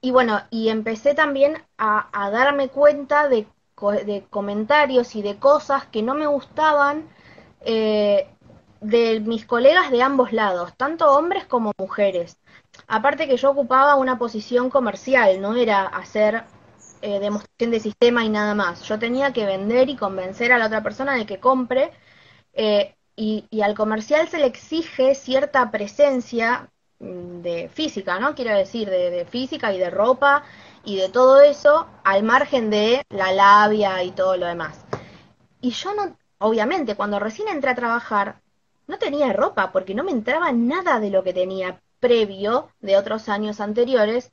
y 0.01 0.11
bueno, 0.11 0.41
y 0.49 0.69
empecé 0.69 1.13
también 1.13 1.61
a, 1.77 2.29
darme 2.31 2.69
cuenta 2.69 3.27
de, 3.27 3.47
de, 4.05 4.25
comentarios 4.29 5.15
y 5.15 5.21
de 5.21 5.37
cosas 5.37 5.85
que 5.85 6.01
no 6.03 6.15
me 6.15 6.27
gustaban 6.27 7.07
eh, 7.61 8.27
de 8.81 9.19
mis 9.19 9.45
colegas 9.45 9.91
de 9.91 10.01
ambos 10.01 10.33
lados, 10.33 10.73
tanto 10.77 11.11
hombres 11.15 11.45
como 11.45 11.71
mujeres. 11.77 12.37
Aparte 12.87 13.27
que 13.27 13.37
yo 13.37 13.51
ocupaba 13.51 13.95
una 13.95 14.17
posición 14.17 14.69
comercial, 14.69 15.41
no 15.41 15.55
era 15.55 15.85
hacer 15.87 16.43
eh, 17.01 17.19
demostración 17.19 17.71
de 17.71 17.79
sistema 17.79 18.23
y 18.23 18.29
nada 18.29 18.55
más. 18.55 18.83
Yo 18.83 18.99
tenía 18.99 19.33
que 19.33 19.45
vender 19.45 19.89
y 19.89 19.95
convencer 19.95 20.51
a 20.51 20.57
la 20.57 20.67
otra 20.67 20.83
persona 20.83 21.15
de 21.15 21.25
que 21.25 21.39
compre. 21.39 21.91
Eh, 22.53 22.95
y, 23.15 23.47
al 23.61 23.75
comercial 23.75 24.27
se 24.27 24.37
le 24.37 24.45
exige 24.45 25.15
cierta 25.15 25.71
presencia 25.71 26.69
Mm, 26.99 27.41
de 27.41 27.69
física, 27.69 28.19
¿no? 28.19 28.33
Quiero 28.33 28.55
decir, 28.55 28.89
de, 28.89 29.25
física 29.25 29.71
y 29.73 29.77
de 29.77 29.89
ropa 29.91 30.43
y 30.87 30.95
de 30.95 31.09
todo 31.09 31.41
eso, 31.41 31.85
al 32.05 32.23
margen 32.23 32.69
de 32.69 33.05
la 33.09 33.33
labia 33.33 34.01
y 34.03 34.11
todo 34.11 34.37
lo 34.37 34.45
demás. 34.45 34.85
Y 35.59 35.71
yo 35.71 35.93
no, 35.93 36.17
obviamente, 36.37 36.95
cuando 36.95 37.19
recién 37.19 37.49
entré 37.49 37.71
a 37.71 37.75
trabajar, 37.75 38.39
no 38.87 38.97
tenía 38.97 39.33
ropa 39.33 39.73
porque 39.73 39.93
no 39.93 40.05
me 40.05 40.11
entraba 40.11 40.53
nada 40.53 41.01
de 41.01 41.09
lo 41.09 41.25
que 41.25 41.33
tenía 41.33 41.81
previo 41.99 42.69
de 42.79 42.95
otros 42.95 43.27
años 43.27 43.59
anteriores. 43.59 44.31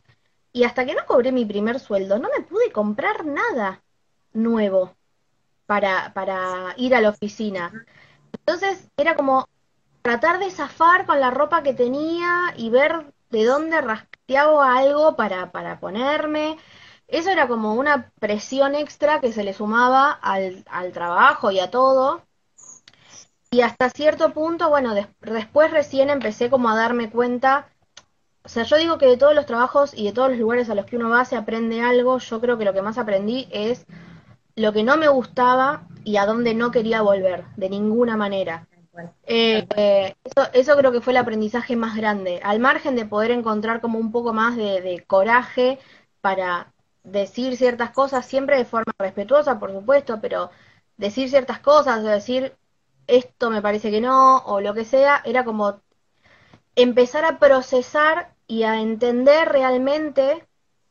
Y 0.53 0.63
hasta 0.63 0.87
que 0.87 0.95
no 0.95 1.05
cobré 1.07 1.33
mi 1.33 1.45
primer 1.45 1.81
sueldo, 1.81 2.21
no 2.21 2.29
me 2.29 2.45
pude 2.45 2.71
comprar 2.71 3.27
nada 3.27 3.83
nuevo 4.33 4.95
para, 5.67 6.15
para 6.15 6.75
ir 6.77 6.95
a 6.95 7.01
la 7.01 7.09
oficina. 7.09 7.85
Entonces 8.33 8.89
era 8.97 9.17
como, 9.17 9.49
tratar 10.03 10.39
de 10.39 10.53
zafar 10.53 11.05
con 11.05 11.19
la 11.19 11.33
ropa 11.33 11.65
que 11.65 11.75
tenía 11.75 12.55
y 12.57 12.71
ver 12.71 13.13
de 13.35 13.45
dónde 13.45 13.81
rasqueaba 13.81 14.77
algo 14.79 15.17
para, 15.17 15.51
para 15.53 15.81
ponerme. 15.81 16.59
eso 17.09 17.31
era 17.31 17.49
como 17.49 17.75
una 17.75 18.13
presión 18.21 18.75
extra 18.77 19.21
que 19.21 19.33
se 19.33 19.45
le 19.45 19.55
sumaba 19.55 20.13
al, 20.13 20.65
al 20.71 20.93
trabajo 20.93 21.51
y 21.51 21.61
a 21.61 21.71
todo. 21.71 22.23
Y 23.51 23.63
hasta 23.63 23.89
cierto 23.89 24.35
punto, 24.35 24.69
bueno, 24.69 24.95
después 25.21 25.71
recién 25.71 26.11
empecé 26.11 26.51
como 26.51 26.69
a 26.69 26.77
darme 26.77 27.11
cuenta, 27.11 27.69
o 28.45 28.49
sea, 28.49 28.65
yo 28.65 28.77
digo 28.77 28.99
que 28.99 29.07
de 29.07 29.17
todos 29.17 29.35
los 29.35 29.47
trabajos 29.47 29.95
y 29.95 30.07
de 30.07 30.13
todos 30.13 30.31
los 30.31 30.39
lugares 30.39 30.71
a 30.71 30.75
los 30.77 30.87
que 30.87 30.97
uno 30.97 31.11
va 31.11 31.25
se 31.25 31.37
aprende 31.37 31.83
algo, 31.83 32.19
yo 32.19 32.41
creo 32.41 32.59
que 32.59 32.65
lo 32.67 32.75
que 32.75 32.83
más 32.83 32.99
aprendí 32.99 33.49
es 33.53 33.87
lo 34.57 34.73
que 34.73 34.85
no 34.85 34.97
me 34.97 35.09
gustaba 35.09 35.89
y 36.05 36.17
a 36.19 36.27
dónde 36.27 36.55
no 36.55 36.71
quería 36.73 37.03
volver, 37.03 37.47
de 37.57 37.71
ninguna 37.71 38.17
manera. 38.17 38.69
Eh, 39.27 39.67
eso, 40.25 40.49
eso, 40.53 40.77
creo 40.77 40.93
que 40.93 41.01
fue 41.01 41.13
el 41.13 41.19
aprendizaje 41.19 41.77
más 41.77 41.97
grande, 41.97 42.41
al 42.43 42.61
margen 42.61 42.97
de 42.97 43.07
poder 43.07 43.31
encontrar 43.31 43.81
como 43.81 43.99
un 43.99 44.13
poco 44.13 44.33
más 44.33 44.57
de, 44.57 45.05
coraje 45.07 45.79
para 46.21 46.73
decir 47.03 47.57
ciertas 47.57 47.91
cosas, 47.91 48.27
siempre 48.27 48.57
de 48.57 48.65
forma 48.65 48.93
respetuosa, 48.99 49.59
por 49.59 49.73
supuesto, 49.73 50.21
pero 50.21 50.51
decir 50.97 51.29
ciertas 51.29 51.61
cosas, 51.61 52.01
o 52.01 52.09
decir 52.09 52.57
esto 53.07 53.51
me 53.51 53.63
parece 53.63 53.91
que 53.91 54.01
no, 54.01 54.39
o 54.39 54.61
lo 54.61 54.75
que 54.75 54.85
sea, 54.85 55.21
era 55.25 55.45
como 55.45 55.81
empezar 56.77 57.25
a 57.25 57.39
procesar 57.39 58.35
y 58.47 58.63
a 58.65 58.81
entender 58.81 59.49
realmente 59.49 60.47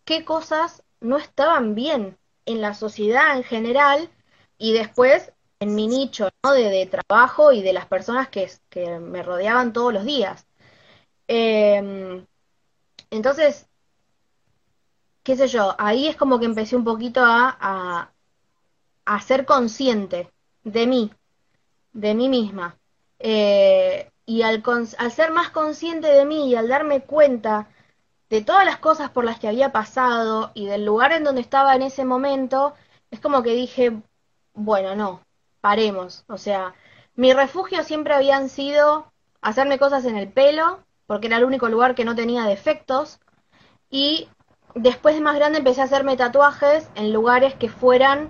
qué 0.05 0.25
cosas 0.25 0.83
no 0.99 1.17
estaban 1.17 1.75
bien 1.75 2.17
en 2.45 2.61
la 2.61 2.73
sociedad 2.73 3.37
en 3.37 3.43
general 3.43 4.09
y 4.57 4.73
después 4.73 5.33
en 5.63 5.75
mi 5.75 5.87
nicho 5.87 6.29
¿no? 6.43 6.53
de, 6.53 6.85
trabajo 6.87 7.51
y 7.53 7.61
de 7.61 7.73
las 7.73 7.87
personas 7.87 8.29
que, 8.29 8.51
que 8.69 8.99
me 8.99 9.23
rodeaban 9.23 9.73
todos 9.73 9.93
los 9.93 10.05
días. 10.05 10.45
Em, 11.27 12.25
entonces, 13.11 13.67
qué 15.23 15.35
sé 15.35 15.47
yo, 15.47 15.75
ahí 15.79 16.07
es 16.07 16.15
como 16.15 16.39
que 16.39 16.45
empecé 16.45 16.75
un 16.75 16.83
poquito 16.83 17.21
a, 17.23 18.11
a, 19.05 19.21
ser 19.21 19.45
consciente 19.45 20.31
de 20.63 20.87
mí, 20.87 21.11
de 21.93 22.13
mí 22.15 22.29
misma. 22.29 22.77
Eh, 23.19 24.11
y 24.25 24.41
al, 24.43 24.63
al 24.97 25.11
ser 25.11 25.31
más 25.31 25.49
consciente 25.51 26.07
de 26.07 26.25
mí 26.25 26.49
y 26.49 26.55
al 26.55 26.67
darme 26.67 27.01
cuenta 27.03 27.69
de 28.29 28.41
todas 28.41 28.65
las 28.65 28.79
cosas 28.79 29.11
por 29.11 29.25
las 29.25 29.39
que 29.39 29.47
había 29.47 29.71
pasado 29.71 30.51
y 30.55 30.65
del 30.67 30.85
lugar 30.85 31.13
en 31.13 31.23
donde 31.23 31.41
estaba 31.41 31.75
en 31.75 31.83
ese 31.83 32.05
momento, 32.05 32.73
es 33.11 33.19
como 33.19 33.43
que 33.43 33.53
dije, 33.53 34.01
bueno, 34.53 34.95
no, 34.95 35.21
paremos. 35.63 36.25
O 36.27 36.37
sea, 36.37 36.75
mi 37.15 37.31
refugio 37.31 37.83
siempre 37.85 38.13
habían 38.13 38.49
sido 38.49 39.05
hacerme 39.41 39.79
cosas 39.79 40.03
en 40.03 40.17
el 40.17 40.27
pelo, 40.27 40.79
porque 41.07 41.27
era 41.27 41.37
el 41.37 41.45
único 41.45 41.69
lugar 41.69 41.95
que 41.95 42.03
no 42.03 42.15
tenía 42.15 42.43
defectos, 42.43 43.21
y 43.89 44.27
después 44.75 45.15
de 45.15 45.21
más 45.21 45.35
grande 45.37 45.59
empecé 45.59 45.79
a 45.79 45.85
hacerme 45.85 46.17
tatuajes 46.17 46.89
en 46.95 47.13
lugares 47.13 47.53
que 47.53 47.69
fueran 47.69 48.29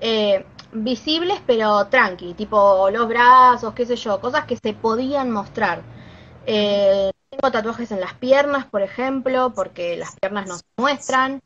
eh, 0.00 0.44
visibles 0.72 1.40
pero 1.46 1.86
tranqui, 1.86 2.34
tipo 2.34 2.90
los 2.90 3.06
brazos, 3.06 3.74
qué 3.74 3.86
sé 3.86 3.94
yo, 3.94 4.20
cosas 4.20 4.44
que 4.46 4.56
se 4.56 4.72
podían 4.72 5.30
mostrar. 5.30 5.82
Eh, 6.46 7.12
tengo 7.30 7.52
tatuajes 7.52 7.92
en 7.92 8.00
las 8.00 8.14
piernas, 8.14 8.66
por 8.66 8.82
ejemplo, 8.82 9.52
porque 9.54 9.96
las 9.96 10.16
piernas 10.16 10.48
no 10.48 10.56
se 10.56 10.64
muestran, 10.76 11.42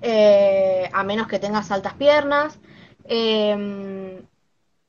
eh, 0.00 0.88
a 0.92 1.02
menos 1.02 1.26
que 1.26 1.40
tengas 1.40 1.72
altas 1.72 1.94
piernas. 1.94 2.60
Eh, 3.04 4.22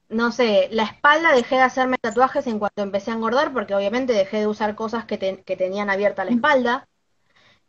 no 0.10 0.32
sé, 0.32 0.70
la 0.72 0.84
espalda 0.84 1.34
dejé 1.34 1.56
de 1.56 1.62
hacerme 1.62 1.98
tatuajes 1.98 2.48
en 2.48 2.60
cuanto 2.60 2.82
empecé 2.82 3.12
a 3.12 3.16
engordar, 3.16 3.52
porque 3.54 3.76
obviamente 3.76 4.14
dejé 4.14 4.40
de 4.40 4.48
usar 4.48 4.76
cosas 4.76 5.06
que, 5.06 5.18
tenían 5.18 5.90
abierta 5.90 6.26
la 6.26 6.32
espalda. 6.32 6.88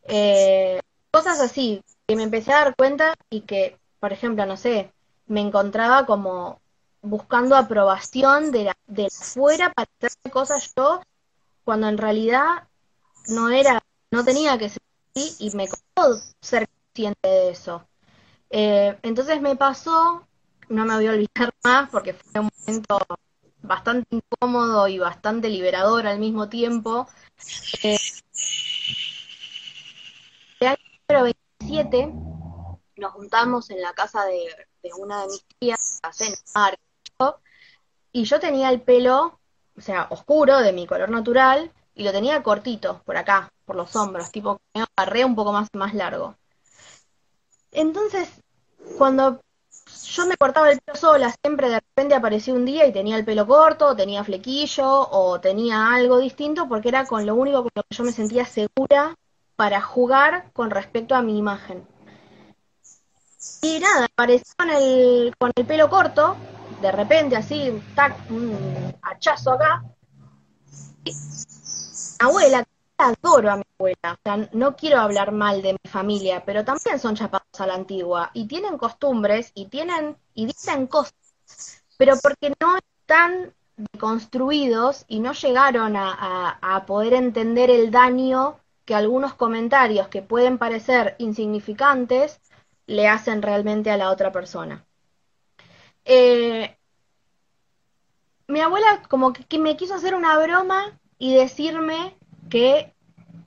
Eh, 0.05 0.81
cosas 1.11 1.41
así, 1.41 1.83
que 2.07 2.17
me 2.17 2.23
empecé 2.23 2.53
a 2.53 2.65
dar 2.65 2.77
cuenta 2.77 3.15
y 3.31 3.43
que, 3.43 3.77
por 4.01 4.13
ejemplo, 4.13 4.47
no 4.47 4.57
sé, 4.57 4.93
me 5.27 5.41
encontraba 5.41 6.07
como 6.07 6.61
buscando 7.03 7.57
aprobación 7.57 8.53
de 8.53 8.65
la, 8.65 8.77
de 8.87 9.09
fuera 9.11 9.73
para 9.73 9.89
hacer 10.01 10.33
cosas 10.33 10.73
yo, 10.77 11.03
cuando 11.65 11.89
en 11.89 11.99
realidad 11.99 12.69
no 13.29 13.51
era, 13.51 13.83
no 14.11 14.25
tenía 14.25 14.59
que 14.59 14.69
ser 14.69 14.83
así 15.15 15.37
y 15.39 15.57
me 15.57 15.69
costó 15.69 16.23
ser 16.41 16.69
consciente 16.69 17.29
de 17.29 17.51
eso. 17.51 17.87
Eh, 18.51 18.99
entonces 19.03 19.41
me 19.41 19.57
pasó 19.57 20.28
no 20.69 20.85
me 20.85 20.97
voy 20.97 21.07
a 21.07 21.11
olvidar 21.11 21.53
más 21.65 21.91
porque 21.91 22.15
fue 22.15 22.41
un 22.41 22.51
momento 22.67 22.99
bastante 23.63 24.17
incómodo 24.17 24.89
y 24.89 24.99
bastante 24.99 25.49
liberador 25.49 26.07
al 26.07 26.19
mismo 26.19 26.49
tiempo. 26.49 27.09
Eh, 27.83 27.99
el 30.61 30.69
año 30.69 31.25
27 31.59 32.13
nos 32.97 33.13
juntamos 33.13 33.71
en 33.71 33.81
la 33.81 33.93
casa 33.93 34.25
de, 34.27 34.49
una 34.99 35.23
de 35.23 35.29
mis 35.29 35.45
tías 35.59 36.01
a 36.03 36.13
cenar 36.13 36.79
y 38.13 38.25
yo 38.25 38.41
tenía 38.41 38.71
el 38.71 38.81
pelo, 38.81 39.39
o 39.77 39.81
sea, 39.81 40.07
oscuro, 40.11 40.59
de 40.59 40.73
mi 40.73 40.87
color 40.87 41.11
natural, 41.11 41.71
y 41.95 42.05
lo 42.05 42.13
tenía 42.13 42.43
cortito, 42.43 43.03
por 43.05 43.17
acá, 43.17 43.53
por 43.65 43.77
los 43.77 43.95
hombros, 43.97 44.33
tipo 44.33 44.57
que 44.57 44.81
me 44.81 44.87
agarré 44.97 45.25
un 45.25 45.35
poco 45.35 45.53
más, 45.53 45.69
más 45.75 45.95
largo. 45.95 46.37
Entonces, 47.71 48.29
cuando 48.97 49.41
yo 50.07 50.27
me 50.27 50.37
cortaba 50.37 50.71
el 50.71 50.81
pelo 50.81 50.97
sola, 50.97 51.35
siempre 51.43 51.69
de 51.69 51.81
repente 51.81 52.15
aparecía 52.15 52.55
un 52.55 52.65
día 52.65 52.87
y 52.87 52.93
tenía 52.93 53.17
el 53.17 53.25
pelo 53.25 53.47
corto, 53.47 53.89
o 53.89 53.97
tenía 53.97 54.25
flequillo, 54.25 55.09
o 55.11 55.41
tenía 55.41 55.93
algo 55.93 56.19
distinto, 56.19 56.69
porque 56.69 56.89
era 56.89 57.07
con 57.07 57.27
lo 57.27 57.35
único 57.35 57.63
con 57.63 57.71
lo 57.75 57.83
que 57.83 57.97
yo 57.97 58.05
me 58.05 58.13
sentía 58.13 58.45
segura 58.45 59.15
para 59.57 59.81
jugar 59.81 60.51
con 60.53 60.71
respecto 60.71 61.15
a 61.15 61.23
mi 61.23 61.39
imagen. 61.39 61.87
Y 63.63 63.79
nada, 63.81 64.07
apareció 64.07 64.55
con 64.57 64.71
el, 64.71 65.35
con 65.39 65.51
el 65.55 65.67
pelo 65.67 65.89
corto, 65.89 66.37
de 66.81 66.93
repente 66.93 67.37
así, 67.37 67.83
tac, 67.95 68.31
un 68.31 68.95
hachazo 69.03 69.53
acá. 69.53 69.83
Y, 71.05 71.13
abuela, 72.19 72.65
adoro 72.99 73.51
a 73.51 73.57
mi 73.57 73.63
abuela, 73.79 74.13
o 74.13 74.19
sea, 74.23 74.49
no 74.53 74.77
quiero 74.77 74.99
hablar 74.99 75.33
mal 75.33 75.63
de 75.63 75.75
mi 75.75 75.91
familia, 75.91 76.45
pero 76.45 76.65
también 76.65 76.99
son 76.99 77.15
chapados 77.15 77.47
a 77.59 77.67
la 77.67 77.75
antigua 77.75 78.31
y 78.35 78.47
tienen 78.47 78.77
costumbres 78.77 79.53
y 79.55 79.67
tienen 79.67 80.17
y 80.35 80.47
dicen 80.47 80.89
cosas, 80.89 81.15
pero 81.97 82.15
porque 82.21 82.53
no 82.61 82.77
están 82.77 83.55
construidos 83.99 85.05
y 85.09 85.21
no 85.21 85.33
llegaron 85.33 85.95
a, 85.97 86.85
poder 86.87 87.15
entender 87.15 87.71
el 87.71 87.91
daño 87.91 88.59
que 88.85 88.95
algunos 88.95 89.35
comentarios 89.35 90.09
que 90.09 90.23
pueden 90.23 90.59
parecer 90.59 91.15
insignificantes 91.19 92.41
le 92.87 93.07
hacen 93.09 93.43
realmente 93.43 93.91
a 93.91 93.97
la 93.97 94.11
otra 94.11 94.33
persona. 94.33 94.85
Eh, 96.05 96.77
mi 98.49 98.61
abuela 98.61 99.03
como 99.09 99.33
que 99.33 99.59
me 99.59 99.77
quiso 99.77 99.95
hacer 99.95 100.15
una 100.15 100.39
broma 100.39 100.99
y 101.19 101.35
decirme 101.35 102.18
que 102.49 102.95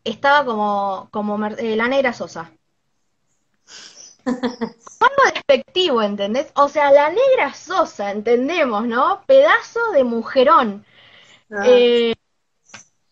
estaba 0.03 0.45
como, 0.45 1.09
como 1.11 1.45
eh, 1.47 1.75
la 1.75 1.87
negra 1.87 2.13
Sosa. 2.13 2.51
Algo 4.25 5.23
despectivo, 5.33 6.01
¿entendés? 6.01 6.51
O 6.55 6.69
sea, 6.69 6.91
la 6.91 7.09
negra 7.09 7.53
Sosa, 7.53 8.11
entendemos, 8.11 8.85
¿no? 8.85 9.23
Pedazo 9.25 9.79
de 9.93 10.03
mujerón. 10.03 10.85
Ah. 11.51 11.63
Eh, 11.65 12.15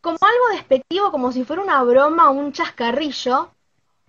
como 0.02 0.18
algo 0.22 0.56
despectivo, 0.56 1.12
como 1.12 1.32
si 1.32 1.44
fuera 1.44 1.62
una 1.62 1.84
broma 1.84 2.30
o 2.30 2.34
un 2.34 2.54
chascarrillo. 2.54 3.52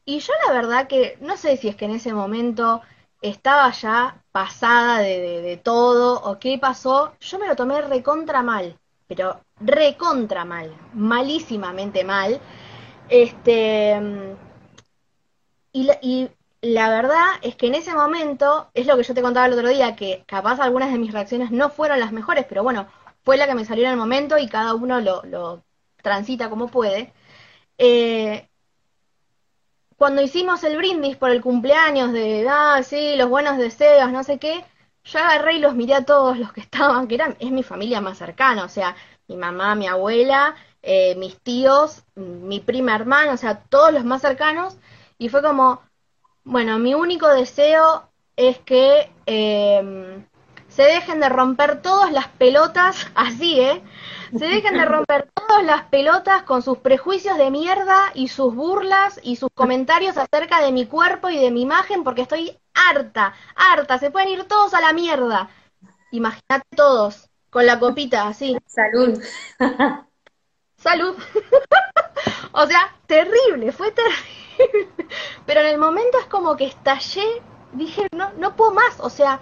Y 0.04 0.20
yo 0.20 0.32
la 0.46 0.52
verdad 0.52 0.88
que 0.88 1.18
no 1.20 1.36
sé 1.36 1.56
si 1.56 1.68
es 1.68 1.76
que 1.76 1.84
en 1.86 1.92
ese 1.92 2.12
momento 2.14 2.82
estaba 3.22 3.70
ya 3.72 4.22
pasada 4.32 4.98
de, 4.98 5.42
de 5.42 5.56
todo 5.56 6.22
o 6.22 6.38
qué 6.38 6.58
pasó. 6.58 7.14
Yo 7.20 7.38
me 7.38 7.48
lo 7.48 7.56
tomé 7.56 7.80
recontra 7.82 8.42
mal 8.42 8.79
pero 9.10 9.40
recontra 9.58 10.44
mal, 10.44 10.72
malísimamente 10.94 12.04
mal. 12.04 12.40
Este, 13.08 14.00
y, 15.72 15.82
la, 15.82 15.98
y 16.00 16.30
la 16.60 16.90
verdad 16.90 17.26
es 17.42 17.56
que 17.56 17.66
en 17.66 17.74
ese 17.74 17.92
momento, 17.92 18.70
es 18.72 18.86
lo 18.86 18.96
que 18.96 19.02
yo 19.02 19.12
te 19.12 19.22
contaba 19.22 19.46
el 19.46 19.54
otro 19.54 19.68
día, 19.68 19.96
que 19.96 20.22
capaz 20.28 20.60
algunas 20.60 20.92
de 20.92 20.98
mis 20.98 21.12
reacciones 21.12 21.50
no 21.50 21.70
fueron 21.70 21.98
las 21.98 22.12
mejores, 22.12 22.46
pero 22.48 22.62
bueno, 22.62 22.86
fue 23.24 23.36
la 23.36 23.48
que 23.48 23.56
me 23.56 23.64
salió 23.64 23.84
en 23.86 23.90
el 23.92 23.96
momento 23.96 24.38
y 24.38 24.46
cada 24.48 24.74
uno 24.74 25.00
lo, 25.00 25.22
lo 25.24 25.64
transita 26.02 26.48
como 26.48 26.68
puede. 26.68 27.12
Eh, 27.78 28.48
cuando 29.96 30.22
hicimos 30.22 30.62
el 30.62 30.76
brindis 30.76 31.16
por 31.16 31.30
el 31.30 31.42
cumpleaños 31.42 32.12
de, 32.12 32.46
ah, 32.48 32.80
sí, 32.84 33.16
los 33.16 33.28
buenos 33.28 33.58
deseos, 33.58 34.12
no 34.12 34.22
sé 34.22 34.38
qué, 34.38 34.64
yo 35.04 35.18
agarré 35.18 35.54
y 35.54 35.58
los 35.60 35.74
miré 35.74 35.94
a 35.94 36.04
todos 36.04 36.38
los 36.38 36.52
que 36.52 36.60
estaban, 36.68 37.08
que 37.08 37.14
eran, 37.16 37.36
es 37.40 37.50
mi 37.50 37.62
familia 37.62 38.00
más 38.00 38.18
cercana, 38.18 38.64
o 38.64 38.68
sea, 38.68 38.96
mi 39.28 39.36
mamá, 39.36 39.74
mi 39.74 39.86
abuela, 39.86 40.54
eh, 40.82 41.14
mis 41.16 41.38
tíos, 41.40 42.04
mi 42.14 42.60
prima 42.60 42.94
hermana, 42.94 43.32
o 43.32 43.36
sea, 43.36 43.62
todos 43.62 43.92
los 43.92 44.04
más 44.04 44.22
cercanos, 44.22 44.76
y 45.18 45.28
fue 45.28 45.42
como, 45.42 45.82
bueno, 46.44 46.78
mi 46.78 46.94
único 46.94 47.28
deseo 47.28 48.08
es 48.36 48.58
que 48.60 49.12
em, 49.26 50.24
se 50.68 50.82
dejen 50.82 51.20
de 51.20 51.28
romper 51.28 51.82
todas 51.82 52.10
las 52.12 52.28
pelotas, 52.28 53.06
así, 53.14 53.60
¿eh? 53.60 53.82
se 54.36 54.46
dejen 54.46 54.74
de 54.78 54.84
romper 54.84 55.28
todas 55.34 55.64
las 55.64 55.82
pelotas 55.84 56.42
con 56.44 56.62
sus 56.62 56.78
prejuicios 56.78 57.36
de 57.36 57.50
mierda 57.50 58.12
y 58.14 58.28
sus 58.28 58.54
burlas 58.54 59.20
y 59.22 59.36
sus 59.36 59.50
comentarios 59.54 60.16
acerca 60.16 60.62
de 60.62 60.72
mi 60.72 60.86
cuerpo 60.86 61.28
y 61.28 61.36
de 61.38 61.50
mi 61.50 61.62
imagen 61.62 62.04
porque 62.04 62.22
estoy 62.22 62.58
harta, 62.88 63.34
harta, 63.56 63.98
se 63.98 64.10
pueden 64.10 64.28
ir 64.28 64.44
todos 64.44 64.74
a 64.74 64.80
la 64.80 64.92
mierda. 64.92 65.50
Imagínate 66.10 66.66
todos, 66.76 67.28
con 67.50 67.66
la 67.66 67.78
copita 67.78 68.28
así. 68.28 68.56
Salud. 68.66 69.22
Salud. 70.76 71.16
o 72.52 72.66
sea, 72.66 72.94
terrible, 73.06 73.72
fue 73.72 73.92
terrible. 73.92 74.88
Pero 75.46 75.60
en 75.60 75.66
el 75.66 75.78
momento 75.78 76.18
es 76.18 76.26
como 76.26 76.56
que 76.56 76.66
estallé, 76.66 77.42
dije, 77.72 78.06
no, 78.12 78.32
no 78.34 78.56
puedo 78.56 78.72
más, 78.72 78.98
o 78.98 79.10
sea, 79.10 79.40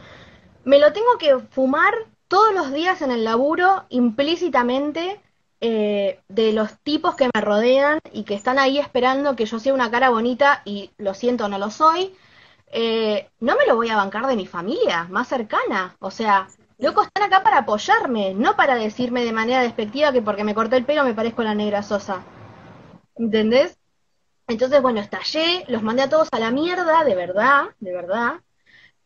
me 0.64 0.78
lo 0.78 0.93
tengo 0.93 1.18
que 1.18 1.39
fumar 1.51 1.95
todos 2.28 2.55
los 2.55 2.72
días 2.72 3.03
en 3.03 3.11
el 3.11 3.24
laburo 3.24 3.86
implícitamente 3.89 5.20
eh, 5.61 6.20
de 6.28 6.53
los 6.53 6.78
tipos 6.80 7.16
que 7.16 7.28
me 7.34 7.41
rodean 7.41 7.99
y 8.12 8.22
que 8.24 8.34
están 8.34 8.59
ahí 8.59 8.78
esperando 8.78 9.34
que 9.34 9.47
yo 9.47 9.59
sea 9.59 9.74
una 9.74 9.91
cara 9.91 10.11
bonita 10.11 10.62
y 10.64 10.93
lo 10.99 11.14
siento, 11.14 11.49
no 11.49 11.59
lo 11.59 11.70
soy. 11.70 12.14
Eh, 12.73 13.29
no 13.41 13.57
me 13.57 13.66
lo 13.66 13.77
voy 13.77 13.89
a 13.89 13.97
bancar 13.97 14.27
de 14.27 14.37
mi 14.37 14.47
familia 14.47 15.05
más 15.05 15.29
cercana. 15.29 15.97
O 16.01 16.11
sea, 16.11 16.49
locos 16.79 17.07
están 17.07 17.25
acá 17.25 17.43
para 17.43 17.59
apoyarme, 17.59 18.35
no 18.35 18.57
para 18.57 18.77
decirme 18.77 19.25
de 19.25 19.33
manera 19.33 19.62
despectiva 19.62 20.12
que 20.12 20.23
porque 20.23 20.45
me 20.45 20.55
corté 20.55 20.77
el 20.77 20.85
pelo 20.85 21.05
me 21.05 21.14
parezco 21.14 21.43
la 21.43 21.55
negra 21.55 21.83
sosa. 21.83 22.23
¿Entendés? 23.16 23.79
Entonces, 24.47 24.81
bueno, 24.81 25.01
estallé, 25.01 25.64
los 25.69 25.83
mandé 25.83 26.03
a 26.03 26.09
todos 26.09 26.29
a 26.33 26.39
la 26.39 26.51
mierda, 26.51 27.05
de 27.05 27.14
verdad, 27.14 27.66
de 27.81 27.93
verdad. 27.93 28.41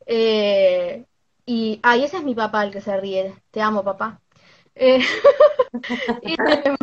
Eh, 0.07 1.05
y, 1.47 1.81
ay, 1.83 2.05
ese 2.05 2.19
es 2.19 2.25
mi 2.25 2.35
papá 2.35 2.65
el 2.65 2.71
que 2.73 2.81
se 2.81 2.97
ríe. 2.97 3.35
Te 3.51 3.61
amo, 3.61 3.83
papá. 3.83 4.21
Eh, 4.75 5.05
em, 6.23 6.77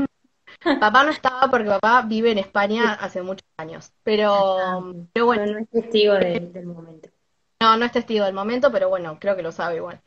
papá 0.60 1.04
no 1.04 1.12
estaba 1.12 1.50
porque 1.50 1.70
papá 1.70 2.04
vive 2.04 2.32
en 2.32 2.38
España 2.38 2.94
hace 2.94 3.22
muchos 3.22 3.48
años. 3.58 3.92
Pero, 4.04 4.58
ah, 4.60 4.82
bueno. 5.24 5.46
No, 5.46 5.60
es 5.60 5.70
testigo 5.70 6.14
del 6.16 6.66
momento. 6.66 7.10
No, 7.62 7.78
no 7.78 7.86
es 7.86 7.92
testigo 7.92 8.26
del 8.26 8.34
momento, 8.34 8.72
pero 8.72 8.90
bueno, 8.90 9.18
creo 9.20 9.36
que 9.36 9.44
lo 9.44 9.52
sabe 9.52 9.78
igual. 9.78 10.02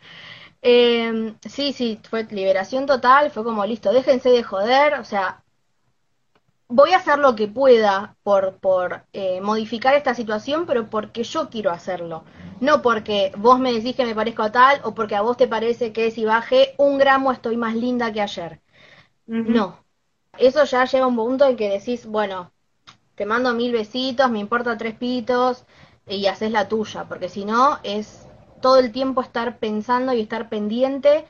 Em, 0.63 1.37
sí, 1.43 1.73
sí, 1.73 2.01
fue 2.09 2.25
liberación 2.25 2.87
total, 2.87 3.31
fue 3.31 3.45
como 3.45 3.67
listo, 3.67 3.93
déjense 3.93 4.31
de 4.31 4.43
joder, 4.43 4.95
o 4.95 5.05
sea, 5.05 5.43
voy 6.69 6.93
a 6.93 6.97
hacer 6.97 7.19
lo 7.19 7.37
que 7.37 7.49
pueda 7.49 8.17
por, 8.23 8.57
por 8.59 9.05
eh, 9.13 9.41
modificar 9.41 9.95
esta 9.95 10.15
situación, 10.15 10.65
pero 10.67 10.89
porque 10.89 11.23
yo 11.25 11.51
quiero 11.51 11.71
hacerlo. 11.71 12.25
No 12.61 12.81
porque 12.81 13.33
vos 13.37 13.59
me 13.59 13.73
decís 13.73 13.95
que 13.97 14.07
me 14.07 14.15
parezco 14.15 14.43
a 14.43 14.53
tal 14.53 14.81
o 14.85 14.95
porque 14.95 15.15
a 15.17 15.23
vos 15.23 15.37
te 15.37 15.49
parece 15.49 15.93
que 15.93 16.11
si 16.11 16.25
bajé 16.25 16.75
un 16.79 16.99
gramo 16.99 17.33
estoy 17.33 17.57
más 17.57 17.75
linda 17.75 18.13
que 18.13 18.23
ayer. 18.23 18.61
No. 19.27 19.83
Eso 20.39 20.65
ya 20.65 20.85
llega 20.85 21.05
a 21.05 21.09
un 21.09 21.17
punto 21.17 21.47
en 21.47 21.57
que 21.57 21.69
decís, 21.69 22.07
bueno, 22.07 22.53
te 23.15 23.27
mando 23.27 23.55
mil 23.55 23.73
besitos, 23.73 24.31
me 24.31 24.39
importa 24.41 24.79
tres 24.79 24.95
pitos 24.95 25.65
y 26.07 26.27
haces 26.27 26.51
la 26.51 26.69
tuya, 26.69 27.05
porque 27.05 27.29
si 27.29 27.45
no 27.45 27.79
es 27.83 28.27
todo 28.61 28.79
el 28.79 28.93
tiempo 28.93 29.23
estar 29.23 29.59
pensando 29.59 30.13
y 30.13 30.21
estar 30.23 30.49
pendiente 30.49 31.29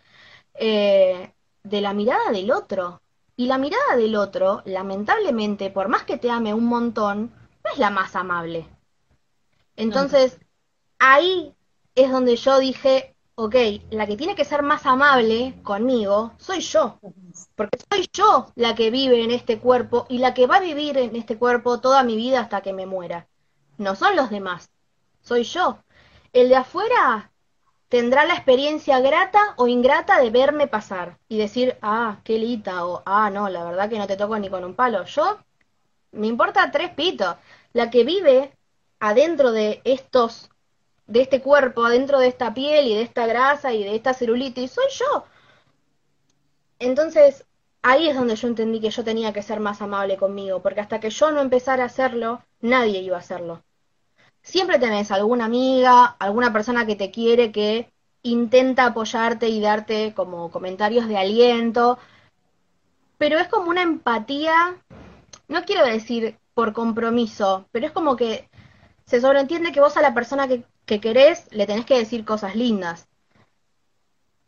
eh, 0.54 1.32
de 1.64 1.80
la 1.80 1.94
mirada 1.94 2.30
del 2.32 2.50
otro. 2.52 3.02
Y 3.36 3.46
la 3.46 3.58
mirada 3.58 3.96
del 3.96 4.16
otro, 4.16 4.62
lamentablemente, 4.66 5.70
por 5.70 5.88
más 5.88 6.04
que 6.04 6.18
te 6.18 6.30
ame 6.30 6.54
un 6.54 6.66
montón, 6.66 7.32
no 7.64 7.72
es 7.72 7.78
la 7.78 7.90
más 7.90 8.14
amable. 8.16 8.68
Entonces, 9.76 10.38
ahí 10.98 11.54
es 11.94 12.10
donde 12.10 12.36
yo 12.36 12.58
dije, 12.58 13.11
ok, 13.44 13.56
la 13.90 14.06
que 14.06 14.16
tiene 14.16 14.36
que 14.36 14.44
ser 14.44 14.62
más 14.62 14.86
amable 14.86 15.54
conmigo 15.64 16.32
soy 16.38 16.60
yo. 16.60 17.00
Porque 17.56 17.78
soy 17.90 18.08
yo 18.12 18.52
la 18.54 18.74
que 18.76 18.90
vive 18.90 19.24
en 19.24 19.32
este 19.32 19.58
cuerpo 19.58 20.06
y 20.08 20.18
la 20.18 20.32
que 20.32 20.46
va 20.46 20.56
a 20.56 20.60
vivir 20.60 20.96
en 20.96 21.16
este 21.16 21.36
cuerpo 21.36 21.80
toda 21.80 22.04
mi 22.04 22.14
vida 22.14 22.40
hasta 22.40 22.60
que 22.60 22.72
me 22.72 22.86
muera. 22.86 23.26
No 23.78 23.96
son 23.96 24.14
los 24.14 24.30
demás, 24.30 24.70
soy 25.22 25.42
yo. 25.42 25.78
El 26.32 26.50
de 26.50 26.56
afuera 26.56 27.32
tendrá 27.88 28.24
la 28.26 28.34
experiencia 28.34 29.00
grata 29.00 29.40
o 29.56 29.66
ingrata 29.66 30.20
de 30.20 30.30
verme 30.30 30.68
pasar 30.68 31.18
y 31.28 31.38
decir, 31.38 31.76
ah, 31.82 32.20
qué 32.22 32.38
lita, 32.38 32.86
o 32.86 33.02
ah, 33.06 33.28
no, 33.30 33.48
la 33.48 33.64
verdad 33.64 33.90
que 33.90 33.98
no 33.98 34.06
te 34.06 34.16
toco 34.16 34.38
ni 34.38 34.50
con 34.50 34.64
un 34.64 34.76
palo. 34.76 35.04
Yo, 35.04 35.40
me 36.12 36.28
importa 36.28 36.70
tres 36.70 36.90
pitos. 36.94 37.36
La 37.72 37.90
que 37.90 38.04
vive 38.04 38.56
adentro 39.00 39.50
de 39.50 39.80
estos, 39.84 40.48
de 41.12 41.22
este 41.22 41.40
cuerpo, 41.42 41.84
adentro 41.84 42.18
de 42.18 42.28
esta 42.28 42.54
piel 42.54 42.86
y 42.88 42.94
de 42.94 43.02
esta 43.02 43.26
grasa 43.26 43.72
y 43.72 43.84
de 43.84 43.94
esta 43.94 44.14
celulitis, 44.14 44.72
soy 44.72 44.86
yo. 44.90 45.24
Entonces, 46.78 47.44
ahí 47.82 48.08
es 48.08 48.16
donde 48.16 48.36
yo 48.36 48.48
entendí 48.48 48.80
que 48.80 48.90
yo 48.90 49.04
tenía 49.04 49.32
que 49.32 49.42
ser 49.42 49.60
más 49.60 49.82
amable 49.82 50.16
conmigo, 50.16 50.62
porque 50.62 50.80
hasta 50.80 51.00
que 51.00 51.10
yo 51.10 51.30
no 51.30 51.40
empezara 51.40 51.84
a 51.84 51.86
hacerlo, 51.86 52.42
nadie 52.60 53.00
iba 53.00 53.16
a 53.16 53.20
hacerlo 53.20 53.62
siempre 54.42 54.78
tenés 54.78 55.10
alguna 55.10 55.46
amiga, 55.46 56.04
alguna 56.18 56.52
persona 56.52 56.86
que 56.86 56.96
te 56.96 57.10
quiere 57.10 57.52
que 57.52 57.92
intenta 58.22 58.86
apoyarte 58.86 59.48
y 59.48 59.60
darte 59.60 60.14
como 60.14 60.50
comentarios 60.50 61.08
de 61.08 61.16
aliento, 61.16 61.98
pero 63.18 63.38
es 63.38 63.48
como 63.48 63.70
una 63.70 63.82
empatía, 63.82 64.76
no 65.48 65.64
quiero 65.64 65.84
decir 65.86 66.38
por 66.54 66.72
compromiso, 66.72 67.66
pero 67.72 67.86
es 67.86 67.92
como 67.92 68.16
que 68.16 68.48
se 69.06 69.20
sobreentiende 69.20 69.72
que 69.72 69.80
vos 69.80 69.96
a 69.96 70.02
la 70.02 70.14
persona 70.14 70.48
que, 70.48 70.64
que 70.92 71.00
querés 71.00 71.48
le 71.52 71.66
tenés 71.66 71.86
que 71.86 71.96
decir 71.96 72.22
cosas 72.22 72.54
lindas. 72.54 73.08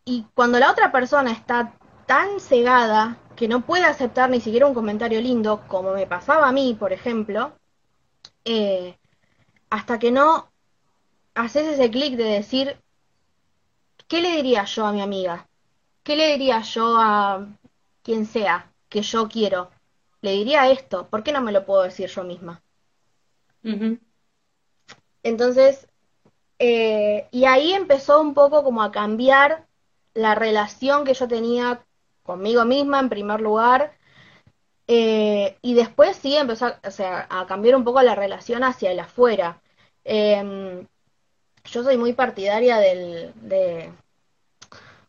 Y 0.05 0.27
cuando 0.35 0.59
la 0.59 0.71
otra 0.71 0.93
persona 0.93 1.33
está 1.33 1.79
tan 2.07 2.39
cegada 2.39 3.17
que 3.35 3.49
no 3.49 3.65
puede 3.65 3.85
aceptar 3.85 4.29
ni 4.29 4.43
siquiera 4.43 4.67
un 4.67 4.75
comentario 4.75 5.23
lindo, 5.23 5.65
como 5.69 5.95
me 5.95 6.07
pasaba 6.07 6.47
a 6.47 6.53
mí, 6.53 6.77
por 6.79 6.93
ejemplo, 6.93 7.59
eh, 8.45 8.99
hasta 9.71 9.99
que 9.99 10.11
no 10.11 10.53
haces 11.35 11.67
ese 11.67 11.91
clic 11.91 12.15
de 12.17 12.25
decir, 12.25 12.77
¿qué 14.07 14.21
le 14.21 14.37
diría 14.37 14.65
yo 14.65 14.85
a 14.85 14.93
mi 14.93 15.01
amiga? 15.01 15.49
¿Qué 16.03 16.15
le 16.15 16.33
diría 16.33 16.61
yo 16.61 16.99
a 17.01 17.49
quien 18.03 18.27
sea 18.27 18.71
que 18.91 19.01
yo 19.01 19.29
quiero? 19.29 19.71
Le 20.21 20.33
diría 20.33 20.71
esto, 20.71 21.09
¿por 21.09 21.23
qué 21.23 21.33
no 21.33 21.41
me 21.41 21.53
lo 21.53 21.65
puedo 21.65 21.85
decir 21.85 22.11
yo 22.11 22.23
misma? 22.23 22.63
Entonces, 25.23 25.89
eh, 26.59 27.29
y 27.31 27.45
ahí 27.47 27.73
empezó 27.73 28.21
un 28.21 28.35
poco 28.35 28.63
como 28.65 28.83
a 28.83 28.93
cambiar 28.93 29.67
la 30.15 30.35
relación 30.35 31.05
que 31.05 31.15
yo 31.15 31.29
tenía 31.29 31.85
conmigo 32.23 32.65
misma 32.65 33.01
en 33.01 33.09
primer 33.09 33.41
lugar 33.41 33.95
eh, 34.87 35.57
y 35.63 35.75
después 35.75 36.17
sí 36.17 36.37
empezó 36.37 36.67
a, 36.67 36.81
o 36.87 36.91
sea, 36.91 37.27
a 37.31 37.47
cambiar 37.47 37.77
un 37.77 37.85
poco 37.85 38.03
la 38.03 38.15
relación 38.15 38.65
hacia 38.65 38.91
el 38.93 39.01
afuera. 39.01 39.61
Em, 40.05 40.87
yo 41.65 41.83
soy 41.83 41.97
muy 41.97 42.13
partidaria 42.13 42.79
del, 42.79 43.33
de, 43.37 43.93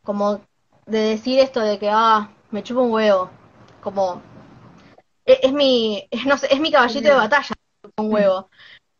como 0.03 0.41
de 0.85 0.99
decir 0.99 1.39
esto 1.39 1.59
de 1.61 1.79
que, 1.79 1.89
ah, 1.91 2.29
me 2.51 2.63
chupo 2.63 2.81
un 2.81 2.91
huevo, 2.91 3.29
como, 3.81 4.21
e, 5.25 5.39
es, 5.43 5.53
mi, 5.53 6.07
no 6.25 6.37
sé, 6.37 6.47
es 6.53 6.59
mi 6.59 6.71
caballito 6.71 7.09
de 7.09 7.15
batalla, 7.15 7.55
un 7.97 8.13
huevo. 8.13 8.49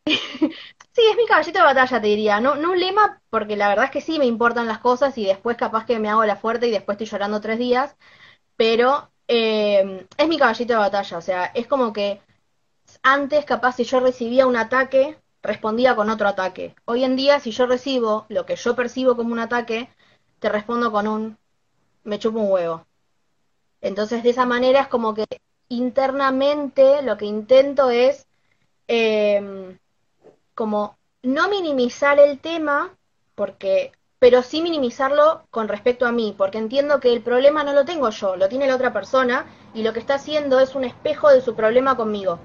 sí, 0.96 1.02
es 1.12 1.18
mi 1.18 1.26
caballito 1.28 1.60
de 1.60 1.66
batalla, 1.66 2.02
te 2.02 2.08
diría. 2.08 2.40
No, 2.40 2.56
no 2.56 2.72
un 2.72 2.80
lema, 2.80 3.22
porque 3.30 3.56
la 3.56 3.68
verdad 3.70 3.86
es 3.86 3.92
que 3.92 4.02
sí 4.02 4.20
me 4.20 4.26
importan 4.26 4.68
las 4.68 4.80
cosas 4.80 5.18
y 5.18 5.26
después 5.26 5.58
capaz 5.58 5.86
que 5.86 6.00
me 6.00 6.10
hago 6.10 6.26
la 6.26 6.36
fuerte 6.38 6.68
y 6.68 6.72
después 6.72 6.96
estoy 6.96 7.08
llorando 7.08 7.42
tres 7.42 7.60
días, 7.60 7.96
pero 8.58 9.12
em, 9.28 10.08
es 10.18 10.28
mi 10.28 10.38
caballito 10.40 10.74
de 10.74 10.80
batalla, 10.80 11.18
o 11.18 11.22
sea, 11.22 11.46
es 11.56 11.68
como 11.68 11.94
que 11.94 12.22
antes 13.04 13.46
capaz 13.46 13.74
si 13.78 13.86
yo 13.86 14.00
recibía 14.02 14.48
un 14.48 14.58
ataque, 14.58 15.18
respondía 15.44 15.96
con 15.96 16.10
otro 16.10 16.28
ataque. 16.30 16.76
Hoy 16.86 17.04
en 17.06 17.16
día, 17.18 17.40
si 17.40 17.52
yo 17.52 17.66
recibo 17.68 18.26
lo 18.30 18.46
que 18.46 18.56
yo 18.58 18.76
percibo 18.76 19.16
como 19.18 19.34
un 19.34 19.40
ataque, 19.40 19.90
te 20.40 20.50
respondo 20.50 20.92
con 20.92 21.08
un 21.08 21.38
me 22.06 22.20
chupo 22.20 22.40
un 22.40 22.52
huevo. 22.52 22.88
Entonces, 23.82 24.24
de 24.24 24.32
esa 24.32 24.46
manera 24.46 24.82
es 24.82 24.88
como 24.88 25.14
que 25.14 25.26
internamente 25.70 27.02
lo 27.04 27.18
que 27.18 27.26
intento 27.26 27.90
es 27.90 28.28
em, 28.88 29.78
como 30.56 30.98
no 31.22 31.50
minimizar 31.50 32.20
el 32.20 32.40
tema, 32.40 32.96
porque, 33.36 33.92
pero 34.20 34.42
sí 34.42 34.62
minimizarlo 34.62 35.44
con 35.52 35.68
respecto 35.68 36.06
a 36.08 36.12
mí, 36.12 36.34
porque 36.38 36.58
entiendo 36.58 37.00
que 37.00 37.14
el 37.14 37.22
problema 37.22 37.64
no 37.64 37.74
lo 37.74 37.86
tengo 37.86 38.10
yo, 38.10 38.36
lo 38.36 38.50
tiene 38.50 38.68
la 38.68 38.76
otra 38.76 38.94
persona, 38.94 39.46
y 39.74 39.84
lo 39.84 39.94
que 39.94 40.00
está 40.00 40.16
haciendo 40.16 40.60
es 40.60 40.74
un 40.74 40.86
espejo 40.86 41.30
de 41.30 41.42
su 41.42 41.56
problema 41.56 41.98
conmigo. 41.98 42.40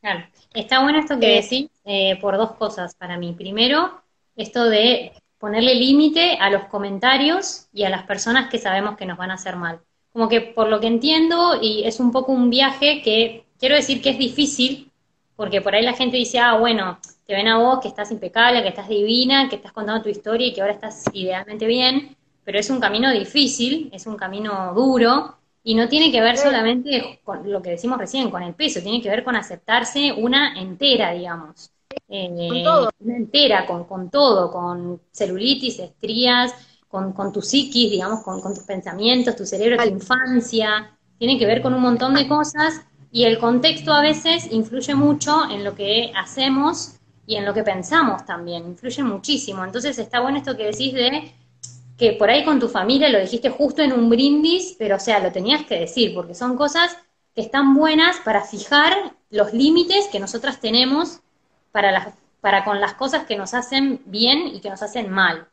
Claro, 0.00 0.24
está 0.54 0.82
bueno 0.82 0.98
esto 0.98 1.18
que 1.18 1.40
decís 1.40 1.70
eh, 1.84 2.18
por 2.20 2.36
dos 2.36 2.52
cosas 2.52 2.94
para 2.94 3.16
mí. 3.16 3.32
Primero, 3.32 4.00
esto 4.36 4.64
de 4.64 5.12
ponerle 5.38 5.74
límite 5.74 6.36
a 6.40 6.50
los 6.50 6.64
comentarios 6.64 7.68
y 7.72 7.84
a 7.84 7.90
las 7.90 8.04
personas 8.04 8.50
que 8.50 8.58
sabemos 8.58 8.96
que 8.96 9.06
nos 9.06 9.18
van 9.18 9.30
a 9.30 9.34
hacer 9.34 9.56
mal. 9.56 9.80
Como 10.12 10.28
que 10.28 10.40
por 10.40 10.68
lo 10.68 10.80
que 10.80 10.86
entiendo, 10.86 11.58
y 11.60 11.84
es 11.84 12.00
un 12.00 12.10
poco 12.12 12.32
un 12.32 12.50
viaje 12.50 13.02
que 13.02 13.44
quiero 13.58 13.76
decir 13.76 14.02
que 14.02 14.10
es 14.10 14.18
difícil, 14.18 14.87
porque 15.38 15.62
por 15.62 15.72
ahí 15.72 15.84
la 15.84 15.92
gente 15.92 16.16
dice, 16.16 16.40
ah, 16.40 16.58
bueno, 16.58 16.98
te 17.24 17.32
ven 17.32 17.46
a 17.46 17.58
vos 17.58 17.78
que 17.80 17.86
estás 17.86 18.10
impecable, 18.10 18.60
que 18.60 18.70
estás 18.70 18.88
divina, 18.88 19.48
que 19.48 19.54
estás 19.54 19.70
contando 19.70 20.02
tu 20.02 20.08
historia 20.08 20.48
y 20.48 20.52
que 20.52 20.60
ahora 20.60 20.72
estás 20.72 21.04
idealmente 21.12 21.64
bien, 21.64 22.16
pero 22.42 22.58
es 22.58 22.68
un 22.70 22.80
camino 22.80 23.12
difícil, 23.12 23.88
es 23.92 24.08
un 24.08 24.16
camino 24.16 24.74
duro, 24.74 25.36
y 25.62 25.76
no 25.76 25.88
tiene 25.88 26.10
que 26.10 26.20
ver 26.20 26.36
solamente 26.36 27.20
con 27.22 27.48
lo 27.52 27.62
que 27.62 27.70
decimos 27.70 27.98
recién, 27.98 28.32
con 28.32 28.42
el 28.42 28.54
peso, 28.54 28.80
tiene 28.82 29.00
que 29.00 29.10
ver 29.10 29.22
con 29.22 29.36
aceptarse 29.36 30.12
una 30.12 30.58
entera, 30.58 31.12
digamos. 31.12 31.70
Eh, 32.08 32.64
una 32.98 33.16
entera, 33.16 33.64
con, 33.64 33.84
con, 33.84 34.10
todo, 34.10 34.50
con 34.50 35.00
celulitis, 35.12 35.78
estrías, 35.78 36.52
con, 36.88 37.12
con 37.12 37.32
tu 37.32 37.42
psiquis, 37.42 37.92
digamos, 37.92 38.24
con, 38.24 38.40
con 38.40 38.54
tus 38.54 38.64
pensamientos, 38.64 39.36
tu 39.36 39.46
cerebro, 39.46 39.80
tu 39.80 39.88
infancia. 39.88 40.98
Tiene 41.16 41.38
que 41.38 41.46
ver 41.46 41.62
con 41.62 41.74
un 41.74 41.82
montón 41.82 42.14
de 42.14 42.26
cosas 42.26 42.84
y 43.10 43.24
el 43.24 43.38
contexto 43.38 43.92
a 43.92 44.02
veces 44.02 44.50
influye 44.50 44.94
mucho 44.94 45.48
en 45.50 45.64
lo 45.64 45.74
que 45.74 46.12
hacemos 46.14 46.96
y 47.26 47.36
en 47.36 47.44
lo 47.44 47.54
que 47.54 47.62
pensamos 47.62 48.24
también, 48.24 48.66
influye 48.66 49.02
muchísimo. 49.02 49.64
Entonces 49.64 49.98
está 49.98 50.20
bueno 50.20 50.38
esto 50.38 50.56
que 50.56 50.64
decís 50.64 50.94
de 50.94 51.32
que 51.96 52.12
por 52.12 52.30
ahí 52.30 52.44
con 52.44 52.60
tu 52.60 52.68
familia 52.68 53.08
lo 53.08 53.18
dijiste 53.18 53.50
justo 53.50 53.82
en 53.82 53.92
un 53.92 54.08
brindis, 54.08 54.76
pero 54.78 54.96
o 54.96 55.00
sea, 55.00 55.18
lo 55.18 55.32
tenías 55.32 55.64
que 55.64 55.78
decir, 55.78 56.14
porque 56.14 56.34
son 56.34 56.56
cosas 56.56 56.96
que 57.34 57.40
están 57.40 57.74
buenas 57.74 58.18
para 58.24 58.42
fijar 58.42 59.14
los 59.30 59.52
límites 59.52 60.08
que 60.10 60.20
nosotras 60.20 60.60
tenemos 60.60 61.20
para, 61.72 61.92
las, 61.92 62.14
para 62.40 62.64
con 62.64 62.80
las 62.80 62.94
cosas 62.94 63.26
que 63.26 63.36
nos 63.36 63.52
hacen 63.52 64.00
bien 64.06 64.48
y 64.48 64.60
que 64.60 64.70
nos 64.70 64.82
hacen 64.82 65.10
mal. 65.10 65.48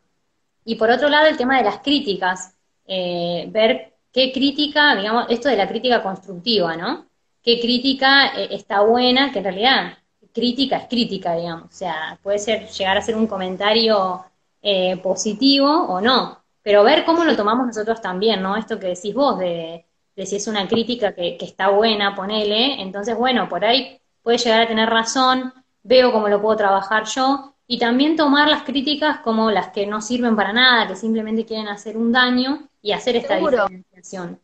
Y 0.64 0.76
por 0.76 0.90
otro 0.90 1.10
lado, 1.10 1.28
el 1.28 1.38
tema 1.38 1.58
de 1.58 1.64
las 1.64 1.80
críticas, 1.80 2.56
eh, 2.88 3.48
ver 3.50 3.94
qué 4.12 4.32
crítica, 4.32 4.96
digamos, 4.96 5.26
esto 5.30 5.50
de 5.50 5.58
la 5.58 5.68
crítica 5.68 6.02
constructiva, 6.02 6.76
¿no? 6.78 7.06
Qué 7.46 7.62
crítica 7.62 8.36
eh, 8.36 8.48
está 8.52 8.82
buena, 8.82 9.32
que 9.32 9.38
en 9.38 9.46
realidad 9.46 9.98
crítica 10.34 10.78
es 10.78 10.88
crítica, 10.88 11.36
digamos. 11.36 11.66
O 11.66 11.76
sea, 11.76 12.20
puede 12.22 12.40
ser 12.40 12.68
llegar 12.68 12.98
a 12.98 13.02
ser 13.02 13.16
un 13.16 13.28
comentario 13.28 14.26
eh, 14.62 14.98
positivo 14.98 15.70
o 15.70 16.02
no, 16.02 16.44
pero 16.62 16.84
ver 16.84 17.06
cómo 17.06 17.24
lo 17.24 17.36
tomamos 17.38 17.68
nosotros 17.68 18.02
también, 18.02 18.42
¿no? 18.42 18.58
Esto 18.58 18.78
que 18.78 18.88
decís 18.88 19.14
vos, 19.14 19.40
de, 19.40 19.86
si 20.18 20.36
es 20.36 20.48
una 20.48 20.68
crítica 20.68 21.14
que, 21.14 21.38
está 21.40 21.70
buena, 21.70 22.16
ponele, 22.16 22.82
entonces, 22.82 23.16
bueno, 23.16 23.48
por 23.48 23.64
ahí 23.64 24.02
puede 24.24 24.40
llegar 24.40 24.62
a 24.62 24.68
tener 24.68 24.90
razón, 24.90 25.54
veo 25.84 26.12
cómo 26.12 26.28
lo 26.28 26.42
puedo 26.42 26.58
trabajar 26.58 27.06
yo, 27.06 27.54
y 27.68 27.80
también 27.80 28.16
tomar 28.16 28.48
las 28.50 28.64
críticas 28.64 29.20
como 29.20 29.52
las 29.52 29.70
que 29.70 29.86
no 29.86 30.02
sirven 30.02 30.36
para 30.36 30.52
nada, 30.52 30.88
que 30.88 30.96
simplemente 30.96 31.46
quieren 31.46 31.68
hacer 31.68 31.96
un 31.96 32.12
daño 32.12 32.68
y 32.82 32.92
hacer 32.92 33.16
esta 33.16 33.38
diferenciación. 33.38 34.40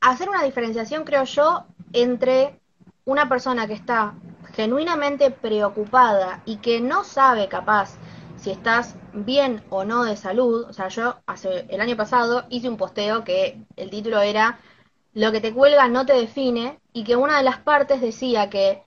Hacer 0.00 0.28
una 0.28 0.44
diferenciación, 0.44 1.04
creo 1.04 1.24
yo, 1.24 1.64
entre 1.94 2.60
una 3.06 3.28
persona 3.28 3.66
que 3.66 3.72
está 3.72 4.14
genuinamente 4.54 5.30
preocupada 5.30 6.42
y 6.44 6.56
que 6.56 6.80
no 6.80 7.04
sabe 7.04 7.48
capaz 7.48 7.96
si 8.36 8.50
estás 8.50 8.96
bien 9.12 9.64
o 9.70 9.84
no 9.84 10.04
de 10.04 10.16
salud, 10.16 10.66
o 10.68 10.72
sea, 10.72 10.88
yo 10.88 11.16
hace 11.26 11.66
el 11.70 11.80
año 11.80 11.96
pasado 11.96 12.44
hice 12.50 12.68
un 12.68 12.76
posteo 12.76 13.24
que 13.24 13.58
el 13.76 13.90
título 13.90 14.20
era 14.20 14.58
Lo 15.14 15.32
que 15.32 15.40
te 15.40 15.54
cuelga 15.54 15.88
no 15.88 16.04
te 16.04 16.12
define 16.12 16.78
y 16.92 17.04
que 17.04 17.16
una 17.16 17.38
de 17.38 17.44
las 17.44 17.58
partes 17.58 18.00
decía 18.00 18.50
que 18.50 18.82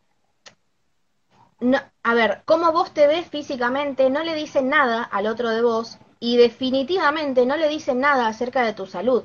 no, 1.59 1.79
a 2.03 2.13
ver, 2.13 2.43
cómo 2.45 2.71
vos 2.71 2.93
te 2.93 3.07
ves 3.07 3.27
físicamente 3.27 4.09
no 4.09 4.23
le 4.23 4.35
dice 4.35 4.61
nada 4.61 5.01
al 5.01 5.25
otro 5.25 5.49
de 5.49 5.61
vos 5.61 5.97
y 6.19 6.37
definitivamente 6.37 7.45
no 7.45 7.57
le 7.57 7.67
dice 7.67 7.95
nada 7.95 8.27
acerca 8.27 8.63
de 8.63 8.73
tu 8.73 8.85
salud. 8.85 9.23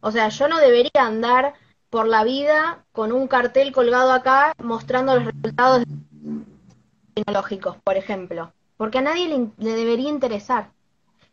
O 0.00 0.10
sea, 0.10 0.28
yo 0.28 0.48
no 0.48 0.58
debería 0.58 1.06
andar 1.06 1.54
por 1.90 2.06
la 2.06 2.24
vida 2.24 2.84
con 2.92 3.12
un 3.12 3.28
cartel 3.28 3.72
colgado 3.72 4.12
acá 4.12 4.52
mostrando 4.62 5.14
los 5.14 5.24
resultados 5.24 5.84
tecnológicos, 7.14 7.76
por 7.84 7.96
ejemplo 7.96 8.52
porque 8.78 8.98
a 8.98 9.02
nadie 9.02 9.28
le, 9.28 9.74
debería 9.74 10.08
interesar. 10.08 10.70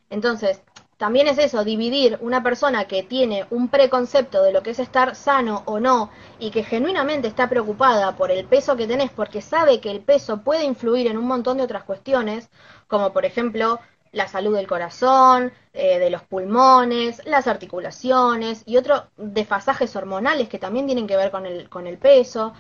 Entonces, 0.10 0.62
también 0.98 1.28
es 1.28 1.38
eso, 1.38 1.64
dividir 1.64 2.18
una 2.22 2.44
persona 2.44 2.86
que 2.86 3.04
tiene 3.04 3.46
un 3.50 3.70
preconcepto 3.70 4.44
de 4.44 4.52
lo 4.52 4.64
que 4.64 4.72
es 4.72 4.80
estar 4.80 5.16
sano 5.16 5.64
o 5.66 5.80
no 5.80 6.10
y 6.40 6.52
que 6.52 6.64
genuinamente 6.64 7.28
está 7.28 7.48
preocupada 7.48 8.16
por 8.16 8.32
el 8.32 8.46
peso 8.46 8.76
que 8.76 8.88
tenés 8.88 9.12
porque 9.12 9.42
sabe 9.42 9.80
que 9.80 9.92
el 9.92 10.02
peso 10.02 10.42
puede 10.42 10.64
influir 10.66 11.08
en 11.08 11.18
un 11.18 11.28
montón 11.28 11.58
de 11.58 11.64
otras 11.64 11.84
cuestiones, 11.84 12.50
como 12.88 13.14
por 13.14 13.26
ejemplo 13.26 13.80
la 14.16 14.28
salud 14.28 14.56
del 14.56 14.66
corazón, 14.66 15.52
eh, 15.74 16.00
de 16.00 16.10
los 16.10 16.24
pulmones, 16.24 17.22
las 17.26 17.48
articulaciones 17.48 18.64
y 18.66 18.78
otros 18.78 19.04
desfasajes 19.18 19.96
hormonales 19.96 20.50
que 20.50 20.58
también 20.58 20.88
tienen 20.88 21.06
que 21.06 21.18
ver 21.18 21.32
con 21.32 21.46
el, 21.46 21.70
con 21.70 21.86
el 21.86 21.98
peso 21.98 22.54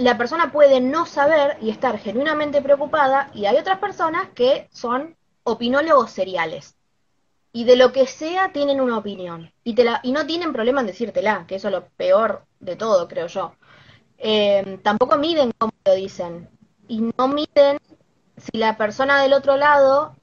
la 0.00 0.16
persona 0.16 0.50
puede 0.50 0.80
no 0.80 1.04
saber 1.04 1.58
y 1.60 1.68
estar 1.70 1.98
genuinamente 1.98 2.62
preocupada 2.62 3.30
y 3.34 3.44
hay 3.44 3.56
otras 3.56 3.78
personas 3.78 4.28
que 4.34 4.68
son 4.72 5.16
opinólogos 5.44 6.10
seriales. 6.10 6.76
Y 7.52 7.64
de 7.64 7.76
lo 7.76 7.92
que 7.92 8.06
sea 8.06 8.52
tienen 8.52 8.80
una 8.80 8.96
opinión. 8.96 9.52
Y, 9.64 9.74
te 9.74 9.84
la, 9.84 10.00
y 10.02 10.12
no 10.12 10.24
tienen 10.24 10.52
problema 10.52 10.80
en 10.80 10.86
decírtela, 10.86 11.44
que 11.46 11.56
eso 11.56 11.68
es 11.68 11.72
lo 11.72 11.84
peor 11.96 12.44
de 12.60 12.76
todo, 12.76 13.08
creo 13.08 13.26
yo. 13.26 13.54
Eh, 14.18 14.78
tampoco 14.82 15.18
miden 15.18 15.52
cómo 15.58 15.72
lo 15.84 15.94
dicen. 15.94 16.48
Y 16.88 17.10
no 17.18 17.28
miden 17.28 17.78
si 18.36 18.56
la 18.56 18.76
persona 18.76 19.20
del 19.20 19.32
otro 19.32 19.56
lado, 19.56 20.16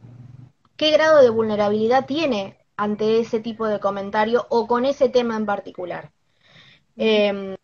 qué 0.77 0.91
grado 0.91 1.21
de 1.21 1.29
vulnerabilidad 1.29 2.05
tiene 2.05 2.57
ante 2.77 3.19
ese 3.19 3.39
tipo 3.39 3.67
de 3.67 3.79
comentario 3.79 4.45
o 4.49 4.67
con 4.67 4.85
ese 4.85 5.09
tema 5.09 5.35
en 5.35 5.45
particular. 5.45 6.11
Eh, 6.95 7.57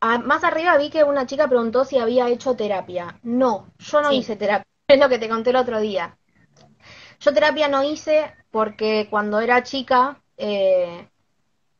Ah, 0.00 0.18
más 0.18 0.44
arriba 0.44 0.76
vi 0.76 0.90
que 0.90 1.02
una 1.02 1.26
chica 1.26 1.48
preguntó 1.48 1.84
si 1.84 1.98
había 1.98 2.28
hecho 2.28 2.54
terapia. 2.54 3.18
No, 3.22 3.72
yo 3.78 4.00
no 4.00 4.12
hice 4.12 4.36
terapia. 4.36 4.64
Es 4.88 4.98
lo 4.98 5.10
que 5.10 5.18
te 5.18 5.28
conté 5.28 5.50
el 5.50 5.56
otro 5.56 5.80
día. 5.80 6.16
Yo 7.20 7.34
terapia 7.34 7.68
no 7.68 7.82
hice 7.82 8.32
porque 8.50 9.06
cuando 9.10 9.38
era 9.40 9.62
chica 9.62 10.22
eh, 10.38 11.10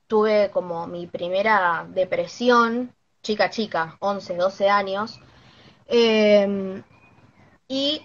tuve 0.06 0.50
como 0.50 0.86
mi 0.86 1.06
primera 1.06 1.86
depresión, 1.88 2.94
chica 3.22 3.48
chica, 3.48 3.96
11, 4.00 4.36
12 4.36 4.68
años. 4.68 5.20
Em, 5.86 6.82
y 7.66 8.02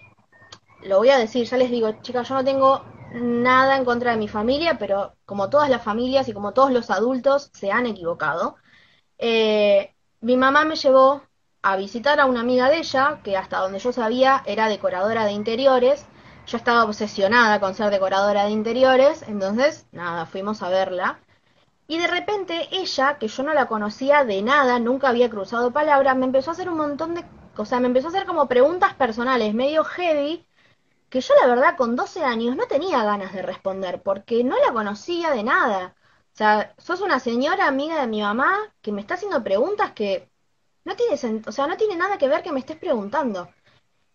lo 0.86 0.98
voy 0.98 1.10
a 1.10 1.18
decir, 1.18 1.48
ya 1.48 1.58
les 1.58 1.72
digo, 1.72 1.92
chicas, 2.02 2.28
yo 2.28 2.36
no 2.36 2.44
tengo 2.44 2.84
nada 3.14 3.78
en 3.78 3.86
contra 3.86 4.12
de 4.12 4.18
mi 4.18 4.28
familia, 4.28 4.78
pero 4.78 5.16
como 5.26 5.50
todas 5.50 5.70
las 5.70 5.84
familias 5.84 6.28
y 6.28 6.34
como 6.34 6.54
todos 6.54 6.72
los 6.72 6.90
adultos 6.90 7.50
se 7.54 7.72
han 7.72 7.86
equivocado. 7.86 8.56
Eh, 9.18 9.94
mi 10.22 10.38
mamá 10.38 10.66
me 10.66 10.76
llevó 10.76 11.24
a 11.62 11.78
visitar 11.78 12.20
a 12.20 12.26
una 12.26 12.42
amiga 12.42 12.70
de 12.70 12.80
ella, 12.80 13.22
que 13.24 13.38
hasta 13.38 13.60
donde 13.60 13.80
yo 13.80 13.94
sabía 13.94 14.44
era 14.46 14.68
decoradora 14.70 15.26
de 15.26 15.32
interiores. 15.34 16.06
Yo 16.48 16.58
estaba 16.58 16.84
obsesionada 16.84 17.60
con 17.60 17.74
ser 17.76 17.90
decoradora 17.90 18.46
de 18.46 18.52
interiores, 18.52 19.24
entonces, 19.28 19.88
nada, 19.92 20.26
fuimos 20.26 20.62
a 20.62 20.70
verla. 20.70 21.20
Y 21.88 21.98
de 22.00 22.08
repente 22.08 22.68
ella, 22.72 23.18
que 23.20 23.28
yo 23.28 23.44
no 23.44 23.54
la 23.54 23.68
conocía 23.68 24.26
de 24.26 24.42
nada, 24.42 24.80
nunca 24.80 25.10
había 25.10 25.30
cruzado 25.30 25.72
palabra, 25.72 26.16
me 26.16 26.26
empezó 26.26 26.52
a 26.52 26.54
hacer 26.54 26.70
un 26.70 26.78
montón 26.78 27.16
de... 27.16 27.26
Sea, 27.66 27.80
me 27.80 27.88
empezó 27.88 28.08
a 28.08 28.10
hacer 28.10 28.26
como 28.26 28.48
preguntas 28.48 28.94
personales, 28.96 29.54
medio 29.54 29.84
heavy, 29.84 30.46
que 31.14 31.22
yo 31.22 31.36
la 31.40 31.46
verdad 31.46 31.78
con 31.78 31.96
12 31.96 32.24
años 32.24 32.56
no 32.56 32.66
tenía 32.66 33.04
ganas 33.04 33.34
de 33.34 33.44
responder, 33.44 34.02
porque 34.02 34.44
no 34.44 34.58
la 34.60 34.74
conocía 34.74 35.30
de 35.30 35.44
nada. 35.44 35.94
O 36.34 36.36
sea, 36.36 36.74
sos 36.80 37.02
una 37.02 37.20
señora 37.20 37.68
amiga 37.68 38.02
de 38.02 38.08
mi 38.08 38.20
mamá 38.20 38.58
que 38.82 38.92
me 38.92 39.00
está 39.00 39.14
haciendo 39.14 39.44
preguntas 39.44 39.92
que 39.92 40.28
no 40.86 40.96
tiene, 40.96 41.14
o 41.46 41.52
sea, 41.52 41.68
no 41.68 41.78
tiene 41.78 41.98
nada 41.98 42.18
que 42.18 42.28
ver 42.28 42.42
que 42.42 42.52
me 42.52 42.60
estés 42.60 42.78
preguntando. 42.78 43.48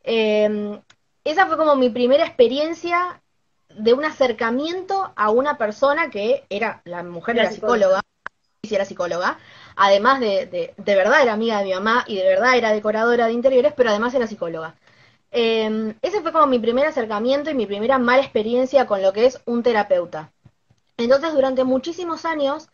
Em, 0.02 0.82
esa 1.22 1.46
fue 1.46 1.56
como 1.56 1.76
mi 1.76 1.88
primera 1.88 2.26
experiencia 2.26 3.22
de 3.68 3.92
un 3.92 4.04
acercamiento 4.04 5.12
a 5.14 5.30
una 5.30 5.56
persona 5.56 6.10
que 6.10 6.46
era, 6.50 6.82
la 6.84 7.04
mujer 7.04 7.38
era 7.38 7.52
psicóloga, 7.52 8.00
si 8.64 8.74
era 8.74 8.84
psicóloga, 8.84 9.38
además 9.76 10.18
de, 10.18 10.46
de, 10.46 10.74
de, 10.76 10.94
verdad 10.96 11.22
era 11.22 11.34
amiga 11.34 11.58
de 11.58 11.64
mi 11.66 11.74
mamá 11.74 12.04
y 12.08 12.16
de 12.16 12.24
verdad 12.24 12.56
era 12.56 12.72
decoradora 12.72 13.28
de 13.28 13.34
interiores, 13.34 13.72
pero 13.76 13.90
además 13.90 14.14
era 14.14 14.26
psicóloga. 14.26 14.74
Em, 15.30 15.94
ese 16.02 16.22
fue 16.22 16.32
como 16.32 16.46
mi 16.46 16.58
primer 16.58 16.86
acercamiento 16.86 17.50
y 17.50 17.54
mi 17.54 17.66
primera 17.66 17.98
mala 17.98 18.22
experiencia 18.22 18.86
con 18.86 19.02
lo 19.02 19.12
que 19.12 19.26
es 19.26 19.40
un 19.46 19.62
terapeuta. 19.62 20.32
Entonces, 20.96 21.32
durante 21.34 21.64
muchísimos 21.64 22.24
años 22.24 22.68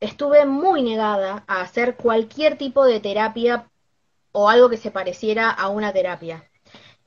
estuve 0.00 0.46
muy 0.46 0.82
negada 0.82 1.44
a 1.46 1.60
hacer 1.62 1.96
cualquier 1.96 2.58
tipo 2.58 2.84
de 2.84 3.00
terapia 3.00 3.70
o 4.32 4.48
algo 4.48 4.68
que 4.70 4.76
se 4.76 4.90
pareciera 4.90 5.50
a 5.50 5.68
una 5.68 5.92
terapia. 5.92 6.44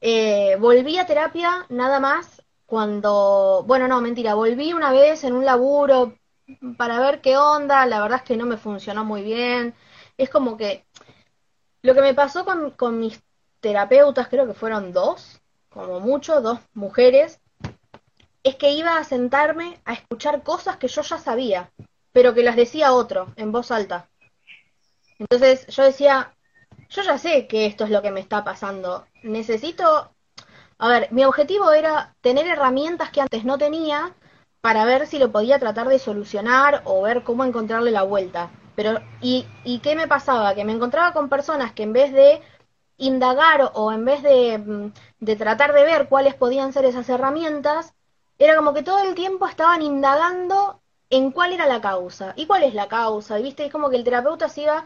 Eh, 0.02 0.58
volví 0.60 0.98
a 0.98 1.06
terapia 1.06 1.66
nada 1.70 2.00
más 2.00 2.44
cuando, 2.66 3.64
bueno, 3.68 3.88
no, 3.88 4.02
mentira, 4.02 4.36
volví 4.36 4.74
una 4.74 4.92
vez 4.92 5.24
en 5.24 5.34
un 5.34 5.46
laburo 5.46 6.16
para 6.78 7.00
ver 7.00 7.22
qué 7.22 7.38
onda, 7.38 7.86
la 7.86 8.02
verdad 8.02 8.20
es 8.20 8.24
que 8.24 8.38
no 8.38 8.46
me 8.46 8.58
funcionó 8.58 9.06
muy 9.06 9.24
bien. 9.24 9.76
Es 10.18 10.30
como 10.30 10.58
que 10.58 10.86
lo 11.82 11.94
que 11.94 12.02
me 12.02 12.14
pasó 12.14 12.46
con, 12.46 12.72
con 12.72 13.00
mis 13.00 13.22
terapeutas, 13.62 14.28
creo 14.28 14.48
que 14.48 14.54
fueron 14.54 14.92
dos, 14.92 15.42
como 15.70 16.00
mucho, 16.00 16.42
dos 16.42 16.60
mujeres, 16.74 17.40
es 18.44 18.56
que 18.56 18.72
iba 18.72 18.98
a 18.98 19.04
sentarme 19.04 19.80
a 19.86 19.94
escuchar 19.94 20.44
cosas 20.44 20.78
que 20.78 20.88
yo 20.88 21.02
ya 21.02 21.18
sabía, 21.18 21.72
pero 22.12 22.34
que 22.34 22.44
las 22.44 22.56
decía 22.56 22.94
otro, 22.94 23.34
en 23.38 23.52
voz 23.52 23.72
alta. 23.72 24.10
Entonces 25.20 25.68
yo 25.68 25.84
decía, 25.84 26.36
yo 26.90 27.04
ya 27.04 27.18
sé 27.18 27.48
que 27.48 27.66
esto 27.68 27.86
es 27.86 27.92
lo 27.92 28.02
que 28.02 28.12
me 28.12 28.20
está 28.20 28.44
pasando. 28.44 29.06
Necesito... 29.24 30.12
A 30.80 30.88
ver, 30.88 31.10
mi 31.12 31.24
objetivo 31.26 31.72
era 31.72 32.16
tener 32.22 32.48
herramientas 32.48 33.12
que 33.12 33.22
antes 33.22 33.46
no 33.46 33.60
tenía 33.60 34.16
para 34.62 34.84
ver 34.84 35.06
si 35.06 35.20
lo 35.20 35.32
podía 35.32 35.60
tratar 35.60 35.88
de 35.88 36.00
solucionar 36.00 36.82
o 36.86 37.04
ver 37.04 37.24
cómo 37.24 37.46
encontrarle 37.46 37.92
la 37.92 38.02
vuelta. 38.02 38.50
Pero, 38.76 39.00
¿y, 39.22 39.46
¿y 39.64 39.80
qué 39.80 39.96
me 39.96 40.08
pasaba? 40.08 40.56
Que 40.56 40.66
me 40.66 40.72
encontraba 40.72 41.14
con 41.14 41.30
personas 41.30 41.72
que 41.72 41.84
en 41.84 41.94
vez 41.94 42.12
de 42.14 42.42
indagar 43.02 43.72
o 43.74 43.92
en 43.92 44.06
vez 44.06 44.22
de, 44.24 44.58
mm, 44.58 44.94
de 45.20 45.36
tratar 45.36 45.74
de 45.74 45.84
ver 45.84 46.08
cuáles 46.08 46.36
podían 46.36 46.72
ser 46.72 46.86
esas 46.86 47.10
herramientas, 47.10 47.94
era 48.38 48.56
como 48.56 48.74
que 48.74 48.84
todo 48.84 49.00
el 49.00 49.16
tiempo 49.16 49.48
estaban 49.48 49.82
indagando 49.82 50.80
en 51.10 51.32
cuál 51.32 51.54
era 51.54 51.66
la 51.68 51.82
causa. 51.82 52.34
¿Y 52.36 52.46
cuál 52.48 52.64
es 52.64 52.74
la 52.74 52.88
causa? 52.88 53.40
Y 53.40 53.44
viste, 53.44 53.66
es 53.66 53.72
como 53.72 53.90
que 53.90 53.98
el 53.98 54.04
terapeuta 54.04 54.50
se 54.50 54.62
iba 54.64 54.86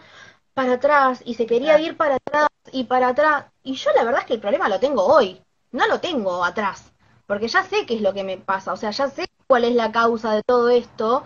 para 0.53 0.73
atrás 0.73 1.21
y 1.25 1.35
se 1.35 1.45
quería 1.45 1.79
ir 1.79 1.97
para 1.97 2.15
atrás 2.15 2.47
y 2.71 2.85
para 2.85 3.09
atrás. 3.09 3.45
Y 3.63 3.75
yo 3.75 3.91
la 3.95 4.03
verdad 4.03 4.21
es 4.21 4.27
que 4.27 4.33
el 4.35 4.41
problema 4.41 4.69
lo 4.69 4.79
tengo 4.79 5.05
hoy, 5.05 5.41
no 5.71 5.87
lo 5.87 5.99
tengo 5.99 6.43
atrás, 6.43 6.91
porque 7.27 7.47
ya 7.47 7.63
sé 7.63 7.85
qué 7.85 7.95
es 7.95 8.01
lo 8.01 8.13
que 8.13 8.23
me 8.23 8.37
pasa, 8.37 8.73
o 8.73 8.77
sea, 8.77 8.91
ya 8.91 9.09
sé 9.09 9.27
cuál 9.47 9.65
es 9.65 9.75
la 9.75 9.91
causa 9.91 10.33
de 10.33 10.43
todo 10.43 10.69
esto. 10.69 11.23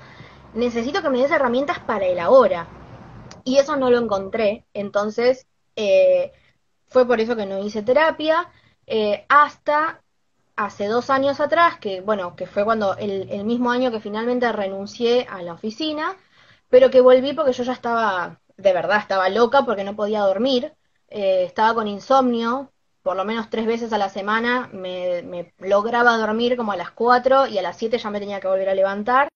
Necesito 0.54 1.02
que 1.02 1.10
me 1.10 1.20
des 1.22 1.32
herramientas 1.32 1.80
para 1.80 2.06
el 2.08 2.20
ahora. 2.20 2.68
Y 3.44 3.58
eso 3.58 3.76
no 3.76 3.90
lo 3.92 4.00
encontré, 4.00 4.66
entonces 4.74 5.48
eh, 5.76 6.34
fue 6.90 7.08
por 7.08 7.20
eso 7.20 7.36
que 7.36 7.46
no 7.46 7.60
hice 7.60 7.84
terapia, 7.84 8.50
eh, 8.88 9.26
hasta 9.30 10.02
hace 10.56 10.88
dos 10.88 11.10
años 11.10 11.40
atrás, 11.40 11.80
que 11.80 12.02
bueno, 12.02 12.36
que 12.36 12.48
fue 12.48 12.66
cuando 12.66 12.98
el, 12.98 13.46
mismo 13.46 13.72
año 13.72 13.92
que 13.92 14.02
finalmente 14.02 14.52
renuncié 14.52 15.26
a 15.30 15.42
la 15.42 15.54
oficina, 15.54 16.18
pero 16.70 16.90
que 16.92 17.02
volví 17.02 17.34
porque 17.34 17.54
yo 17.54 17.64
ya 17.64 17.74
estaba, 17.74 18.42
de 18.58 18.74
verdad, 18.74 19.00
estaba 19.00 19.30
loca 19.30 19.64
porque 19.66 19.84
no 19.84 19.96
podía 19.96 20.22
dormir, 20.22 20.74
eh, 21.10 21.44
estaba 21.46 21.74
con 21.76 21.88
insomnio, 21.88 22.72
por 23.04 23.16
lo 23.16 23.26
menos 23.26 23.50
tres 23.50 23.66
veces 23.66 23.94
a 23.94 23.98
la 23.98 24.10
semana 24.10 24.70
me, 24.74 25.24
me, 25.24 25.54
lograba 25.60 26.18
dormir 26.18 26.58
como 26.58 26.72
a 26.74 26.78
las 26.78 26.92
cuatro 26.92 27.48
y 27.48 27.58
a 27.58 27.62
las 27.62 27.78
siete 27.78 27.98
ya 27.98 28.10
me 28.12 28.20
tenía 28.20 28.40
que 28.42 28.48
volver 28.48 28.70
a 28.70 28.76
levantar. 28.76 29.30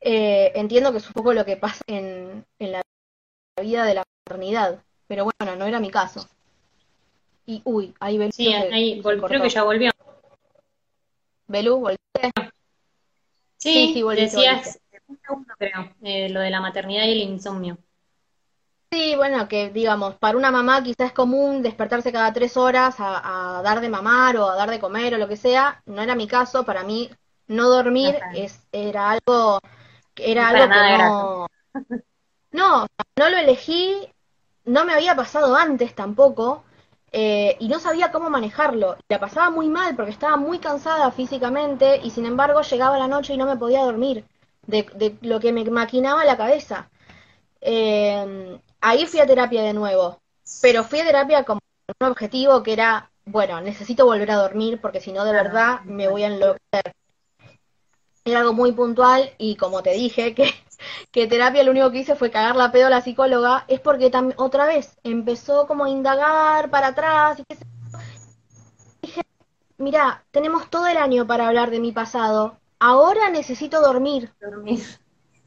Eh, 0.00 0.52
entiendo 0.54 0.92
que 0.92 0.98
es 0.98 1.06
un 1.06 1.12
poco 1.14 1.32
lo 1.34 1.44
que 1.44 1.56
pasa 1.56 1.82
en, 1.86 2.46
en 2.58 2.72
la 2.72 2.82
vida 3.62 3.84
de 3.84 3.94
la 3.94 4.04
maternidad, 4.26 4.82
pero 5.06 5.24
bueno, 5.24 5.56
no 5.56 5.66
era 5.66 5.80
mi 5.80 5.90
caso. 5.90 6.28
Y 7.50 7.62
uy, 7.64 7.92
ahí 7.98 8.16
Belú. 8.16 8.30
Sí, 8.30 8.46
ahí, 8.52 9.02
creo 9.02 9.42
que 9.42 9.48
ya 9.48 9.64
volvió. 9.64 9.90
Belú, 11.48 11.80
¿volviste? 11.80 12.30
Sí, 13.56 13.92
sí, 13.92 13.94
sí 13.94 14.02
decías, 14.14 14.78
creo, 15.58 15.92
eh, 16.02 16.28
lo 16.28 16.38
de 16.38 16.50
la 16.50 16.60
maternidad 16.60 17.06
y 17.06 17.10
el 17.10 17.28
insomnio. 17.28 17.76
Sí, 18.92 19.16
bueno, 19.16 19.48
que 19.48 19.70
digamos, 19.70 20.14
para 20.14 20.38
una 20.38 20.52
mamá 20.52 20.80
quizás 20.84 21.08
es 21.08 21.12
común 21.12 21.60
despertarse 21.60 22.12
cada 22.12 22.32
tres 22.32 22.56
horas 22.56 22.94
a, 22.98 23.60
dar 23.64 23.80
de 23.80 23.88
mamar 23.88 24.36
o 24.36 24.48
a 24.48 24.54
dar 24.54 24.70
de 24.70 24.78
comer 24.78 25.14
o 25.14 25.18
lo 25.18 25.26
que 25.26 25.36
sea. 25.36 25.82
No 25.86 26.02
era 26.02 26.14
mi 26.14 26.28
caso, 26.28 26.64
para 26.64 26.84
mí 26.84 27.10
no 27.48 27.68
dormir 27.68 28.16
es, 28.32 28.64
era 28.70 29.10
algo, 29.10 29.58
era 30.14 30.50
algo 30.50 30.68
que 30.72 30.98
no, 30.98 31.46
no, 32.52 32.86
no 33.16 33.28
lo 33.28 33.36
elegí, 33.36 34.08
no 34.66 34.84
me 34.84 34.92
había 34.92 35.16
pasado 35.16 35.56
antes 35.56 35.96
tampoco. 35.96 36.62
Eh, 37.12 37.56
y 37.58 37.68
no 37.68 37.80
sabía 37.80 38.12
cómo 38.12 38.30
manejarlo. 38.30 38.96
La 39.08 39.18
pasaba 39.18 39.50
muy 39.50 39.68
mal 39.68 39.96
porque 39.96 40.12
estaba 40.12 40.36
muy 40.36 40.58
cansada 40.58 41.10
físicamente 41.10 42.00
y 42.02 42.10
sin 42.10 42.26
embargo 42.26 42.62
llegaba 42.62 42.98
la 42.98 43.08
noche 43.08 43.34
y 43.34 43.36
no 43.36 43.46
me 43.46 43.56
podía 43.56 43.82
dormir 43.82 44.24
de, 44.66 45.16
lo 45.22 45.40
que 45.40 45.52
me 45.52 45.64
maquinaba 45.64 46.24
la 46.24 46.36
cabeza. 46.36 46.88
Eh, 47.60 48.58
ahí 48.80 49.06
fui 49.06 49.20
a 49.20 49.26
terapia 49.26 49.62
de 49.62 49.74
nuevo, 49.74 50.20
pero 50.62 50.84
fui 50.84 51.00
a 51.00 51.04
terapia 51.04 51.44
con 51.44 51.58
un 52.00 52.06
objetivo 52.06 52.62
que 52.62 52.72
era, 52.72 53.10
bueno, 53.24 53.60
necesito 53.60 54.06
volver 54.06 54.30
a 54.30 54.36
dormir 54.36 54.80
porque 54.80 55.00
si 55.00 55.12
no 55.12 55.24
de 55.24 55.32
verdad 55.32 55.80
me 55.84 56.08
voy 56.08 56.22
a 56.22 56.28
enloquecer. 56.28 56.94
Era 58.24 58.40
algo 58.40 58.52
muy 58.52 58.72
puntual 58.72 59.30
y 59.38 59.56
como 59.56 59.82
te 59.82 59.92
dije 59.92 60.34
que 60.34 60.52
que 61.12 61.26
terapia 61.26 61.62
lo 61.62 61.70
único 61.70 61.90
que 61.90 61.98
hice 61.98 62.16
fue 62.16 62.30
cagar 62.30 62.56
la 62.56 62.72
pedo 62.72 62.86
a 62.86 62.90
la 62.90 63.02
psicóloga, 63.02 63.64
es 63.68 63.80
porque 63.80 64.10
otra 64.36 64.66
vez 64.66 64.98
empezó 65.02 65.66
como 65.66 65.84
a 65.84 65.90
indagar 65.90 66.70
para 66.70 66.88
atrás 66.88 67.38
y 67.40 67.44
Dije, 69.02 69.22
mira, 69.78 70.24
tenemos 70.30 70.68
todo 70.68 70.86
el 70.86 70.98
año 70.98 71.26
para 71.26 71.48
hablar 71.48 71.70
de 71.70 71.80
mi 71.80 71.92
pasado, 71.92 72.58
ahora 72.78 73.30
necesito 73.30 73.80
dormir. 73.80 74.32
Dormir. 74.40 74.80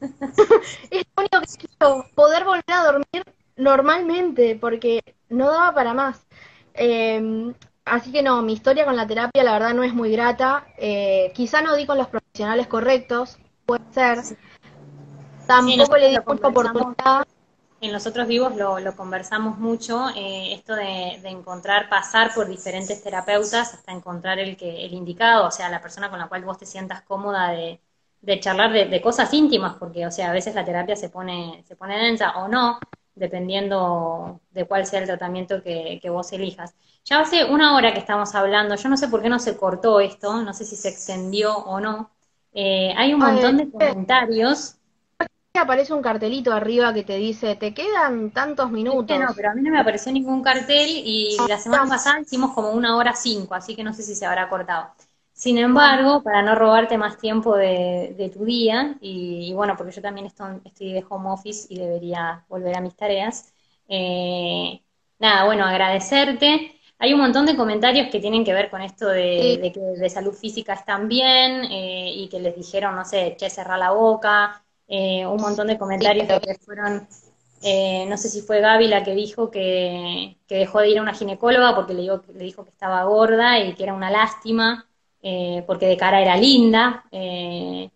es 0.90 1.04
lo 1.16 1.22
único 1.22 1.40
que 1.40 1.66
quiero, 1.66 2.04
poder 2.14 2.44
volver 2.44 2.72
a 2.72 2.84
dormir 2.84 3.24
normalmente, 3.56 4.56
porque 4.60 5.02
no 5.28 5.50
daba 5.50 5.72
para 5.72 5.94
más. 5.94 6.26
Em, 6.74 7.54
así 7.84 8.12
que 8.12 8.22
no, 8.22 8.42
mi 8.42 8.52
historia 8.52 8.84
con 8.84 8.96
la 8.96 9.06
terapia 9.06 9.44
la 9.44 9.52
verdad 9.52 9.74
no 9.74 9.82
es 9.82 9.94
muy 9.94 10.10
grata. 10.12 10.66
Eh, 10.78 11.32
quizá 11.34 11.62
no 11.62 11.76
di 11.76 11.86
con 11.86 11.98
los 11.98 12.08
profesionales 12.08 12.66
correctos, 12.66 13.38
puede 13.66 13.84
ser. 13.92 14.18
Tampoco 15.46 15.96
le 15.96 16.10
di 16.10 16.18
mucha 16.26 16.48
oportunidad. 16.48 17.26
En 17.80 17.92
los 17.92 18.06
otros 18.06 18.26
vivos 18.26 18.56
lo, 18.56 18.96
conversamos 18.96 19.58
mucho, 19.58 20.08
eh, 20.16 20.54
esto 20.54 20.74
de, 20.74 21.20
encontrar, 21.24 21.90
pasar 21.90 22.32
por 22.34 22.48
diferentes 22.48 23.02
terapeutas 23.02 23.74
hasta 23.74 23.92
encontrar 23.92 24.38
el 24.38 24.56
que 24.56 24.86
el 24.86 24.94
indicado, 24.94 25.46
o 25.46 25.50
sea, 25.50 25.68
la 25.68 25.82
persona 25.82 26.08
con 26.08 26.18
la 26.18 26.28
cual 26.28 26.44
vos 26.44 26.56
te 26.56 26.64
sientas 26.64 27.02
cómoda 27.02 27.50
de, 27.50 27.80
charlar 28.40 28.72
de, 28.72 29.02
cosas 29.02 29.34
íntimas, 29.34 29.74
porque, 29.74 30.06
o 30.06 30.10
sea, 30.10 30.30
a 30.30 30.32
veces 30.32 30.54
la 30.54 30.64
terapia 30.64 30.96
se 30.96 31.10
pone, 31.10 31.62
se 31.68 31.76
pone 31.76 31.98
densa 31.98 32.30
o 32.38 32.48
no, 32.48 32.78
dependiendo 33.14 34.40
de 34.50 34.64
cuál 34.64 34.86
sea 34.86 35.00
el 35.00 35.06
tratamiento 35.06 35.62
que, 35.62 36.00
vos 36.08 36.32
elijas. 36.32 36.74
Ya 37.04 37.20
hace 37.20 37.44
una 37.44 37.76
hora 37.76 37.92
que 37.92 37.98
estamos 37.98 38.34
hablando, 38.34 38.76
yo 38.76 38.88
no 38.88 38.96
sé 38.96 39.08
por 39.08 39.20
qué 39.20 39.28
no 39.28 39.38
se 39.38 39.56
cortó 39.56 40.00
esto, 40.00 40.42
no 40.42 40.54
sé 40.54 40.64
si 40.64 40.76
se 40.76 40.88
extendió 40.88 41.56
o 41.56 41.80
no. 41.80 42.10
Eh, 42.52 42.94
hay 42.96 43.12
un 43.12 43.20
montón 43.20 43.58
de 43.58 43.70
comentarios 43.70 44.78
aparece 45.60 45.92
un 45.92 46.02
cartelito 46.02 46.52
arriba 46.52 46.92
que 46.92 47.04
te 47.04 47.16
dice, 47.16 47.56
te 47.56 47.72
quedan 47.72 48.30
tantos 48.32 48.70
minutos. 48.70 49.18
no, 49.18 49.26
pero 49.36 49.50
a 49.50 49.54
mí 49.54 49.62
no 49.62 49.70
me 49.70 49.78
apareció 49.78 50.12
ningún 50.12 50.42
cartel 50.42 50.88
y 50.88 51.36
la 51.48 51.58
semana 51.58 51.86
pasada 51.88 52.20
hicimos 52.20 52.52
como 52.52 52.70
una 52.70 52.96
hora 52.96 53.14
cinco, 53.14 53.54
así 53.54 53.76
que 53.76 53.84
no 53.84 53.92
sé 53.92 54.02
si 54.02 54.14
se 54.14 54.26
habrá 54.26 54.48
cortado. 54.48 54.88
Sin 55.32 55.58
embargo, 55.58 56.22
para 56.22 56.42
no 56.42 56.54
robarte 56.54 56.96
más 56.96 57.18
tiempo 57.18 57.56
de, 57.56 58.30
tu 58.32 58.44
día, 58.44 58.96
y, 59.00 59.52
bueno, 59.52 59.74
porque 59.76 59.92
yo 59.92 60.00
también 60.00 60.26
estoy, 60.26 60.60
estoy, 60.64 60.92
de 60.92 61.04
home 61.08 61.30
office 61.30 61.66
y 61.68 61.78
debería 61.78 62.44
volver 62.48 62.76
a 62.76 62.80
mis 62.80 62.94
tareas, 62.94 63.52
eh, 63.88 64.80
nada, 65.18 65.44
bueno, 65.44 65.64
agradecerte. 65.64 66.80
Hay 67.04 67.12
un 67.12 67.20
montón 67.20 67.44
de 67.44 67.54
comentarios 67.54 68.08
que 68.10 68.18
tienen 68.18 68.46
que 68.46 68.54
ver 68.54 68.70
con 68.70 68.80
esto 68.80 69.08
de, 69.08 69.70
que 69.74 69.78
de 69.78 70.08
salud 70.08 70.32
física 70.32 70.72
están 70.72 71.06
bien 71.06 71.64
eh, 71.64 72.10
y 72.14 72.28
que 72.30 72.40
les 72.40 72.56
dijeron, 72.56 72.96
no 72.96 73.04
sé, 73.04 73.36
che, 73.38 73.50
cerra 73.50 73.76
la 73.76 73.90
boca, 73.90 74.64
eh, 74.88 75.26
un 75.26 75.36
montón 75.36 75.66
de 75.66 75.76
comentarios 75.76 76.26
que 76.26 76.54
fueron, 76.54 77.06
eh, 77.62 78.06
no 78.08 78.16
sé 78.16 78.30
si 78.30 78.40
fue 78.40 78.62
Gaby 78.62 78.88
la 78.88 79.04
que 79.04 79.14
dijo 79.14 79.50
que, 79.50 80.38
dejó 80.48 80.80
de 80.80 80.88
ir 80.88 80.98
a 80.98 81.02
una 81.02 81.12
ginecóloga 81.12 81.74
porque 81.74 81.92
le, 81.92 82.04
le 82.04 82.44
dijo 82.44 82.64
que 82.64 82.70
estaba 82.70 83.04
gorda 83.04 83.58
y 83.58 83.74
que 83.74 83.82
era 83.82 83.92
una 83.92 84.10
lástima, 84.10 84.88
eh, 85.20 85.62
porque 85.66 85.84
de 85.84 85.98
cara 85.98 86.22
era 86.22 86.38
linda. 86.38 87.04
y 87.12 87.90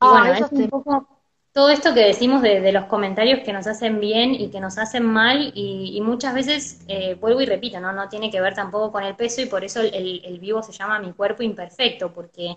ah, 0.00 0.08
bueno, 0.08 0.32
es 0.32 0.52
un 0.52 0.70
poco 0.70 1.13
todo 1.54 1.70
esto 1.70 1.94
que 1.94 2.00
decimos 2.00 2.42
de, 2.42 2.72
los 2.72 2.86
comentarios 2.86 3.40
que 3.44 3.52
nos 3.52 3.68
hacen 3.68 4.00
bien 4.00 4.34
y 4.34 4.48
que 4.50 4.58
nos 4.58 4.76
hacen 4.76 5.04
mal 5.04 5.52
y, 5.54 6.00
muchas 6.02 6.34
veces, 6.34 6.84
vuelvo 7.20 7.40
y 7.40 7.46
repito, 7.46 7.78
¿no? 7.78 7.92
no 7.92 8.08
tiene 8.08 8.28
que 8.28 8.40
ver 8.40 8.54
tampoco 8.54 8.90
con 8.90 9.04
el 9.04 9.14
peso 9.14 9.40
y 9.40 9.46
por 9.46 9.62
eso 9.62 9.80
el, 9.80 10.38
vivo 10.40 10.64
se 10.64 10.72
llama 10.72 10.98
mi 10.98 11.12
cuerpo 11.12 11.44
imperfecto, 11.44 12.12
porque 12.12 12.56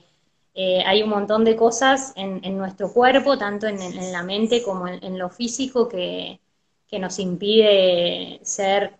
eh, 0.55 0.83
hay 0.83 1.03
un 1.03 1.09
montón 1.09 1.45
de 1.45 1.55
cosas 1.55 2.13
en, 2.15 2.57
nuestro 2.57 2.91
cuerpo, 2.91 3.37
tanto 3.37 3.67
en, 3.67 4.11
la 4.11 4.23
mente 4.23 4.63
como 4.63 4.87
en, 4.87 5.19
lo 5.19 5.29
físico, 5.29 5.87
que, 5.87 6.39
nos 6.99 7.19
impide 7.19 8.39
ser 8.41 8.97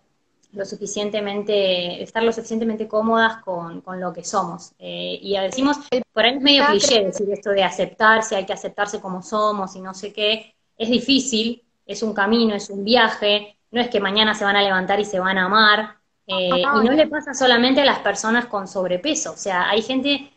lo 0.52 0.64
suficientemente, 0.64 2.02
estar 2.02 2.22
lo 2.22 2.32
suficientemente 2.32 2.88
cómodas 2.88 3.42
con, 3.42 3.82
lo 4.00 4.12
que 4.12 4.24
somos. 4.24 4.72
Eh, 4.78 5.18
y 5.20 5.36
decimos, 5.38 5.76
por 6.12 6.24
ahí 6.24 6.36
es 6.36 6.40
medio 6.40 6.66
cliché 6.66 7.04
decir 7.04 7.30
esto 7.30 7.50
de 7.50 7.64
aceptarse, 7.64 8.36
hay 8.36 8.46
que 8.46 8.52
aceptarse 8.52 9.00
como 9.00 9.22
somos 9.22 9.76
y 9.76 9.80
no 9.80 9.94
sé 9.94 10.12
qué. 10.12 10.54
Es 10.76 10.88
difícil, 10.88 11.62
es 11.86 12.02
un 12.02 12.14
camino, 12.14 12.54
es 12.54 12.70
un 12.70 12.84
viaje, 12.84 13.58
no 13.70 13.80
es 13.80 13.88
que 13.88 14.00
mañana 14.00 14.34
se 14.34 14.44
van 14.44 14.56
a 14.56 14.62
levantar 14.62 15.00
y 15.00 15.04
se 15.04 15.20
van 15.20 15.38
a 15.38 15.44
amar. 15.44 15.96
Eh, 16.26 16.60
y 16.60 16.62
no 16.62 16.92
le 16.92 17.06
pasa 17.06 17.32
solamente 17.34 17.80
a 17.80 17.84
las 17.86 18.00
personas 18.00 18.46
con 18.46 18.68
sobrepeso, 18.68 19.32
o 19.32 19.36
sea, 19.36 19.70
hay 19.70 19.80
gente 19.80 20.30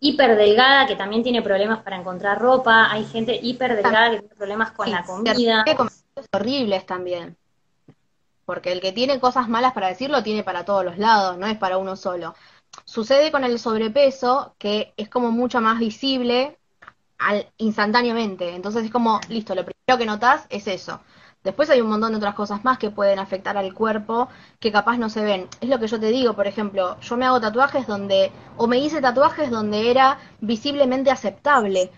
hiperdelgada 0.00 0.86
que 0.86 0.94
también 0.94 1.22
tiene 1.22 1.40
problemas 1.40 1.82
para 1.82 1.96
encontrar 1.96 2.38
ropa, 2.38 2.90
hay 2.90 3.04
gente 3.04 3.38
hiperdelgada 3.42 4.10
que 4.10 4.18
tiene 4.20 4.34
problemas 4.34 4.72
con 4.72 4.90
la 4.90 5.04
comida. 5.04 5.64
horribles 6.32 6.84
también. 6.84 7.36
Porque 8.48 8.72
el 8.72 8.80
que 8.80 8.92
tiene 8.92 9.20
cosas 9.20 9.46
malas 9.50 9.74
para 9.74 9.88
decirlo 9.88 10.22
tiene 10.22 10.42
para 10.42 10.64
todos 10.64 10.82
los 10.82 10.96
lados, 10.96 11.36
no 11.36 11.46
es 11.46 11.58
para 11.58 11.76
uno 11.76 11.96
solo. 11.96 12.34
Sucede 12.86 13.30
con 13.30 13.44
el 13.44 13.58
sobrepeso 13.58 14.54
que 14.56 14.94
es 14.96 15.10
como 15.10 15.30
mucho 15.30 15.60
más 15.60 15.78
visible 15.78 16.56
al, 17.18 17.46
instantáneamente. 17.58 18.54
Entonces 18.54 18.86
es 18.86 18.90
como, 18.90 19.20
listo, 19.28 19.54
lo 19.54 19.66
primero 19.66 19.98
que 19.98 20.06
notas 20.06 20.46
es 20.48 20.66
eso. 20.66 21.02
Después 21.44 21.68
hay 21.68 21.82
un 21.82 21.90
montón 21.90 22.12
de 22.12 22.16
otras 22.16 22.34
cosas 22.34 22.64
más 22.64 22.78
que 22.78 22.90
pueden 22.90 23.18
afectar 23.18 23.58
al 23.58 23.74
cuerpo 23.74 24.30
que 24.60 24.72
capaz 24.72 24.96
no 24.96 25.10
se 25.10 25.22
ven. 25.22 25.46
Es 25.60 25.68
lo 25.68 25.78
que 25.78 25.86
yo 25.86 26.00
te 26.00 26.08
digo, 26.08 26.32
por 26.32 26.46
ejemplo, 26.46 26.98
yo 27.02 27.18
me 27.18 27.26
hago 27.26 27.42
tatuajes 27.42 27.86
donde, 27.86 28.32
o 28.56 28.66
me 28.66 28.78
hice 28.78 29.02
tatuajes 29.02 29.50
donde 29.50 29.90
era 29.90 30.20
visiblemente 30.40 31.10
aceptable, 31.10 31.90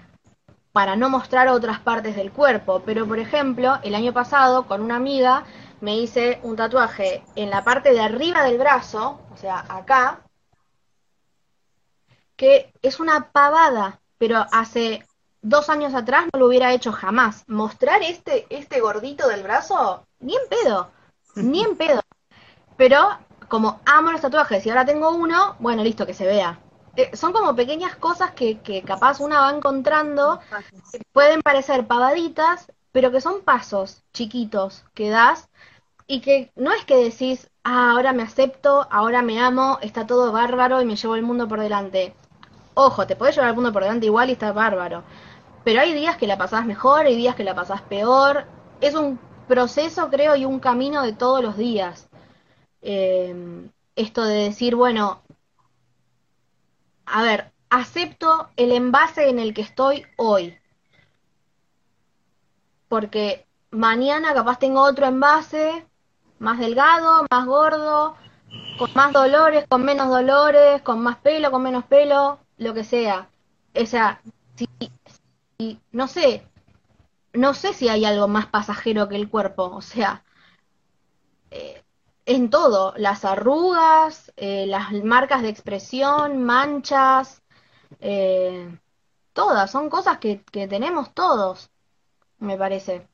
para 0.72 0.96
no 0.96 1.10
mostrar 1.10 1.48
otras 1.48 1.78
partes 1.80 2.16
del 2.16 2.32
cuerpo. 2.32 2.82
Pero, 2.84 3.06
por 3.06 3.18
ejemplo, 3.18 3.78
el 3.82 3.94
año 3.94 4.12
pasado 4.12 4.66
con 4.66 4.80
una 4.82 4.96
amiga 4.96 5.44
me 5.80 5.96
hice 5.96 6.40
un 6.42 6.56
tatuaje 6.56 7.24
en 7.36 7.50
la 7.50 7.64
parte 7.64 7.92
de 7.92 8.00
arriba 8.00 8.44
del 8.44 8.58
brazo, 8.58 9.20
o 9.32 9.36
sea, 9.36 9.64
acá, 9.68 10.22
que 12.36 12.72
es 12.82 13.00
una 13.00 13.30
pavada, 13.32 14.00
pero 14.18 14.46
hace 14.52 15.06
dos 15.42 15.68
años 15.68 15.94
atrás 15.94 16.26
no 16.32 16.40
lo 16.40 16.46
hubiera 16.46 16.72
hecho 16.72 16.92
jamás. 16.92 17.44
Mostrar 17.48 18.02
este, 18.02 18.46
este 18.50 18.80
gordito 18.80 19.28
del 19.28 19.42
brazo, 19.42 20.06
ni 20.20 20.34
en 20.36 20.48
pedo, 20.48 20.90
ni 21.34 21.62
en 21.62 21.76
pedo. 21.76 22.00
Pero 22.76 23.18
como 23.48 23.80
amo 23.84 24.12
los 24.12 24.20
tatuajes 24.20 24.64
y 24.64 24.70
ahora 24.70 24.84
tengo 24.84 25.10
uno, 25.10 25.56
bueno, 25.58 25.82
listo, 25.82 26.06
que 26.06 26.14
se 26.14 26.26
vea. 26.26 26.60
Eh, 26.96 27.14
son 27.16 27.32
como 27.32 27.54
pequeñas 27.54 27.96
cosas 27.96 28.32
que, 28.32 28.60
que 28.60 28.82
capaz 28.82 29.20
una 29.20 29.40
va 29.40 29.50
encontrando, 29.50 30.40
que 30.92 31.00
pueden 31.12 31.42
parecer 31.42 31.86
pavaditas, 31.86 32.72
pero 32.92 33.10
que 33.10 33.20
son 33.20 33.42
pasos 33.42 34.02
chiquitos 34.12 34.84
que 34.94 35.10
das 35.10 35.48
y 36.10 36.20
que 36.20 36.50
no 36.56 36.72
es 36.72 36.84
que 36.84 36.96
decís, 36.96 37.48
ah, 37.62 37.92
ahora 37.92 38.12
me 38.12 38.24
acepto, 38.24 38.88
ahora 38.90 39.22
me 39.22 39.38
amo, 39.38 39.78
está 39.80 40.08
todo 40.08 40.32
bárbaro 40.32 40.82
y 40.82 40.84
me 40.84 40.96
llevo 40.96 41.14
el 41.14 41.22
mundo 41.22 41.46
por 41.46 41.60
delante. 41.60 42.14
Ojo, 42.74 43.06
te 43.06 43.14
puedes 43.14 43.36
llevar 43.36 43.50
el 43.50 43.54
mundo 43.54 43.72
por 43.72 43.84
delante 43.84 44.06
igual 44.06 44.28
y 44.28 44.32
está 44.32 44.50
bárbaro. 44.50 45.04
Pero 45.62 45.80
hay 45.80 45.94
días 45.94 46.16
que 46.16 46.26
la 46.26 46.36
pasás 46.36 46.66
mejor, 46.66 47.06
hay 47.06 47.14
días 47.14 47.36
que 47.36 47.44
la 47.44 47.54
pasás 47.54 47.82
peor. 47.82 48.46
Es 48.80 48.96
un 48.96 49.20
proceso, 49.46 50.10
creo, 50.10 50.34
y 50.34 50.44
un 50.44 50.58
camino 50.58 51.02
de 51.04 51.12
todos 51.12 51.44
los 51.44 51.56
días. 51.56 52.08
Eh, 52.82 53.70
esto 53.94 54.24
de 54.24 54.34
decir, 54.46 54.74
bueno, 54.74 55.22
a 57.06 57.22
ver, 57.22 57.52
acepto 57.68 58.48
el 58.56 58.72
envase 58.72 59.28
en 59.28 59.38
el 59.38 59.54
que 59.54 59.62
estoy 59.62 60.04
hoy. 60.16 60.58
Porque 62.88 63.46
mañana 63.70 64.34
capaz 64.34 64.58
tengo 64.58 64.82
otro 64.82 65.06
envase 65.06 65.86
más 66.40 66.58
delgado, 66.58 67.26
más 67.30 67.46
gordo, 67.46 68.16
con 68.78 68.90
más 68.94 69.12
dolores, 69.12 69.66
con 69.68 69.84
menos 69.84 70.08
dolores, 70.08 70.82
con 70.82 71.00
más 71.00 71.18
pelo, 71.18 71.50
con 71.50 71.62
menos 71.62 71.84
pelo, 71.84 72.40
lo 72.56 72.74
que 72.74 72.82
sea. 72.82 73.28
O 73.74 73.86
sea, 73.86 74.20
si, 74.56 74.68
no 75.92 76.08
sé, 76.08 76.46
no 77.34 77.54
sé 77.54 77.74
si 77.74 77.88
hay 77.88 78.04
algo 78.04 78.26
más 78.26 78.46
pasajero 78.46 79.08
que 79.08 79.16
el 79.16 79.28
cuerpo, 79.28 79.64
o 79.64 79.82
sea, 79.82 80.24
eh, 81.50 81.84
en 82.24 82.48
todo, 82.48 82.94
las 82.96 83.24
arrugas, 83.24 84.32
eh, 84.36 84.66
las 84.66 84.92
marcas 85.04 85.42
de 85.42 85.50
expresión, 85.50 86.42
manchas, 86.42 87.42
eh, 88.00 88.78
todas, 89.34 89.70
son 89.70 89.90
cosas 89.90 90.18
que, 90.18 90.42
que, 90.50 90.66
tenemos 90.66 91.12
todos, 91.12 91.70
me 92.38 92.56
parece, 92.56 93.06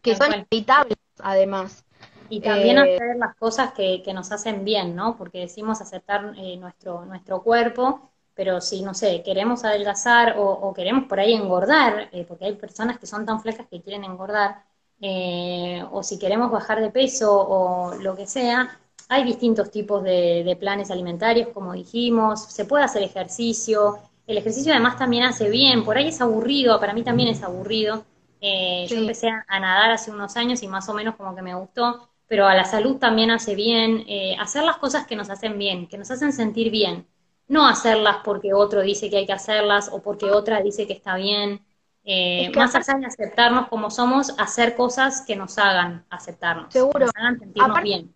que 0.00 0.14
son 0.14 0.28
inevitables 0.28 0.98
además. 1.18 1.84
Y 2.32 2.40
también 2.40 2.78
hacer 2.78 3.16
las 3.18 3.36
cosas 3.36 3.74
que, 3.74 4.02
que, 4.02 4.14
nos 4.14 4.32
hacen 4.32 4.64
bien, 4.64 4.96
¿no? 4.96 5.18
Porque 5.18 5.40
decimos 5.40 5.82
aceptar 5.82 6.34
nuestro, 6.58 7.04
nuestro 7.04 7.42
cuerpo, 7.42 8.08
pero 8.32 8.62
si, 8.62 8.80
no 8.80 8.94
sé, 8.94 9.22
queremos 9.22 9.64
adelgazar 9.64 10.36
o, 10.38 10.72
queremos 10.72 11.04
por 11.04 11.20
ahí 11.20 11.34
engordar, 11.34 12.08
eh, 12.10 12.24
porque 12.26 12.46
hay 12.46 12.54
personas 12.54 12.98
que 12.98 13.06
son 13.06 13.26
tan 13.26 13.42
flacas 13.42 13.66
que 13.68 13.82
quieren 13.82 14.04
engordar, 14.04 14.64
eh, 15.02 15.84
o 15.90 16.02
si 16.02 16.18
queremos 16.18 16.50
bajar 16.50 16.80
de 16.80 16.88
peso 16.88 17.38
o 17.38 17.96
lo 17.96 18.16
que 18.16 18.26
sea, 18.26 18.80
hay 19.10 19.24
distintos 19.24 19.70
tipos 19.70 20.02
de, 20.02 20.56
planes 20.58 20.90
alimentarios, 20.90 21.48
como 21.48 21.74
dijimos, 21.74 22.44
se 22.46 22.64
puede 22.64 22.84
hacer 22.84 23.02
ejercicio, 23.02 23.98
el 24.26 24.38
ejercicio 24.38 24.72
además 24.72 24.96
también 24.96 25.24
hace 25.24 25.50
bien, 25.50 25.84
por 25.84 25.98
ahí 25.98 26.08
es 26.08 26.20
aburrido, 26.22 26.80
para 26.80 26.94
mí 26.94 27.02
también 27.02 27.28
es 27.28 27.42
aburrido. 27.42 28.06
Eh, 28.40 28.86
yo 28.88 28.96
empecé 28.96 29.28
a 29.28 29.60
nadar 29.60 29.92
hace 29.92 30.10
unos 30.10 30.36
años 30.36 30.62
y 30.62 30.66
más 30.66 30.88
o 30.88 30.94
menos 30.94 31.14
como 31.14 31.36
que 31.36 31.42
me 31.42 31.54
gustó, 31.54 32.08
pero 32.32 32.46
a 32.46 32.54
la 32.54 32.64
salud 32.64 32.96
también 32.96 33.30
hace 33.30 33.54
bien, 33.54 34.06
hacer 34.40 34.64
las 34.64 34.78
cosas 34.78 35.06
que 35.06 35.16
nos 35.16 35.28
hacen 35.28 35.58
bien, 35.58 35.86
que 35.86 35.98
nos 35.98 36.10
hacen 36.10 36.32
sentir 36.32 36.70
bien 36.70 37.06
no 37.52 37.66
hacerlas 37.66 38.16
porque 38.24 38.54
otro 38.54 38.80
dice 38.80 39.10
que 39.10 39.18
hay 39.18 39.26
que 39.26 39.32
hacerlas 39.34 39.90
o 39.92 40.02
porque 40.02 40.30
otra 40.30 40.62
dice 40.62 40.86
que 40.86 40.94
está 40.94 41.16
bien. 41.16 41.60
Eh, 42.04 42.50
más 42.56 42.74
allá 42.74 42.98
de 42.98 43.06
aceptarnos 43.06 43.68
como 43.68 43.90
somos, 43.90 44.34
hacer 44.38 44.74
cosas 44.74 45.22
que 45.22 45.36
nos 45.36 45.58
hagan 45.58 46.04
aceptarnos, 46.08 46.72
Seguro. 46.72 46.98
Que 46.98 47.04
nos 47.04 47.12
hagan 47.14 47.38
sentirnos 47.38 47.82
bien. 47.82 48.14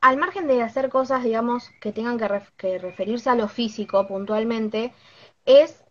Al 0.00 0.16
margen 0.18 0.48
de 0.48 0.62
hacer 0.62 0.90
cosas, 0.90 1.22
digamos, 1.22 1.70
que 1.80 1.92
tengan 1.92 2.18
que, 2.18 2.78
referirse 2.78 3.30
a 3.30 3.36
lo 3.36 3.48
físico 3.48 4.06
puntualmente, 4.06 4.92
es 5.44 5.84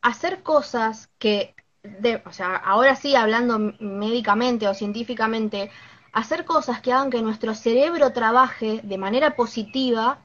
hacer 0.00 0.42
cosas 0.44 1.10
que, 1.18 1.54
de, 1.82 2.22
o 2.24 2.32
sea, 2.32 2.56
ahora 2.56 2.94
sí 2.94 3.16
hablando 3.16 3.58
médicamente 3.80 4.68
o 4.68 4.74
científicamente, 4.74 5.70
hacer 6.12 6.44
cosas 6.44 6.80
que 6.80 6.92
hagan 6.92 7.10
que 7.10 7.22
nuestro 7.22 7.54
cerebro 7.54 8.12
trabaje 8.12 8.80
de 8.82 8.98
manera 8.98 9.36
positiva 9.36 10.18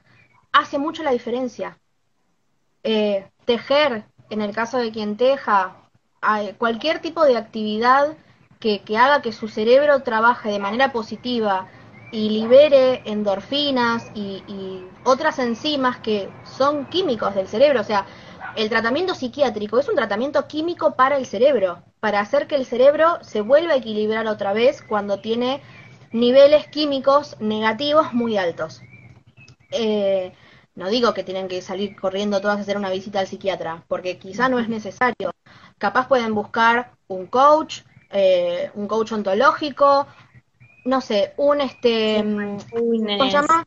hace 0.52 0.78
mucho 0.78 1.02
la 1.02 1.10
diferencia. 1.10 1.78
Eh, 2.82 3.28
tejer, 3.44 4.04
en 4.30 4.42
el 4.42 4.54
caso 4.54 4.78
de 4.78 4.92
quien 4.92 5.16
teja, 5.16 5.76
cualquier 6.58 7.00
tipo 7.00 7.24
de 7.24 7.36
actividad 7.36 8.16
que, 8.60 8.82
haga 8.96 9.20
que 9.20 9.32
su 9.32 9.48
cerebro 9.48 10.02
trabaje 10.02 10.48
de 10.50 10.58
manera 10.58 10.90
positiva 10.92 11.68
y 12.12 12.30
libere 12.30 13.02
endorfinas 13.04 14.10
y, 14.14 14.42
y, 14.46 14.86
otras 15.04 15.38
enzimas 15.38 15.98
que 15.98 16.30
son 16.44 16.86
químicos 16.86 17.34
del 17.34 17.46
cerebro. 17.46 17.82
O 17.82 17.84
sea, 17.84 18.06
el 18.56 18.70
tratamiento 18.70 19.14
psiquiátrico 19.14 19.78
es 19.78 19.88
un 19.88 19.96
tratamiento 19.96 20.46
químico 20.46 20.94
para 20.94 21.18
el 21.18 21.26
cerebro, 21.26 21.82
para 22.04 22.20
hacer 22.20 22.46
que 22.46 22.56
el 22.56 22.66
cerebro 22.66 23.16
se 23.22 23.40
vuelva 23.40 23.72
a 23.72 23.76
equilibrar 23.76 24.26
otra 24.26 24.52
vez 24.52 24.82
cuando 24.82 25.20
tiene 25.20 25.62
niveles 26.12 26.66
químicos 26.66 27.34
negativos 27.40 28.12
muy 28.12 28.36
altos. 28.36 28.82
Eh, 29.70 30.34
no 30.74 30.90
digo 30.90 31.14
que 31.14 31.24
tienen 31.24 31.48
que 31.48 31.62
salir 31.62 31.96
corriendo 31.96 32.42
todas 32.42 32.58
a 32.58 32.60
hacer 32.60 32.76
una 32.76 32.90
visita 32.90 33.20
al 33.20 33.26
psiquiatra, 33.26 33.84
porque 33.88 34.18
quizá 34.18 34.50
no 34.50 34.58
es 34.58 34.68
necesario. 34.68 35.32
Capaz 35.78 36.06
pueden 36.06 36.34
buscar 36.34 36.90
un 37.08 37.26
coach, 37.26 37.80
eh, 38.10 38.70
un 38.74 38.86
coach 38.86 39.12
ontológico, 39.12 40.06
no 40.84 41.00
sé, 41.00 41.32
un 41.38 41.62
este, 41.62 42.22
¿cómo 42.22 43.24
se 43.24 43.30
llama? 43.30 43.66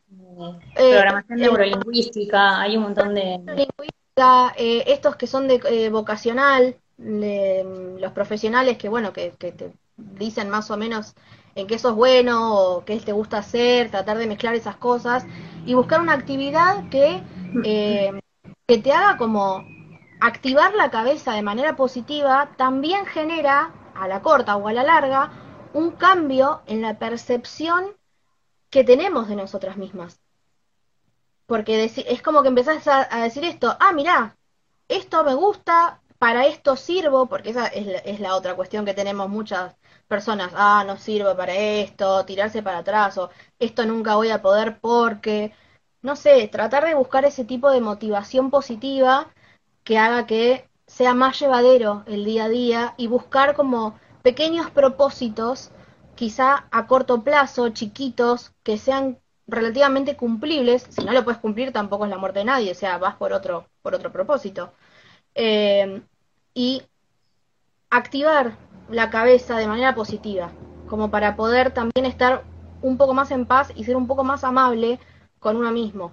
Eh, 0.76 0.92
programación 0.92 1.40
neurolingüística, 1.40 2.60
hay 2.60 2.76
un 2.76 2.84
montón 2.84 3.14
de 3.14 3.40
lingüística, 3.48 4.54
eh, 4.56 4.84
estos 4.86 5.16
que 5.16 5.26
son 5.26 5.48
de 5.48 5.90
vocacional, 5.90 6.76
los 6.98 8.12
profesionales 8.12 8.76
que 8.76 8.88
bueno 8.88 9.12
que, 9.12 9.30
te 9.30 9.72
dicen 9.96 10.50
más 10.50 10.70
o 10.70 10.76
menos 10.76 11.14
en 11.54 11.66
qué 11.66 11.78
sos 11.78 11.94
bueno 11.94 12.56
o 12.56 12.84
qué 12.84 12.98
te 13.00 13.12
gusta 13.12 13.38
hacer, 13.38 13.90
tratar 13.90 14.18
de 14.18 14.26
mezclar 14.26 14.54
esas 14.54 14.76
cosas 14.76 15.24
y 15.64 15.74
buscar 15.74 16.00
una 16.00 16.12
actividad 16.12 16.88
que, 16.88 17.22
eh, 17.64 18.20
que 18.66 18.78
te 18.78 18.92
haga 18.92 19.16
como 19.16 19.64
activar 20.20 20.74
la 20.74 20.90
cabeza 20.90 21.32
de 21.32 21.42
manera 21.42 21.76
positiva, 21.76 22.50
también 22.56 23.06
genera 23.06 23.72
a 23.94 24.08
la 24.08 24.22
corta 24.22 24.56
o 24.56 24.68
a 24.68 24.72
la 24.72 24.82
larga 24.82 25.32
un 25.72 25.92
cambio 25.92 26.62
en 26.66 26.82
la 26.82 26.98
percepción 26.98 27.96
que 28.70 28.84
tenemos 28.84 29.28
de 29.28 29.36
nosotras 29.36 29.76
mismas. 29.76 30.20
Porque 31.46 31.84
es 31.84 32.22
como 32.22 32.42
que 32.42 32.48
empezás 32.48 32.86
a, 32.86 33.22
decir 33.22 33.44
esto, 33.44 33.74
ah, 33.80 33.92
mirá, 33.92 34.36
esto 34.88 35.24
me 35.24 35.34
gusta, 35.34 36.00
para 36.18 36.46
esto 36.46 36.76
sirvo, 36.76 37.26
porque 37.28 37.50
esa 37.50 37.66
es 37.68 37.86
la, 37.86 37.98
es 37.98 38.20
la 38.20 38.34
otra 38.36 38.54
cuestión 38.56 38.84
que 38.84 38.94
tenemos 38.94 39.28
muchas 39.28 39.76
personas, 40.08 40.52
ah, 40.54 40.84
no 40.86 40.96
sirve 40.96 41.34
para 41.34 41.54
esto, 41.54 42.24
tirarse 42.24 42.62
para 42.62 42.78
atrás, 42.78 43.18
o 43.18 43.30
esto 43.58 43.84
nunca 43.86 44.16
voy 44.16 44.30
a 44.30 44.42
poder 44.42 44.80
porque, 44.80 45.52
no 46.02 46.16
sé, 46.16 46.48
tratar 46.48 46.84
de 46.86 46.94
buscar 46.94 47.24
ese 47.24 47.44
tipo 47.44 47.70
de 47.70 47.80
motivación 47.80 48.50
positiva 48.50 49.28
que 49.84 49.98
haga 49.98 50.26
que 50.26 50.68
sea 50.86 51.14
más 51.14 51.38
llevadero 51.40 52.04
el 52.06 52.24
día 52.24 52.44
a 52.44 52.48
día 52.48 52.94
y 52.96 53.06
buscar 53.08 53.54
como 53.54 53.98
pequeños 54.22 54.70
propósitos, 54.70 55.70
quizá 56.14 56.66
a 56.70 56.86
corto 56.86 57.22
plazo, 57.22 57.70
chiquitos, 57.70 58.52
que 58.62 58.78
sean 58.78 59.18
relativamente 59.46 60.16
cumplibles. 60.16 60.86
Si 60.90 61.04
no 61.04 61.12
lo 61.12 61.24
puedes 61.24 61.40
cumplir, 61.40 61.72
tampoco 61.72 62.04
es 62.04 62.10
la 62.10 62.18
muerte 62.18 62.40
de 62.40 62.44
nadie, 62.46 62.72
o 62.72 62.74
sea, 62.74 62.98
vas 62.98 63.16
por 63.16 63.32
otro, 63.32 63.68
por 63.82 63.94
otro 63.94 64.12
propósito. 64.12 64.72
Eh, 65.34 66.02
y 66.54 66.82
activar 67.90 68.56
la 68.90 69.10
cabeza 69.10 69.56
de 69.56 69.68
manera 69.68 69.94
positiva, 69.94 70.50
como 70.88 71.10
para 71.10 71.36
poder 71.36 71.72
también 71.72 72.06
estar 72.06 72.44
un 72.82 72.96
poco 72.96 73.14
más 73.14 73.30
en 73.30 73.46
paz 73.46 73.72
y 73.74 73.84
ser 73.84 73.96
un 73.96 74.06
poco 74.06 74.24
más 74.24 74.44
amable 74.44 74.98
con 75.38 75.56
uno 75.56 75.70
mismo. 75.70 76.12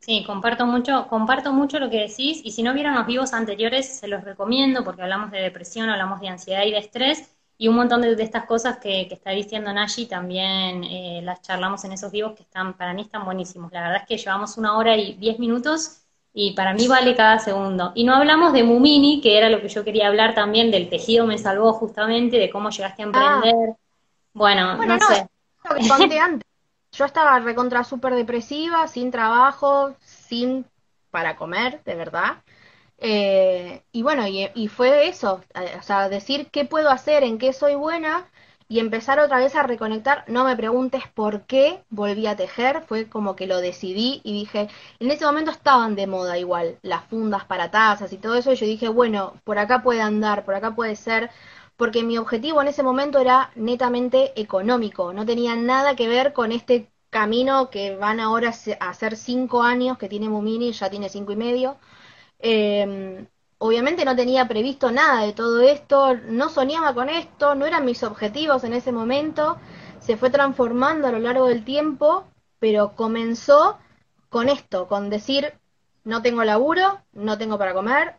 Sí, 0.00 0.22
comparto 0.24 0.66
mucho, 0.66 1.08
comparto 1.08 1.52
mucho 1.52 1.78
lo 1.78 1.90
que 1.90 2.02
decís 2.02 2.40
y 2.44 2.52
si 2.52 2.62
no 2.62 2.72
vieron 2.74 2.94
los 2.94 3.06
vivos 3.06 3.32
anteriores 3.32 3.98
se 3.98 4.06
los 4.06 4.22
recomiendo 4.22 4.84
porque 4.84 5.02
hablamos 5.02 5.30
de 5.32 5.40
depresión, 5.40 5.88
hablamos 5.88 6.20
de 6.20 6.28
ansiedad 6.28 6.64
y 6.64 6.70
de 6.70 6.78
estrés 6.78 7.36
y 7.58 7.68
un 7.68 7.76
montón 7.76 8.02
de, 8.02 8.12
estas 8.22 8.44
cosas 8.44 8.78
que, 8.78 9.08
está 9.10 9.30
diciendo 9.30 9.72
Nashi 9.72 10.06
también 10.06 10.84
eh, 10.84 11.20
las 11.24 11.42
charlamos 11.42 11.84
en 11.84 11.92
esos 11.92 12.12
vivos 12.12 12.34
que 12.34 12.42
están 12.42 12.74
para 12.76 12.92
mí 12.94 13.02
están 13.02 13.24
buenísimos. 13.24 13.72
La 13.72 13.82
verdad 13.82 14.02
es 14.02 14.08
que 14.08 14.18
llevamos 14.18 14.56
una 14.58 14.76
hora 14.76 14.96
y 14.96 15.14
diez 15.14 15.38
minutos 15.38 16.05
y 16.38 16.52
para 16.52 16.74
mí 16.74 16.86
vale 16.86 17.16
cada 17.16 17.38
segundo. 17.38 17.92
Y 17.94 18.04
no 18.04 18.14
hablamos 18.14 18.52
de 18.52 18.62
Mumini, 18.62 19.22
que 19.22 19.38
era 19.38 19.48
lo 19.48 19.62
que 19.62 19.70
yo 19.70 19.84
quería 19.84 20.08
hablar 20.08 20.34
también, 20.34 20.70
del 20.70 20.90
tejido 20.90 21.26
me 21.26 21.38
salvó 21.38 21.72
justamente, 21.72 22.36
de 22.36 22.50
cómo 22.50 22.68
llegaste 22.68 23.02
a 23.02 23.06
ah. 23.06 23.40
emprender. 23.40 23.76
Bueno, 24.34 24.76
no, 24.76 24.98
sé. 25.00 25.26
antes. 26.20 26.46
Yo 26.92 27.06
estaba 27.06 27.38
recontra 27.40 27.84
súper 27.84 28.14
depresiva, 28.14 28.86
sin 28.86 29.10
trabajo, 29.10 29.94
sin 30.04 30.66
para 31.10 31.36
comer, 31.36 31.82
de 31.84 31.94
verdad. 31.94 32.42
Eh, 32.98 33.82
y 33.90 34.02
bueno, 34.02 34.26
y, 34.26 34.50
y, 34.54 34.68
fue 34.68 35.08
eso, 35.08 35.40
o 35.78 35.82
sea, 35.82 36.10
decir 36.10 36.48
qué 36.50 36.66
puedo 36.66 36.90
hacer, 36.90 37.24
en 37.24 37.38
qué 37.38 37.54
soy 37.54 37.76
buena 37.76 38.26
y 38.68 38.80
empezar 38.80 39.20
otra 39.20 39.38
vez 39.38 39.54
a 39.56 39.62
reconectar. 39.62 40.24
No 40.28 40.44
me 40.44 40.56
preguntes 40.56 41.02
por 41.14 41.42
qué 41.46 41.84
volví 41.90 42.26
a 42.26 42.36
tejer, 42.36 42.82
fue 42.86 43.08
como 43.08 43.36
que 43.36 43.46
lo 43.46 43.60
decidí 43.60 44.20
y 44.24 44.32
dije, 44.32 44.68
en 44.98 45.10
ese 45.10 45.24
momento 45.24 45.50
estaban 45.50 45.94
de 45.96 46.06
moda 46.06 46.38
igual 46.38 46.78
las 46.82 47.04
fundas 47.04 47.44
para 47.44 47.70
tazas 47.70 48.12
y 48.12 48.18
todo 48.18 48.34
eso, 48.36 48.52
y 48.52 48.56
yo 48.56 48.66
dije, 48.66 48.88
bueno, 48.88 49.34
por 49.44 49.58
acá 49.58 49.82
puede 49.82 50.00
andar, 50.02 50.44
por 50.44 50.54
acá 50.54 50.74
puede 50.74 50.96
ser, 50.96 51.30
porque 51.76 52.02
mi 52.02 52.18
objetivo 52.18 52.60
en 52.62 52.68
ese 52.68 52.82
momento 52.82 53.18
era 53.18 53.50
netamente 53.54 54.32
económico, 54.40 55.12
no 55.12 55.26
tenía 55.26 55.54
nada 55.56 55.94
que 55.96 56.08
ver 56.08 56.32
con 56.32 56.52
este 56.52 56.90
camino 57.10 57.70
que 57.70 57.96
van 57.96 58.20
ahora 58.20 58.52
a 58.80 58.88
hacer 58.90 59.16
cinco 59.16 59.62
años 59.62 59.98
que 59.98 60.08
tiene 60.08 60.28
Mumini, 60.28 60.72
ya 60.72 60.90
tiene 60.90 61.08
cinco 61.08 61.32
y 61.32 61.36
medio. 61.36 61.76
Eh, 62.40 63.26
obviamente 63.58 64.04
no 64.04 64.16
tenía 64.16 64.46
previsto 64.48 64.90
nada 64.90 65.24
de 65.24 65.32
todo 65.32 65.60
esto, 65.60 66.14
no 66.28 66.48
soñaba 66.48 66.94
con 66.94 67.08
esto, 67.08 67.54
no 67.54 67.66
eran 67.66 67.84
mis 67.84 68.02
objetivos 68.02 68.64
en 68.64 68.72
ese 68.72 68.92
momento, 68.92 69.58
se 70.00 70.16
fue 70.16 70.30
transformando 70.30 71.08
a 71.08 71.12
lo 71.12 71.18
largo 71.18 71.46
del 71.46 71.64
tiempo, 71.64 72.24
pero 72.58 72.94
comenzó 72.94 73.78
con 74.28 74.48
esto, 74.48 74.88
con 74.88 75.10
decir, 75.10 75.54
no 76.04 76.22
tengo 76.22 76.44
laburo, 76.44 77.00
no 77.12 77.38
tengo 77.38 77.58
para 77.58 77.74
comer, 77.74 78.16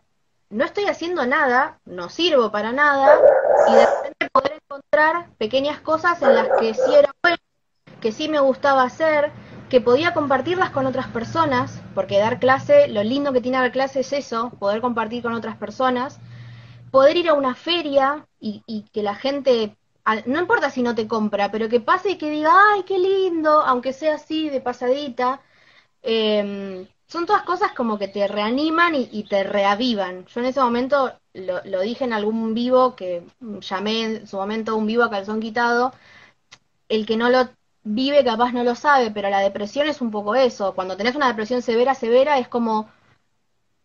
no 0.50 0.64
estoy 0.64 0.86
haciendo 0.86 1.26
nada, 1.26 1.78
no 1.84 2.08
sirvo 2.08 2.50
para 2.50 2.72
nada, 2.72 3.18
y 3.68 3.74
de 3.74 3.86
repente 3.86 4.30
poder 4.32 4.60
encontrar 4.62 5.30
pequeñas 5.38 5.80
cosas 5.80 6.20
en 6.22 6.34
las 6.34 6.48
que 6.58 6.74
sí 6.74 6.94
era 6.94 7.14
bueno, 7.22 7.36
que 8.00 8.12
sí 8.12 8.28
me 8.28 8.40
gustaba 8.40 8.82
hacer, 8.82 9.30
que 9.68 9.80
podía 9.80 10.14
compartirlas 10.14 10.70
con 10.70 10.86
otras 10.86 11.08
personas, 11.08 11.82
porque 11.94 12.18
dar 12.18 12.40
clase, 12.40 12.88
lo 12.88 13.02
lindo 13.02 13.32
que 13.32 13.40
tiene 13.40 13.58
dar 13.58 13.72
clase 13.72 14.00
es 14.00 14.12
eso, 14.12 14.50
poder 14.58 14.80
compartir 14.80 15.22
con 15.22 15.34
otras 15.34 15.56
personas, 15.56 16.20
poder 16.90 17.16
ir 17.16 17.28
a 17.28 17.34
una 17.34 17.54
feria 17.54 18.26
y, 18.40 18.84
que 18.92 19.02
la 19.02 19.14
gente, 19.14 19.76
no 20.26 20.40
importa 20.40 20.70
si 20.70 20.82
no 20.82 20.94
te 20.94 21.06
compra, 21.06 21.50
pero 21.50 21.68
que 21.68 21.80
pase 21.80 22.10
y 22.10 22.18
que 22.18 22.30
diga, 22.30 22.52
ay, 22.72 22.82
qué 22.84 22.98
lindo, 22.98 23.62
aunque 23.62 23.92
sea 23.92 24.14
así 24.14 24.48
de 24.48 24.60
pasadita, 24.60 25.40
em, 26.02 26.86
son 27.06 27.26
todas 27.26 27.42
cosas 27.42 27.72
como 27.72 27.98
que 27.98 28.08
te 28.08 28.26
reaniman 28.28 28.94
y, 28.94 29.24
te 29.24 29.44
reavivan. 29.44 30.26
Yo 30.26 30.40
en 30.40 30.46
ese 30.46 30.60
momento 30.60 31.12
lo, 31.34 31.62
lo, 31.64 31.80
dije 31.80 32.04
en 32.04 32.12
algún 32.12 32.54
vivo 32.54 32.96
que 32.96 33.24
llamé 33.60 34.04
en 34.04 34.26
su 34.26 34.36
momento 34.36 34.76
un 34.76 34.86
vivo 34.86 35.04
a 35.04 35.10
calzón 35.10 35.40
quitado, 35.40 35.92
el 36.88 37.06
que 37.06 37.16
no 37.16 37.30
lo 37.30 37.48
vive 37.88 38.22
capaz 38.22 38.52
no 38.52 38.64
lo 38.64 38.74
sabe, 38.74 39.10
pero 39.10 39.30
la 39.30 39.40
depresión 39.40 39.88
es 39.88 40.00
un 40.00 40.10
poco 40.10 40.34
eso. 40.34 40.74
Cuando 40.74 40.96
tenés 40.96 41.16
una 41.16 41.28
depresión 41.28 41.62
severa, 41.62 41.94
severa, 41.94 42.38
es 42.38 42.48
como 42.48 42.88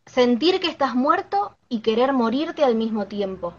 sentir 0.05 0.59
que 0.59 0.67
estás 0.67 0.95
muerto 0.95 1.55
y 1.69 1.80
querer 1.80 2.11
morirte 2.11 2.63
al 2.63 2.75
mismo 2.75 3.07
tiempo. 3.07 3.53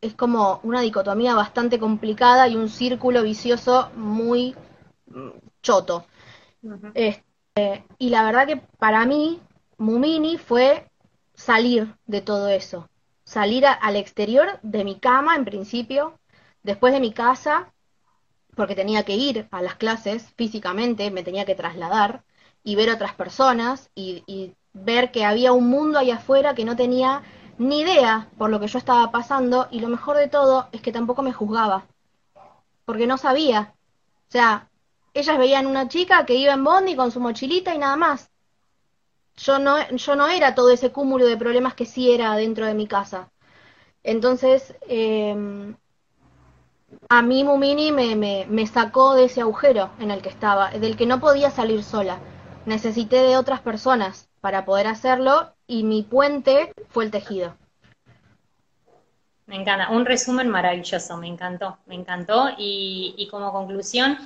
Es 0.00 0.14
como 0.14 0.60
una 0.62 0.80
dicotomía 0.80 1.34
bastante 1.34 1.78
complicada 1.78 2.46
y 2.46 2.56
un 2.56 2.68
círculo 2.68 3.22
vicioso 3.22 3.90
muy 3.96 4.54
choto. 5.60 6.06
Este, 6.94 7.84
y 7.98 8.10
la 8.10 8.24
verdad 8.24 8.46
que 8.46 8.58
para 8.78 9.04
mí, 9.06 9.40
Mumini 9.78 10.38
fue 10.38 10.88
salir 11.34 11.96
de 12.06 12.20
todo 12.20 12.48
eso. 12.48 12.88
Salir 13.24 13.66
al 13.66 13.96
exterior 13.96 14.60
de 14.62 14.84
mi 14.84 15.00
cama, 15.00 15.34
en 15.34 15.44
principio, 15.44 16.18
después 16.62 16.92
de 16.92 17.00
mi 17.00 17.12
casa, 17.12 17.73
porque 18.54 18.74
tenía 18.74 19.04
que 19.04 19.14
ir 19.14 19.48
a 19.50 19.62
las 19.62 19.76
clases 19.76 20.30
físicamente, 20.36 21.10
me 21.10 21.22
tenía 21.22 21.44
que 21.44 21.54
trasladar 21.54 22.24
y 22.62 22.76
ver 22.76 22.90
otras 22.90 23.14
personas 23.14 23.90
y, 23.94 24.54
ver 24.76 25.12
que 25.12 25.24
había 25.24 25.52
un 25.52 25.68
mundo 25.70 26.00
ahí 26.00 26.10
afuera 26.10 26.56
que 26.56 26.64
no 26.64 26.74
tenía 26.74 27.22
ni 27.58 27.82
idea 27.82 28.28
por 28.36 28.50
lo 28.50 28.58
que 28.58 28.66
yo 28.66 28.78
estaba 28.78 29.12
pasando 29.12 29.68
y 29.70 29.78
lo 29.78 29.88
mejor 29.88 30.16
de 30.16 30.26
todo 30.26 30.68
es 30.72 30.80
que 30.80 30.90
tampoco 30.90 31.22
me 31.22 31.32
juzgaba, 31.32 31.86
porque 32.84 33.06
no 33.06 33.16
sabía. 33.16 33.72
O 34.28 34.32
sea, 34.32 34.68
ellas 35.14 35.38
veían 35.38 35.68
una 35.68 35.86
chica 35.88 36.26
que 36.26 36.34
iba 36.34 36.52
en 36.52 36.64
bondi 36.64 36.96
con 36.96 37.12
su 37.12 37.20
mochilita 37.20 37.72
y 37.72 37.78
nada 37.78 37.96
más. 37.96 38.30
Yo 39.36 39.60
no, 39.60 39.76
yo 39.90 40.16
no 40.16 40.26
era 40.26 40.56
todo 40.56 40.70
ese 40.70 40.90
cúmulo 40.90 41.26
de 41.26 41.36
problemas 41.36 41.74
que 41.74 41.86
sí 41.86 42.10
era 42.10 42.34
dentro 42.34 42.66
de 42.66 42.74
mi 42.74 42.88
casa. 42.88 43.30
Entonces, 44.02 44.74
eh, 44.88 45.74
a 47.08 47.22
mí 47.22 47.44
Mumini 47.44 47.92
me, 47.92 48.16
me, 48.16 48.46
me, 48.48 48.66
sacó 48.66 49.14
de 49.14 49.24
ese 49.24 49.40
agujero 49.40 49.90
en 49.98 50.10
el 50.10 50.22
que 50.22 50.28
estaba, 50.28 50.70
del 50.70 50.96
que 50.96 51.06
no 51.06 51.20
podía 51.20 51.50
salir 51.50 51.82
sola. 51.82 52.18
Necesité 52.66 53.16
de 53.16 53.36
otras 53.36 53.60
personas 53.60 54.28
para 54.40 54.64
poder 54.64 54.86
hacerlo 54.86 55.52
y 55.66 55.84
mi 55.84 56.02
puente 56.02 56.72
fue 56.88 57.04
el 57.04 57.10
tejido. 57.10 57.54
Me 59.46 59.56
encanta, 59.56 59.90
un 59.90 60.06
resumen 60.06 60.48
maravilloso, 60.48 61.16
me 61.18 61.28
encantó, 61.28 61.78
me 61.86 61.94
encantó 61.94 62.50
y, 62.56 63.14
y 63.18 63.28
como 63.28 63.52
conclusión, 63.52 64.16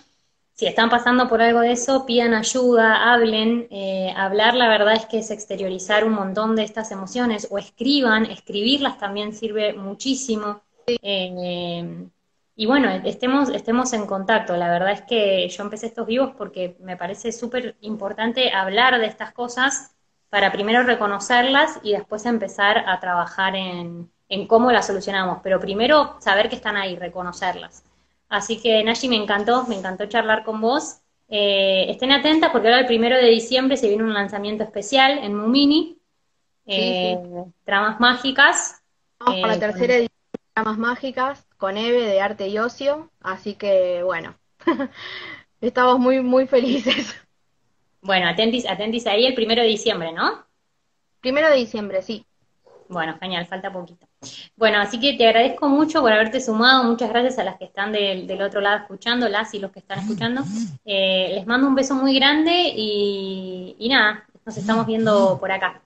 si 0.59 0.66
están 0.66 0.90
pasando 0.90 1.28
por 1.28 1.40
algo 1.40 1.61
de 1.61 1.70
eso, 1.70 2.05
pidan 2.05 2.35
ayuda, 2.35 3.12
hablen. 3.12 3.69
Eh, 3.70 4.12
hablar, 4.16 4.55
la 4.57 4.69
verdad 4.69 4.95
es 4.95 5.07
que 5.07 5.20
es 5.20 5.31
exteriorizar 5.31 6.05
un 6.05 6.15
montón 6.15 6.57
de 6.57 6.65
estas 6.65 6.90
emociones 6.90 7.47
o 7.49 7.59
escriban, 7.59 8.27
escribirlas 8.27 8.99
también 8.99 9.32
sirve 9.32 9.73
muchísimo. 9.73 10.61
Eh, 10.89 12.09
y 12.61 12.67
bueno, 12.67 12.91
estemos, 13.05 13.51
estemos 13.51 13.93
en 13.93 14.05
contacto. 14.05 14.57
La 14.57 14.69
verdad 14.69 14.91
es 14.91 15.03
que 15.03 15.49
yo 15.49 15.63
empecé 15.63 15.87
estos 15.87 16.09
vivos 16.09 16.33
porque 16.37 16.77
me 16.81 16.97
parece 16.97 17.31
súper 17.31 17.77
importante 17.83 18.51
hablar 18.51 18.99
de 18.99 19.07
estas 19.07 19.31
cosas 19.31 19.95
para 20.29 20.51
primero 20.51 20.83
reconocerlas 20.83 21.79
y 21.85 21.93
después 21.93 22.27
empezar 22.27 22.79
a 22.89 22.99
trabajar 22.99 23.55
en, 23.55 24.11
cómo 24.49 24.73
las 24.73 24.89
solucionamos. 24.89 25.39
Pero 25.41 25.61
primero 25.61 26.17
saber 26.19 26.49
que 26.49 26.57
están 26.57 26.77
ahí, 26.77 26.97
reconocerlas. 26.97 27.85
Así 28.29 28.61
que 28.61 28.83
Nashi, 28.83 29.09
me 29.09 29.15
encantó, 29.15 29.65
me 29.69 29.77
encantó 29.77 30.07
charlar 30.07 30.43
con 30.43 30.61
vos. 30.61 30.99
Eh, 31.29 31.87
estén 31.89 32.11
atentas 32.11 32.51
porque 32.51 32.67
ahora 32.67 32.81
el 32.81 32.87
primero 32.87 33.15
de 33.19 33.29
diciembre 33.29 33.77
se 33.77 33.87
viene 33.87 34.03
un 34.03 34.15
lanzamiento 34.15 34.65
especial 34.65 35.19
en 35.19 35.33
Mumini, 35.33 35.97
eh, 36.67 37.21
Tramas 37.63 38.01
Mágicas. 38.01 38.83
Vamos 39.21 39.43
para 39.43 39.47
la 39.47 39.55
eh, 39.55 39.61
tercera 39.61 39.95
edición 39.95 40.19
de 40.33 40.41
Tramas 40.55 40.79
Mágicas 40.79 41.48
con 41.59 41.77
Eve 41.77 42.07
de 42.07 42.21
Arte 42.21 42.49
y 42.49 42.59
Ocio, 42.59 43.11
así 43.21 43.55
que 43.55 44.03
bueno, 44.03 44.37
estamos 45.61 45.99
muy, 45.99 46.21
muy 46.21 46.47
felices. 46.47 47.15
Bueno, 48.01 48.29
atentis, 48.29 48.65
atentis 48.67 49.07
ahí 49.07 49.27
el 49.27 49.35
primero 49.35 49.61
de 49.61 49.69
diciembre, 49.69 50.13
¿no? 50.13 50.47
Primero 51.21 51.51
de 51.51 51.57
diciembre, 51.57 52.01
sí. 52.01 52.25
Bueno, 52.89 53.19
genial, 53.21 53.45
falta 53.47 53.71
poquito. 53.71 54.07
Bueno, 54.57 54.79
así 54.79 54.99
que 54.99 55.15
te 55.15 55.27
agradezco 55.27 55.69
mucho 55.69 56.01
por 56.01 56.13
haberte 56.13 56.41
sumado, 56.41 56.85
muchas 56.85 57.11
gracias 57.11 57.39
a 57.39 57.45
las 57.45 57.59
que 57.59 57.67
están 57.67 57.93
del, 57.93 58.41
otro 58.41 58.61
lado 58.61 58.79
escuchando, 58.79 59.29
las 59.29 59.53
y 59.53 59.59
los 59.59 59.73
que 59.73 59.81
están 59.81 59.99
escuchando. 59.99 60.43
Eh, 60.85 61.33
les 61.35 61.47
mando 61.47 61.67
un 61.67 61.75
beso 61.75 61.95
muy 61.97 62.15
grande 62.15 62.73
y, 62.75 63.77
y 63.79 63.89
nada, 63.89 64.27
nos 64.47 64.57
estamos 64.57 64.87
viendo 64.87 65.39
por 65.39 65.51
acá. 65.51 65.83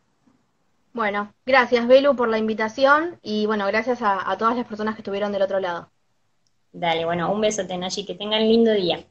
Bueno, 0.95 1.33
gracias 1.47 1.87
Belu 1.87 2.15
por 2.15 2.29
la 2.29 2.37
invitación 2.37 3.19
y 3.23 3.47
bueno, 3.47 3.67
gracias 3.67 4.01
a, 4.03 4.37
todas 4.37 4.57
las 4.57 4.67
personas 4.67 4.95
que 4.95 5.01
estuvieron 5.01 5.33
del 5.33 5.41
otro 5.41 5.59
lado. 5.59 5.91
Dale, 6.71 7.07
bueno, 7.07 7.33
un 7.33 7.41
beso, 7.41 7.67
Tenashi, 7.67 8.05
que 8.05 8.15
tengan 8.15 8.43
lindo 8.43 8.73
día. 8.73 9.03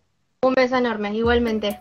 Un 0.43 0.53
beso 0.53 0.75
enorme, 0.75 1.13
igualmente. 1.15 1.79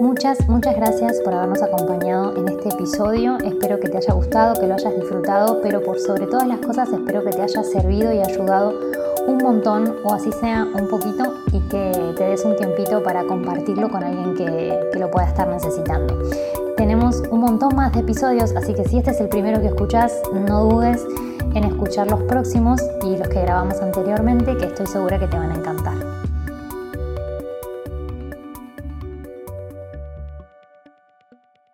Muchas, 0.00 0.48
muchas 0.48 0.76
gracias 0.76 1.20
por 1.24 1.34
habernos 1.34 1.60
acompañado 1.60 2.36
en 2.36 2.48
este 2.48 2.68
episodio. 2.68 3.38
Espero 3.38 3.80
que 3.80 3.88
te 3.88 3.96
haya 3.96 4.12
gustado, 4.14 4.60
que 4.60 4.68
lo 4.68 4.74
hayas 4.74 4.94
disfrutado, 4.94 5.60
pero 5.62 5.82
por 5.82 5.98
sobre 5.98 6.26
todas 6.26 6.46
las 6.46 6.60
cosas 6.60 6.92
espero 6.92 7.24
que 7.24 7.30
te 7.30 7.42
haya 7.42 7.64
servido 7.64 8.12
y 8.12 8.20
ayudado 8.20 9.07
un 9.28 9.38
montón 9.38 9.94
o 10.04 10.14
así 10.14 10.32
sea 10.32 10.64
un 10.64 10.88
poquito 10.88 11.34
y 11.52 11.60
que 11.68 12.14
te 12.16 12.24
des 12.24 12.44
un 12.44 12.56
tiempito 12.56 13.02
para 13.02 13.24
compartirlo 13.24 13.90
con 13.90 14.02
alguien 14.02 14.34
que, 14.34 14.78
lo 14.98 15.10
pueda 15.10 15.28
estar 15.28 15.46
necesitando. 15.46 16.18
Tenemos 16.76 17.22
un 17.30 17.40
montón 17.40 17.76
más 17.76 17.92
de 17.92 18.00
episodios, 18.00 18.56
así 18.56 18.74
que 18.74 18.84
si 18.84 18.98
este 18.98 19.12
es 19.12 19.20
el 19.20 19.28
primero 19.28 19.60
que 19.60 19.68
escuchas, 19.68 20.12
no 20.32 20.64
dudes 20.64 21.06
en 21.54 21.64
escuchar 21.64 22.10
los 22.10 22.22
próximos 22.22 22.80
y 23.04 23.16
los 23.16 23.28
que 23.28 23.42
grabamos 23.42 23.80
anteriormente, 23.80 24.56
que 24.56 24.66
estoy 24.66 24.86
segura 24.86 25.20
que 25.20 25.28
te 25.28 25.38
van 25.38 25.52
a. 25.52 25.57